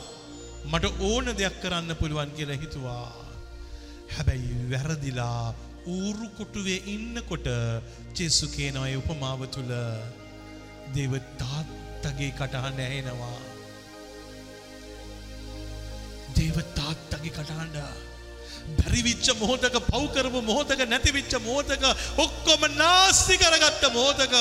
[0.72, 3.31] මට ඕන දෙයක් කරන්න පුළුවන් කියලා හිතුවා.
[4.14, 5.54] හැබැයි වැරදිලා
[5.86, 7.46] ඌරු කොටුවේ ඉන්නකොට
[8.16, 9.72] ජෙසු කියනවා ඒ උපමාව තුළ
[10.94, 13.38] දේව තාත්තගේ කටහඬ ඇහෙනවා.
[16.36, 17.78] දේව තාත්තගේ කටහඬ
[18.78, 21.84] බැරිවිච්ච මොහොතක පව් කරපු මොහොතක නැතිවිච්ච මොහොතක
[22.18, 24.34] ඔක්කොම නාස්ති කරගත්ත මොහොතක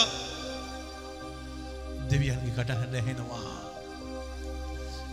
[2.10, 3.54] දෙවියන්ගේ කටහඬ ඇහෙනවා.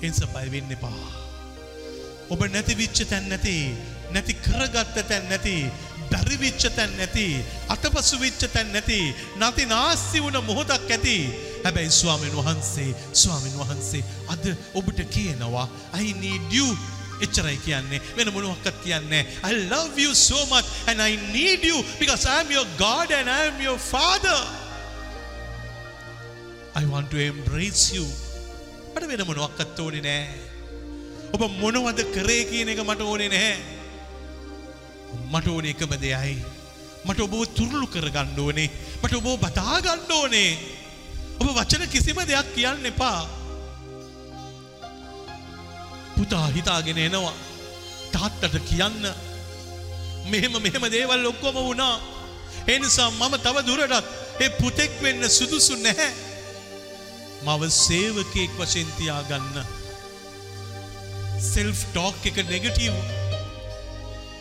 [0.03, 1.07] එන්ස බයවෙන්න එපා.
[2.31, 3.57] ඔබ නැතිවිච්ච තැන් නැති
[4.15, 5.57] නැති කරගත්ත තැන් නැති
[6.11, 7.27] බැරිවිච්ච තැන් නැති
[7.75, 9.01] අතපසු විච්ච තැන් නැති
[9.41, 11.17] නති නාස්ති වුණ මොහොතක් ඇති.
[11.65, 14.05] හැබැයි ස්වාමීන් වහන්සේ ස්වාමීන් වහන්සේ
[14.35, 14.45] අද
[14.75, 15.67] ඔබට කියනවා
[16.03, 16.69] I need you.
[17.21, 18.01] එච්චරයි කියන්නේ.
[18.17, 22.51] වෙන මොනුවක්කත් කියන්නේ I love you so much and I need you because I am
[22.51, 24.39] your God and I am your father.
[26.75, 28.07] I want to embrace you.
[28.95, 30.23] මට වෙන මොනුවක්කත් ඕනේ නෑ
[31.35, 33.78] ඔබ මොනවද කරේ කියන එක මට ඕනේ නැහැ.
[35.33, 36.37] මට ඕනේ එකම දෙයයි.
[37.05, 38.71] මට ඔබ තුරුළු කරගන්න ඕනේ.
[39.03, 40.51] මට ඔබ බතා ගන්න ඕනේ.
[41.41, 43.21] ඔබ වචන කිසිම දෙයක් කියන්න එපා.
[46.17, 47.35] පුතා හිතාගෙන එනවා.
[48.13, 49.11] තාත්තට කියන්න.
[50.31, 52.01] මෙහෙම මෙහෙම දේවල් ඔක්කොම වුණා.
[52.69, 54.07] ඒ නිසා මම තව දුරටත්
[54.41, 56.13] ඒ පුතෙක් වෙන්න සුදුසු නැහැ.
[57.47, 59.65] මව සේවකයෙක් වශයෙන් තියාගන්න.
[61.41, 62.95] සෙල්ෆ් ටෝක් එක නෙගටීව්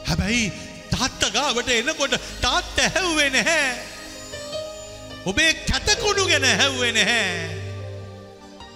[0.07, 0.51] හැබැයි
[0.91, 3.69] තාත්ත ගාවට එනකොට තාත්ත ඇහැව්වේ නැහැ.
[5.25, 7.31] ඔබේ කැතකුණු ගැන හැව්වේ නැහැ.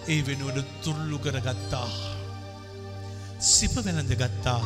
[0.07, 1.89] ඒ වෙනුවට තුල්ලු කරගත්තා.
[3.39, 4.61] සිප වැළඳ ගත්තා.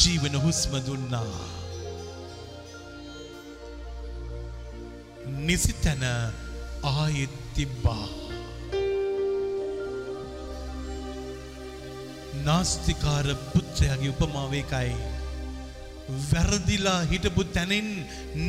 [0.00, 1.26] ජීවන හුස්ම දුන්නා.
[5.46, 6.04] නිසි තැන
[6.82, 8.21] ආයෙත් තිබ්බා.
[12.46, 14.94] නාස්තිකාර පුත්‍රයාගේ උපමාවේකයි.
[16.30, 17.88] වැරදිලා හිටපු තැනින්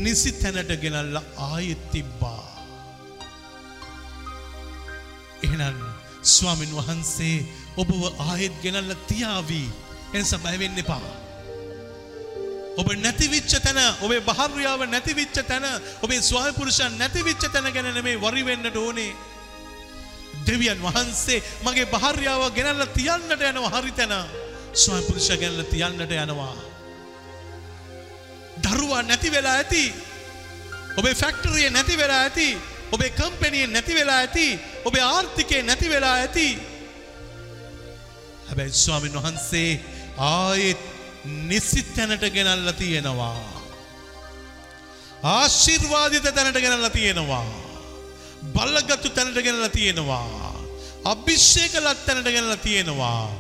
[0.04, 2.46] නිසි තැනට ගෙනල්ල ආයෙත් තිබ්බා.
[5.44, 5.80] එහෙනම්
[6.36, 7.46] ස්වාමින් වහන්සේ
[7.78, 9.68] ඔබව ආයෙත් ගෙනල්ල තියාවී
[10.14, 11.04] එනිස බයවෙන්න එපා.
[12.78, 15.66] ඔබ නැතිවිච්ච තැන ඔබේ භාර්යාව නැතිවිච්ච තැන
[16.02, 19.12] ඔබේ ස්වායපුරුෂන් නැතිවිච්ච තැන ගැන නෙමේ වරිවෙන්නට ඕනේ.
[20.48, 24.14] දෙවියන් වහන්සේ මගේ භාර්යාව ගෙනල්ල තියන්නට යනවා හරි තැන
[24.74, 26.56] ස්වයංපුරුෂ ගැනල තියන්නට යනවා.
[28.64, 29.94] දරුවා නැති වෙලා ඇති.
[30.98, 32.50] ඔබේ ෆැක්ටරිය නැති වෙලා ඇති.
[32.92, 34.48] ඔබේ කම්පැනිය නැති වෙලා ඇති.
[34.86, 36.48] ඔබේ ආර්ථිකය නැති වෙලා ඇති.
[38.48, 39.82] හැබැයි ස්වාමීන් වහන්සේ
[40.18, 40.82] ආයෙත්
[41.26, 43.64] නිසි තැනට ගෙනල්ල තියෙනවා.
[45.24, 47.63] ආශිර්වාදිත තැනට ගෙනල්ල තියෙනවා.
[48.52, 50.54] බල්ලගත්තු තැනට ගෙනලා තියෙනවා.
[51.06, 53.32] අභිෂේක ලත් තැනට ගෙනලා තියෙනවා.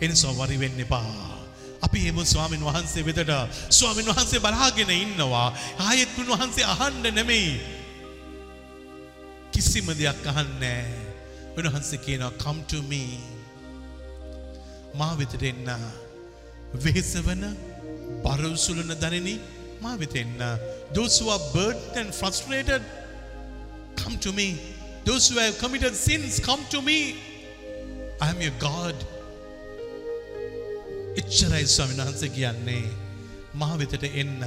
[0.00, 1.40] එනිසා වරි වෙන්න එපා.
[1.82, 3.32] අපි එමු ස්වාමින් වහන්සේ වෙතට
[3.70, 5.48] ස්වාමින් වහන්සේ බලාගෙන ඉන්නවා.
[5.78, 7.60] ආයෙත් උන්වහන්සේ අහන්න නෙමෙයි.
[9.52, 10.84] කිසිම දෙයක් අහන්නේ
[11.56, 13.04] උන්වහන්සේ කියනවා come to me.
[14.94, 15.68] මා වෙතට එන්න.
[16.84, 17.42] වෙහෙසවන
[18.24, 19.40] බරවුසුලන දනිනි
[19.82, 20.40] මා වෙත එන්න.
[20.94, 22.82] Those who are burdened and frustrated
[23.95, 24.59] Come to me.
[25.05, 27.17] Those who have committed sins, come to me.
[28.21, 28.95] I am your God.
[31.15, 32.81] එච්චරයි ස්වාමීන් වහන්සේ කියන්නේ
[33.55, 34.43] මා වෙතට එන්න.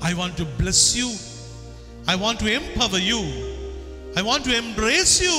[0.00, 1.10] I want to bless you.
[2.06, 3.20] I want to empower you.
[4.16, 5.36] I want to embrace you.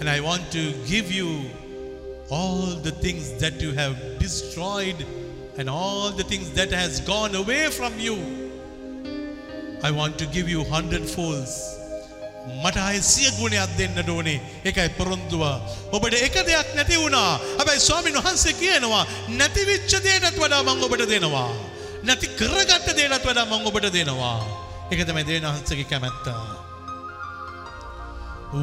[0.00, 1.50] And I want to give you
[2.30, 5.04] all the things that you have destroyed
[5.58, 8.41] and all the things that has gone away from you.
[9.83, 11.53] I want to give you hundred folds.
[12.63, 14.39] මට අය සිය ගුණයක් දෙන්නට ඕනේ
[14.69, 15.43] එකයි පොරොන්දුව.
[15.95, 17.39] ඔබට එක දෙයක් නැති වුණා.
[17.59, 19.03] හැබැයි ස්වාමීන් වහන්සේ කියනවා
[19.39, 21.49] නැතිවිච්ච දේටත් වඩා මම ඔබට දෙනවා.
[22.07, 24.39] නැති කරගත්ත දේටත් වඩා මම ඔබට දෙනවා.
[24.91, 26.25] ඒක තමයි දේන වහන්සේගේ කැමැත්ත.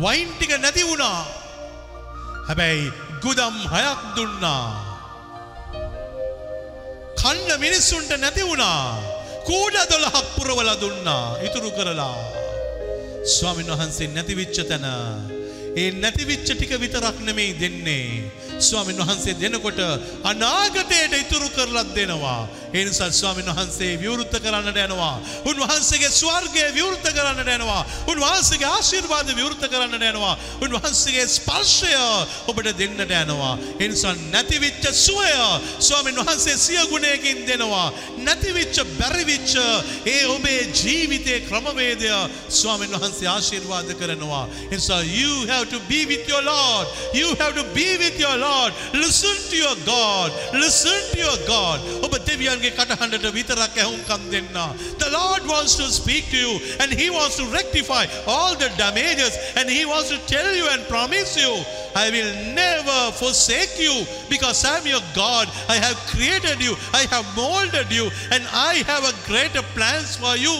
[0.03, 1.21] වයින් ටික නැති වුණා.
[2.49, 2.93] හැබැයි
[3.25, 4.65] ගුදම් හයක් දුන්නා.
[7.21, 9.10] කන්න මිනිස්සුන්ට නැති වුණා.
[9.49, 12.17] කූඩ දොළහක් පුරවල දුන්නා ඉතුරු කරලා.
[13.35, 14.87] ස්වාමීන් වහන්සේ නැතිවිච්ච තැන.
[15.81, 18.07] ඒ නැතිවිච්ච ටික විතරක් නෙමෙයි දෙන්නේ.
[18.67, 19.81] ස්වාමීන් වහන්සේ දෙනකොට
[20.31, 22.49] අනාගතයට ඉතුරු කරලත් දෙනවා.
[22.75, 25.21] ඒ නිසා ස්වාමීන් වහන්සේ විවෘත කරන්නට යනවා.
[25.45, 27.83] උන්වහන්සේගේ ස්වර්ගය විවෘත කරන්නට යනවා.
[28.07, 30.39] උන්වහන්සේගේ ආශිර්වාද විවෘත කරන්නට යනවා.
[30.65, 31.95] උන්වහන්සේගේ ස්පර්ශය
[32.47, 33.59] ඔබට දෙන්නට යනවා.
[33.81, 35.33] ඒ නිසා නැතිවිච්ච සුවය
[35.79, 37.93] ස්වාමීන් වහන්සේ සිය ගුණයකින් දෙනවා.
[38.27, 39.57] නැතිවිච්ච බැරිවිච්ච
[40.07, 42.13] ඒ ඔබේ ජීවිතයේ ක්‍රමවේදය
[42.49, 44.47] ස්වාමීන් වහන්සේ ආශිර්වාද කරනවා.
[44.71, 46.87] ඒ නිසා you have to be with your Lord.
[47.15, 48.73] You have to be with your Lord.
[48.95, 50.33] Listen to your God.
[50.53, 51.81] Listen to your God.
[52.07, 54.54] ඔබ දෙවියන්ගේ කටහඬට විතරක් ඇහුම්කම් දෙන්න.
[55.00, 59.34] The Lord wants to speak to you and he wants to rectify all the damages
[59.56, 61.52] and he wants to tell you and promise you
[61.96, 65.48] I will never forsake you because I'm your God.
[65.70, 66.76] I have created you.
[66.94, 70.56] I have molded you and I have a greater plans for you.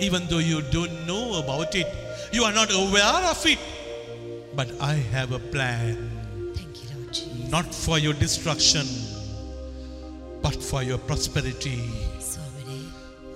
[0.00, 1.86] Even though you don't know about it,
[2.32, 3.58] you are not aware of it.
[4.56, 6.10] But I have a plan,
[6.56, 7.50] Thank you, Lord Jesus.
[7.50, 8.86] not for your destruction,
[10.45, 11.77] but for your prosperity.
[12.29, 12.77] ස්වාමිනේ.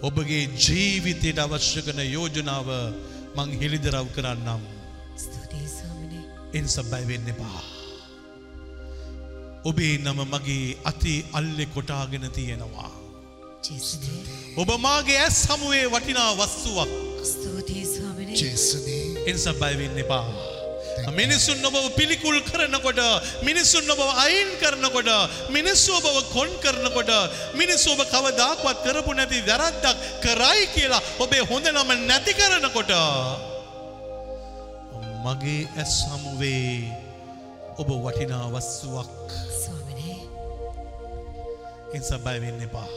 [0.08, 2.68] ඔබගේ ජීවිතයට අවශ්‍ය කන යෝජනාව
[3.38, 4.62] මං හෙළිදරව් කරන්නම්.
[5.24, 6.24] ස්තුතියි ස්වාමිනේ.
[6.54, 7.62] එනිස බයිවෙන්න එපා.
[9.72, 12.92] ඔබේ නම මගේ අති අල්ලෙ කොටාගෙන තියෙනවා.
[14.62, 16.94] ඔබ මාගේ ඇස් සමුවේ වටිනා වස්තුවක්
[17.34, 18.40] ස්තුතියි ස්වාමිනේ.
[18.44, 20.26] ජේසුනේ එනිස බයිවෙන්න එපා.
[21.12, 23.02] මිනිසුන් ඔබව පිළිකුල් කරනකොට
[23.42, 25.10] මිනිසුන් ඔබව අයින් කරනකොට
[25.50, 27.12] මිනිස්සු ඔබව කොන් කරනකොට
[27.54, 32.92] මිනිස්සු ඔබ කවදාක්වත් කරපු නැති වැරද්දක් කරයි කියලා ඔබේ හොඳ නම නැති කරනකොට
[35.20, 36.88] මගේ ඇස් හමුවේ
[37.76, 39.10] ඔබ වටිනා වස්තුවක්.
[41.90, 42.88] එනිසා බය වෙන්න එපා.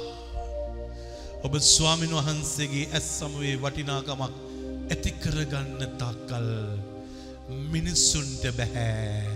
[1.43, 4.35] ඔබ ස්වාමින් වහන්සේගේ ඇස් සමුවේ වටිනාකමක්
[4.91, 6.49] ඇති කරගන්න තාක්කල්
[7.73, 9.27] මිනිස්සුන්ට බැහැ.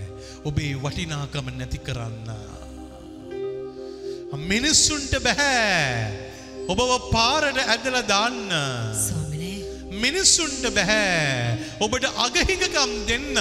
[0.45, 2.29] ඔබේ වටිනාකම නැති කරන්න.
[4.51, 6.27] මිනිස්සුන්ට බැහැ.
[6.69, 8.51] ඔබව පාරට ඇදල දාන්න.
[10.03, 13.39] මිනිස්සුන්ට බැහැ ඔබට අගහිඟකම් දෙන්න.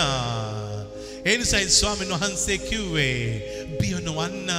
[1.26, 4.52] එනිසයි ස්වාමීන් වහන්සේ කිව්වේ බියනවන්න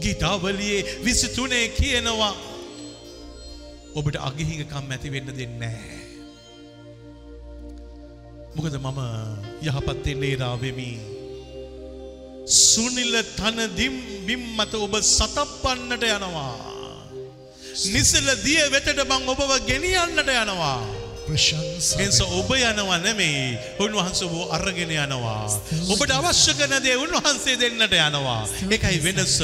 [0.00, 2.34] ගීතාවලියේ විසිතුනේ කියනවා
[3.94, 5.95] ඔබට අගහිඟකම් ඇති වෙන්න දෙන්නේ.
[8.56, 9.00] මොකද මම
[9.68, 10.92] යහපත්තේ ලේරාවෙමි.
[12.46, 13.94] සුනිල තන දිම්
[14.26, 16.54] බිම් මත ඔබ සතප්පන්නට යනවා.
[17.92, 20.95] නිසල දිය වෙතට බං ඔබව ගෙනියන්නට යනවා.
[21.26, 25.50] ප්‍රශංසා එන්ස ඔබ යනවා නෙමෙයි උන්වහන්සේ ඔබ අරගෙන යනවා.
[25.92, 28.42] ඔබට අවශ්‍ය කරන දේ උන්වහන්සේ දෙන්නට යනවා.
[28.70, 29.36] ඒකයි වෙනස.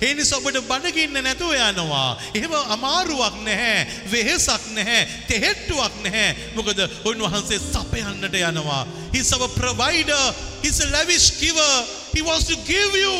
[0.00, 2.18] ඒ නිසා ඔබට බඩගින්න නැතුව යනවා.
[2.34, 3.86] එහෙම අමාරුවක් නැහැ.
[4.12, 5.02] වෙහෙසක් නැහැ.
[5.28, 6.36] තෙහෙට්ටුවක් නැහැ.
[6.56, 8.86] මොකද උන්වහන්සේ සපයන්නට යනවා.
[9.12, 10.24] He's our provider.
[10.62, 11.74] He's a lavish giver.
[12.14, 13.14] He wants to give you.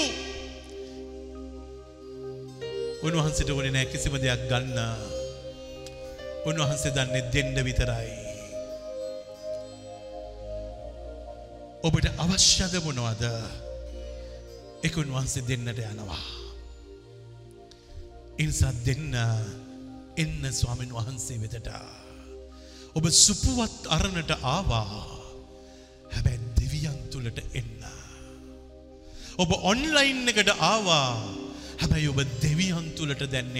[3.00, 5.09] උන්වහන්සේට ඕනේ නැහැ කිසිම දෙයක් ගන්න.
[6.48, 8.10] උන්වහන්සේ දන්නේ දෙන්න විතරයි.
[11.86, 13.24] ඔබට අවශ්‍යද මොනවද?
[14.84, 16.22] ඒක උන්වහන්සේ දෙන්නට යනවා.
[18.40, 19.12] ඉන්සා දෙන්න
[20.16, 21.68] එන්න ස්වාමීන් වහන්සේ වෙතට.
[22.96, 25.20] ඔබ සුපුවත් අරණට ආවා.
[26.14, 27.84] හැබැයි දෙවියන් තුළට එන්න.
[29.38, 31.12] ඔබ ඔන්ලයින් එකට ආවා.
[31.80, 33.52] හැබැයි ඔබ දෙවියන් තුළට දැන්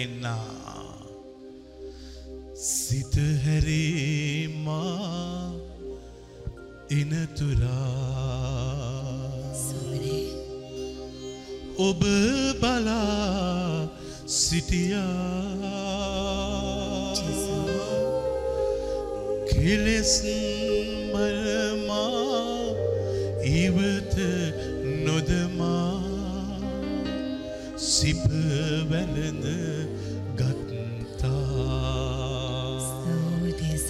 [2.61, 2.63] එන්න.
[2.63, 3.15] සිත
[3.45, 5.51] හැරීමා
[6.89, 8.21] එනතුරා.
[11.77, 12.03] ඔබ
[12.61, 13.87] බලා
[14.25, 15.01] සිටියා
[19.49, 20.23] කෙලෙස්
[21.13, 22.75] මරමා
[23.43, 24.15] ඉවත
[25.05, 26.03] නොදමා
[27.75, 28.23] සිප
[28.89, 29.80] වැළඳ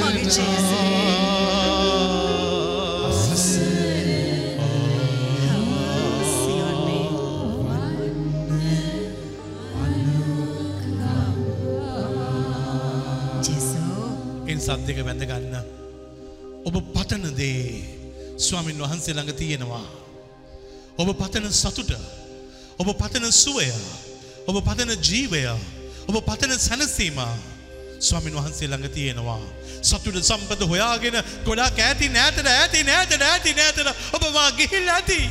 [0.02, 1.16] මගේ ජේසුනේ.
[6.32, 7.08] සියොන්නේ.
[13.42, 13.80] ජේසු.
[14.48, 15.56] එන් සද්දක වැඳ ගන්න.
[16.66, 17.64] ඔබ පතන දේ
[18.38, 19.86] ස්වාමින් වහන්සේ ළඟ තියෙනවා.
[20.98, 21.96] ඔබ පතන සතුට.
[22.80, 23.72] ඔබ පතන සුවය.
[24.48, 25.44] ඔබ පතන ජීවය.
[26.08, 27.20] ඔබ පතන සැනසීම
[28.00, 29.42] ස්වාමින් වහන්සේ ළඟ තියෙනවා.
[29.82, 31.18] සතුට සම්පත හොයාගෙන
[31.48, 35.22] ගොඩාක් ඈති නෑතට ඈති නෑතට ඈති නෑතට ඔබ වා ගිහිල් ඇති.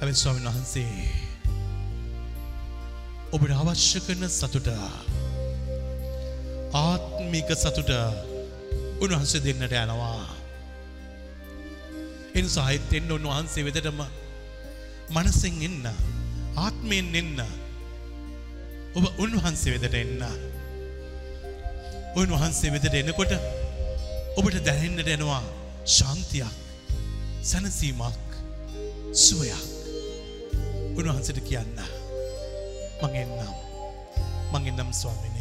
[0.00, 0.90] ඇැ ස්වාමින් වහන්සේ
[3.32, 4.68] ඔබට අවශ්‍ය කරන සතුට
[6.74, 7.92] ආත්මික සතුට
[9.00, 10.20] උන්වහන්සේ දෙන්නට යනවා.
[12.38, 14.04] එනිසා හිත් එන්න උන්වහන්සේ වෙතටම
[15.14, 15.88] මනසින් එන්න
[16.56, 17.40] ආත්මයෙන් එන්න.
[18.96, 20.22] ඔබ උන්වහන්සේ වෙතට එන්න.
[22.16, 23.32] උන්වහන්සේ වෙතට එනකොට
[24.36, 25.42] ඔබට දැනෙන්නට එනවා
[25.96, 26.54] ශාන්තියක්
[27.42, 28.36] සැනසීමක්
[29.14, 29.64] සුවයක්.
[30.96, 31.78] උන්වහන්සට කියන්න.
[33.02, 33.54] මං එන්නම්.
[34.52, 35.35] මං එන්නම් ස්වාමිනේ.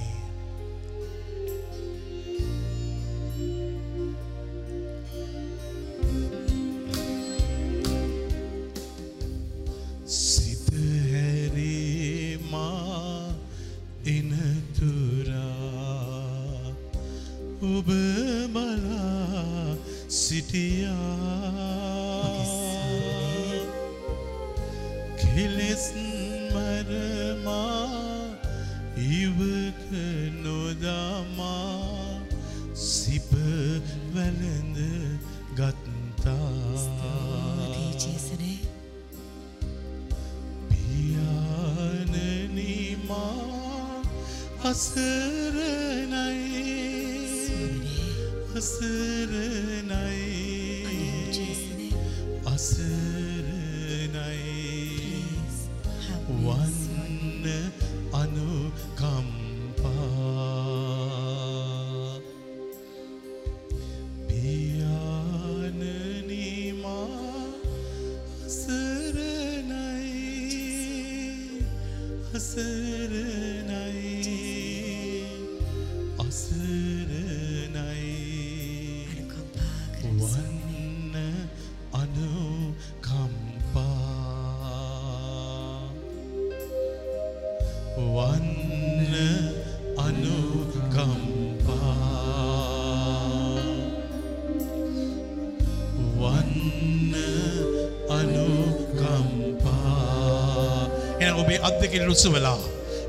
[102.15, 102.59] අත් දෙකෙන් රුසු වෙලා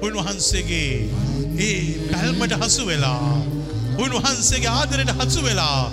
[0.03, 1.09] උන්වහන්සේගේ
[1.59, 1.79] ඒ
[2.11, 3.43] පැල්මට හසු වෙලා
[3.99, 5.91] උන්වහන්සේගේ ආදරයට හසු වෙලා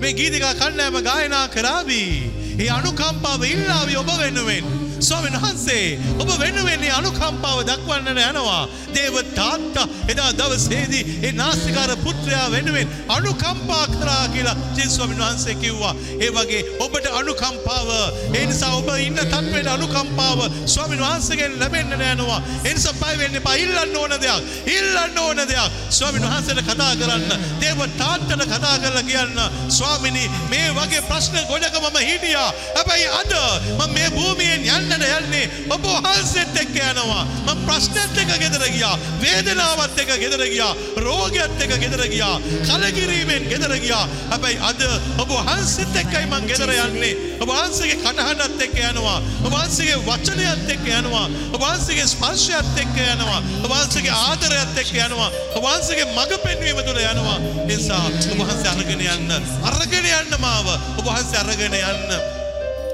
[0.00, 2.10] මේ ගීතිකා කණ්ඩෑම ගායනා කරාවී
[2.58, 4.64] ඒ අනුකම්පාව ඉල්ලාවී ඔබ වෙනුවෙන්.
[4.98, 8.68] ස්වාමීන් වහන්සේ ඔබ වෙනුවෙන්නේ අනුකම්පාව දක්වන්නට යනවා.
[8.94, 15.94] දේව තාත්තා එදා දවසේදී ඒ නාස්තිකාර පුත්‍රයා වෙනුවෙන් අනුකම්පා කරා කියලා ජේසුස් ස්වාමීන් වහන්සේ කිව්වා.
[16.20, 17.88] ඒ වගේ ඔබට අනුකම්පාව
[18.34, 23.54] ඒ නිසා ඔබ ඉන්න තත්ත්වයට අනුකම්පාව ස්වාමීන් වහන්සේගෙන් ලැබෙන්නට යනවා ඒ නිසා බය වෙන්න එපා.
[23.54, 24.44] ඉල්ලන්න ඕන දෙයක්.
[24.66, 25.72] ඉල්ලන්න ඕන දෙයක්.
[25.90, 27.44] ස්වාමීන් වහන්සේට කතා කරන්න.
[27.60, 29.40] දේව තාත්තට කතා කරලා කියන්න.
[29.68, 32.48] ස්වාමිනී මේ වගේ ප්‍රශ්න ගොඩක මම හිටියා.
[32.76, 33.34] හැබැයි අද
[33.76, 37.26] මම මේ භූමියෙන් යන්නට යන්නේ ඔබ වහන්සේත් එක්ක යනවා.
[37.46, 38.96] මම ප්‍රශ්නත් එක්ක ගෙදර ගියා.
[39.20, 40.72] වේදනාවත් එක්ක ගෙදර ගියා.
[40.98, 42.40] රෝගයත් එක්ක ගෙදර ගියා.
[42.64, 44.04] කලකිරීමෙන් ගෙදර ගියා.
[44.32, 44.82] හැබැයි අද
[45.18, 47.14] ඔබ වහන්සේත් එක්කයි මම ගෙදර යන්නේ.
[47.40, 49.18] ඔබ වහන්සේගේ කටහඬත් එක්ක යනවා.
[49.44, 51.26] ඔබ වහන්සේගේ වචනයත් එක්ක යනවා.
[51.54, 53.40] ඔබ වහන්සේගේ ස්පර්ශයත් එක්ක යනවා.
[53.64, 55.30] ඔබ වහන්සේගේ ආදරයත් එක්ක යනවා.
[55.56, 57.38] ඔබ වහන්සේගේ මඟ පෙන්වීම තුළ යනවා.
[57.66, 59.30] ඒ නිසා ඔබ වහන්සේ අරගෙන යන්න.
[59.70, 60.68] අරගෙන යන්න මාව.
[60.98, 62.16] ඔබ වහන්සේ අරගෙන යන්න.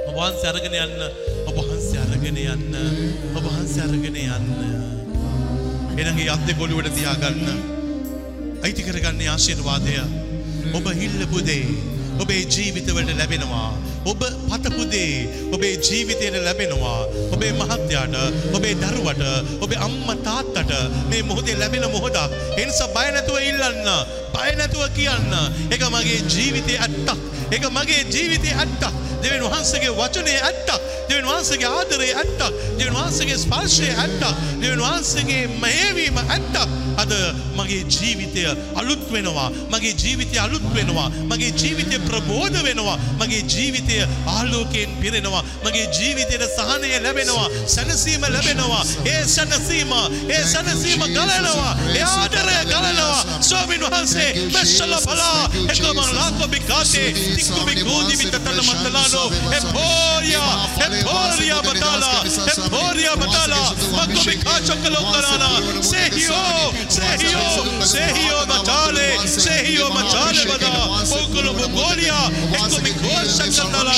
[0.08, 1.06] ඔබ වහන්සේ අරගෙන යන්න.
[1.48, 2.74] ඔබ වහන්සේ අරගෙන යන්න.
[3.36, 4.46] ඔබ වහන්සේ අරගෙන යන්න.
[6.02, 7.46] එනගේ අත් දෙක ඔළුවට තියාගන්න.
[8.64, 9.96] අයිති කරගන්නේ ආශිර්වාදය.
[10.72, 11.91] ඔබ හිල්ලපු දේ.
[12.18, 13.70] ඔබේ ජීවිතවලට ලැබෙනවා.
[14.04, 17.06] ඔබ පතපු දේ ඔබේ ජීවිතයට ලැබෙනවා.
[17.32, 18.16] ඔබේ මහත්යාට
[18.56, 19.22] ඔබේ දරුවට
[19.60, 20.72] ඔබේ අම්මා තාත්තට
[21.10, 22.32] මේ මොහොතේ ලැබෙන මොහොතක්.
[22.58, 23.88] ඒ නිසා බය නැතුව ඉල්ලන්න
[24.34, 25.32] බය නැතුව කියන්න.
[25.72, 27.31] ඒක මගේ ජීවිතයේ ඇත්තක්.
[27.52, 28.92] ඒක මගේ ජීවිතයේ ඇත්තක්.
[29.22, 30.80] දෙවියන් වහන්සේගේ වචනේ ඇත්තක්.
[31.08, 32.54] දෙවියන් වහන්සේගේ ආදරේ ඇත්තක්.
[32.78, 34.40] දෙවියන් වහන්සේගේ ස්පර්ශය ඇත්තක්.
[34.62, 36.70] දෙවියන් වහන්සේගේ මෙහෙවීම ඇත්තක්.
[37.02, 37.12] අද
[37.56, 38.42] මගේ ජීවිතය
[38.76, 39.50] අලුත් වෙනවා.
[39.72, 41.08] මගේ ජීවිතය අලුත් වෙනවා.
[41.30, 42.96] මගේ ජීවිතය ප්‍රබෝධ වෙනවා.
[43.20, 45.44] මගේ ජීවිතය ආලෝකයෙන් පිරෙනවා.
[45.64, 47.48] මගේ ජීවිතයට සහනය ලැබෙනවා.
[47.66, 48.82] සැනසීම ලැබෙනවා.
[49.06, 49.92] ඒ සැනසීම
[50.28, 51.76] ඒ සැනසීම ගලනවා.
[51.96, 53.20] ඒ ආදරය ගලනවා.
[53.40, 57.08] ස්වාමීන් වහන්සේ මෙස්සල බලා එකම ලාකෝ බිකාතේ
[57.50, 59.22] Mungu mbinguni vitatanamatalano
[59.58, 60.42] eporia
[60.86, 62.10] eporia batala
[62.56, 63.56] eporia batala
[63.92, 65.48] Mungu mikacho kalokarana
[65.82, 66.42] sehio
[66.88, 67.44] sehio
[67.86, 72.14] sehio batale sehio batale bada Mungu Mongolia
[72.54, 73.94] ekko mikor shakatalana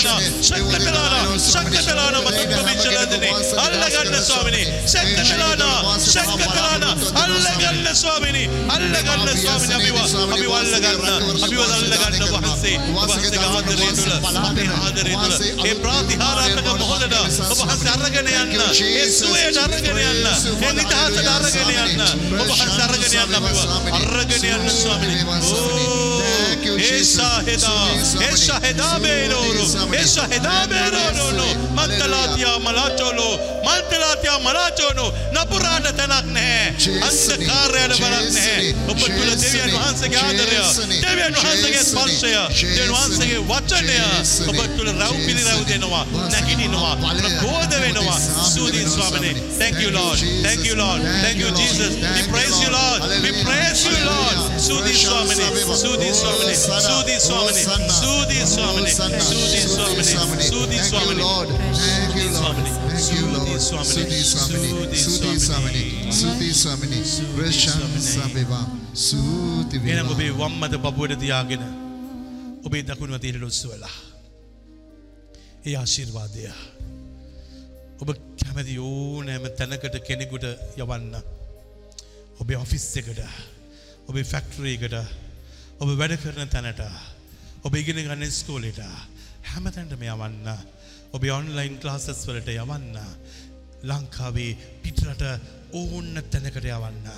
[0.48, 3.28] shakatalana shakatalana matukko michaladini
[3.66, 5.68] allaganda swamini shakatalana
[6.12, 8.44] shakatalana allaganda swamini
[8.74, 10.02] allaganda swamini abiwa
[10.34, 17.14] abiwa allaganda abiwa allaganda wahansi wahansi වහන්සේගේ ආදරය තුළ අපේ ආදරය තුළ ඒ ප්‍රාතිහාරාත්මක මොහොතට
[17.44, 18.52] ඔබ වහන්සේ අරගෙන යන්න.
[18.82, 20.26] ඒ සුවයට අරගෙන යන්න.
[20.60, 22.00] ඒ නිදහසට අරගෙන යන්න.
[22.34, 23.58] ඔබ වහන්සේ අරගෙන යන්න අපිව
[23.92, 25.22] අරගෙන යන්න ස්වාමිනේ.
[25.44, 27.20] ඕ Thank you, Jesus.
[27.20, 27.72] Eshaheda.
[27.84, 28.32] Sudi samani.
[28.32, 29.52] Eshaheda beroro.
[29.52, 29.96] Sudi samani.
[30.00, 31.04] Eshaheda beroro.
[31.04, 31.76] Hallelujah.
[31.76, 33.28] Mantalatia malacholo.
[33.64, 35.06] Mantalatia malachono.
[35.34, 36.72] Napurada tanak නැහැ.
[36.78, 37.00] ජේසුනි.
[37.04, 38.62] අන්ධකාරයට බලක් නැහැ.
[38.64, 38.90] ජේසුනි.
[38.90, 39.76] ඔබ තුළ දෙවියන් ජේසුනි.
[39.76, 40.54] වහන්සේගේ ආදරය.
[40.56, 40.96] ජේසුනි.
[41.04, 42.16] දෙවියන් වහන්සේගේ ජේසුනි.
[42.16, 42.32] ස්පර්ශය.
[42.32, 42.92] දෙවියන් ජේසුනි.
[42.94, 43.92] වහන්සේගේ වචනය.
[43.92, 44.48] ජේසුනි.
[44.48, 45.70] ඔබ තුළ රැව් පිළිරැව් ජේසුනි.
[45.72, 46.04] දෙනවා.
[46.12, 46.94] වහන්සේ නැගිටිනවා.
[46.96, 47.20] බලය.
[47.20, 48.18] ප්‍රබෝධ වෙනවා.
[48.18, 49.34] සාමි සූදී වෙනවා, ස්වාමිනේ.
[49.34, 49.58] ස්වාමිනේ.
[49.60, 50.18] Thank you Lord.
[50.46, 51.00] Thank you Lord.
[51.24, 51.92] Thank you Jesus.
[52.16, 53.00] We praise you Lord.
[53.24, 54.36] We praise you Lord.
[54.66, 55.50] සූදී ස්වාමිනේ.
[55.82, 56.53] සූදී ස්වාමිනේ.
[56.56, 57.64] සූදී ස්වාමිනේ.
[58.00, 58.94] සූදී ස්වාමිනේ.
[58.94, 60.48] සූදී ස්වාමිනේ.
[60.48, 61.22] සූදී ස්වාමිනේ.
[61.22, 61.50] Lord.
[61.84, 62.70] Sudi Swamini.
[62.98, 64.22] Sudi Swamini.
[64.24, 65.40] Sudi Sudi Swamini.
[65.40, 66.12] Swamini.
[66.12, 66.98] Sudi Swamini.
[67.36, 68.60] Prashansa Viva.
[68.94, 70.30] Sudi එහෙනම් ඔබේ.
[70.30, 71.62] වම් මත පපුවට තියාගෙන
[72.66, 73.88] ඔබේ දකුණු අතේ ලොස්සු වෙලා.
[75.66, 76.48] ඒ ආශිර්වාදය.
[78.00, 78.08] ඔබ
[78.40, 80.44] කැමති ඕනෑම තැනකට කෙනෙකුට
[80.78, 81.14] යවන්න.
[82.40, 83.20] ඔබේ ඔෆිස් එකට
[84.08, 84.94] ඔබේ ෆැක්ටරීකට
[85.84, 86.78] ඔබ වැඩ කරන තැනට
[87.68, 88.78] ඔබ ඉගෙන ගන්න ස්කෝලට
[89.50, 90.46] හැමතැන්ටම යවන්න.
[91.12, 92.96] ඔබේ ඔන්ලයින් ක්ලාසස් වලට යවන්න.
[93.84, 95.26] ලංකාවේ පිටරට
[95.76, 97.10] ඕන්න තැනකට යවන්න.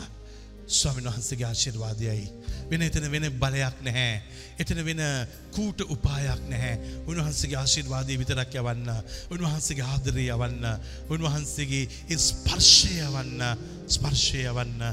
[0.67, 2.27] ස්වාමින් වහන්සේගේ ආශිර්වාදයයි.
[2.67, 4.19] වෙන එතන වෙන බලයක් නැහැ.
[4.59, 5.03] එතන වෙන
[5.55, 6.75] කූට උපායක් නැහැ.
[7.07, 8.91] උන්වහන්සේගේ ආශිර්වාදය විතරක් යවන්න.
[9.31, 10.67] උන්වහන්සේගේ ආදරය යවන්න.
[11.07, 13.47] උන්වහන්සේගේ ඒ ස්පර්ශය යවන්න.
[13.89, 14.91] ස්පර්ශය යවන්න.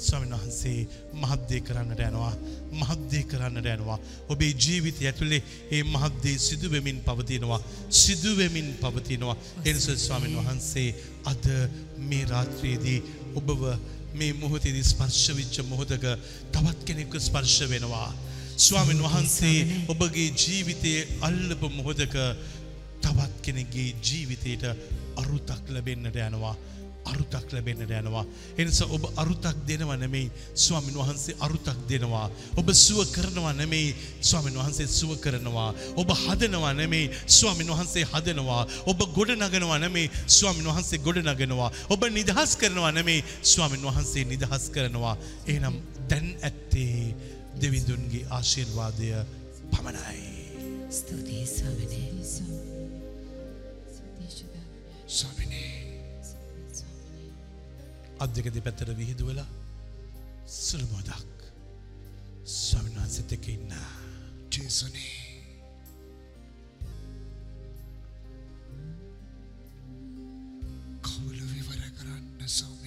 [0.00, 0.88] ස්වාමීන් වහන්සේ
[1.22, 2.34] මහත්දේ කරන්නට යනවා
[2.72, 3.98] මහත්දේ කරන්නට යනවා.
[4.28, 7.60] ඔබේ ජීවිතය ඇතුළේ ඒ මහත්දේ සිදුවෙමින් පවතිනවා
[7.90, 9.36] සිදුවෙමින් පවතිනවා.
[9.64, 10.88] එනිස ස්වාමීන් වහන්සේ
[11.24, 11.44] අද
[11.98, 12.98] මේ රාත්‍රයේදී
[13.34, 13.62] ඔබව
[14.14, 16.06] මේ මොහොතේදී ස්පර්ශ වෙච්ච මොහොතක
[16.52, 18.08] තවත් කෙනෙක්ව ස්පර්ශ වෙනවා.
[18.58, 19.58] ස්වාමීන් වහන්සේ
[19.88, 22.16] ඔබගේ ජීවිතයේ අල්ලපු මොහොතක
[23.02, 24.64] තවත් කෙනෙක්ගේ ජීවිතයට
[25.16, 26.56] අරුතක් ලැබෙන්නට යනවා.
[27.04, 28.24] අරුතක් ලැබෙන්නට යනවා.
[28.58, 32.30] එනිසා ඔබ අරුතක් දෙනවා නෙමෙයි ස්වාමින් වහන්සේ අරුතක් දෙනවා.
[32.56, 35.74] ඔබ සුව කරනවා නෙමෙයි ස්වාමින් වහන්සේ සුව කරනවා.
[35.96, 38.66] ඔබ හදනවා නෙමෙයි ස්වාමින් වහන්සේ හදනවා.
[38.86, 41.70] ඔබ ගොඩ නගනවා නෙමෙයි ස්වාමින් වහන්සේ ගොඩ නගනවා.
[41.88, 45.16] ඔබ නිදහස් කරනවා නෙමෙයි ස්වාමින් වහන්සේ නිදහස් කරනවා.
[45.46, 47.14] එහෙනම් දැන් ඇත්තේ
[47.62, 49.12] දෙවිඳුන්ගේ ආශිර්වාදය
[49.72, 50.28] පමණයි.
[50.90, 52.10] ස්තුතියි ස්වාමිනේ.
[55.10, 55.69] Swamini.
[58.20, 59.48] අත් දෙක දෙපැත්තට විහිදු වෙලා
[60.56, 61.38] සුළු මොහොතක්
[62.46, 63.72] ස්වාමීන් වහන්සේත් එක්ක ඉන්න.
[64.52, 65.12] ජේසුනේ
[71.02, 72.79] කවුල විවර කරන්න සම්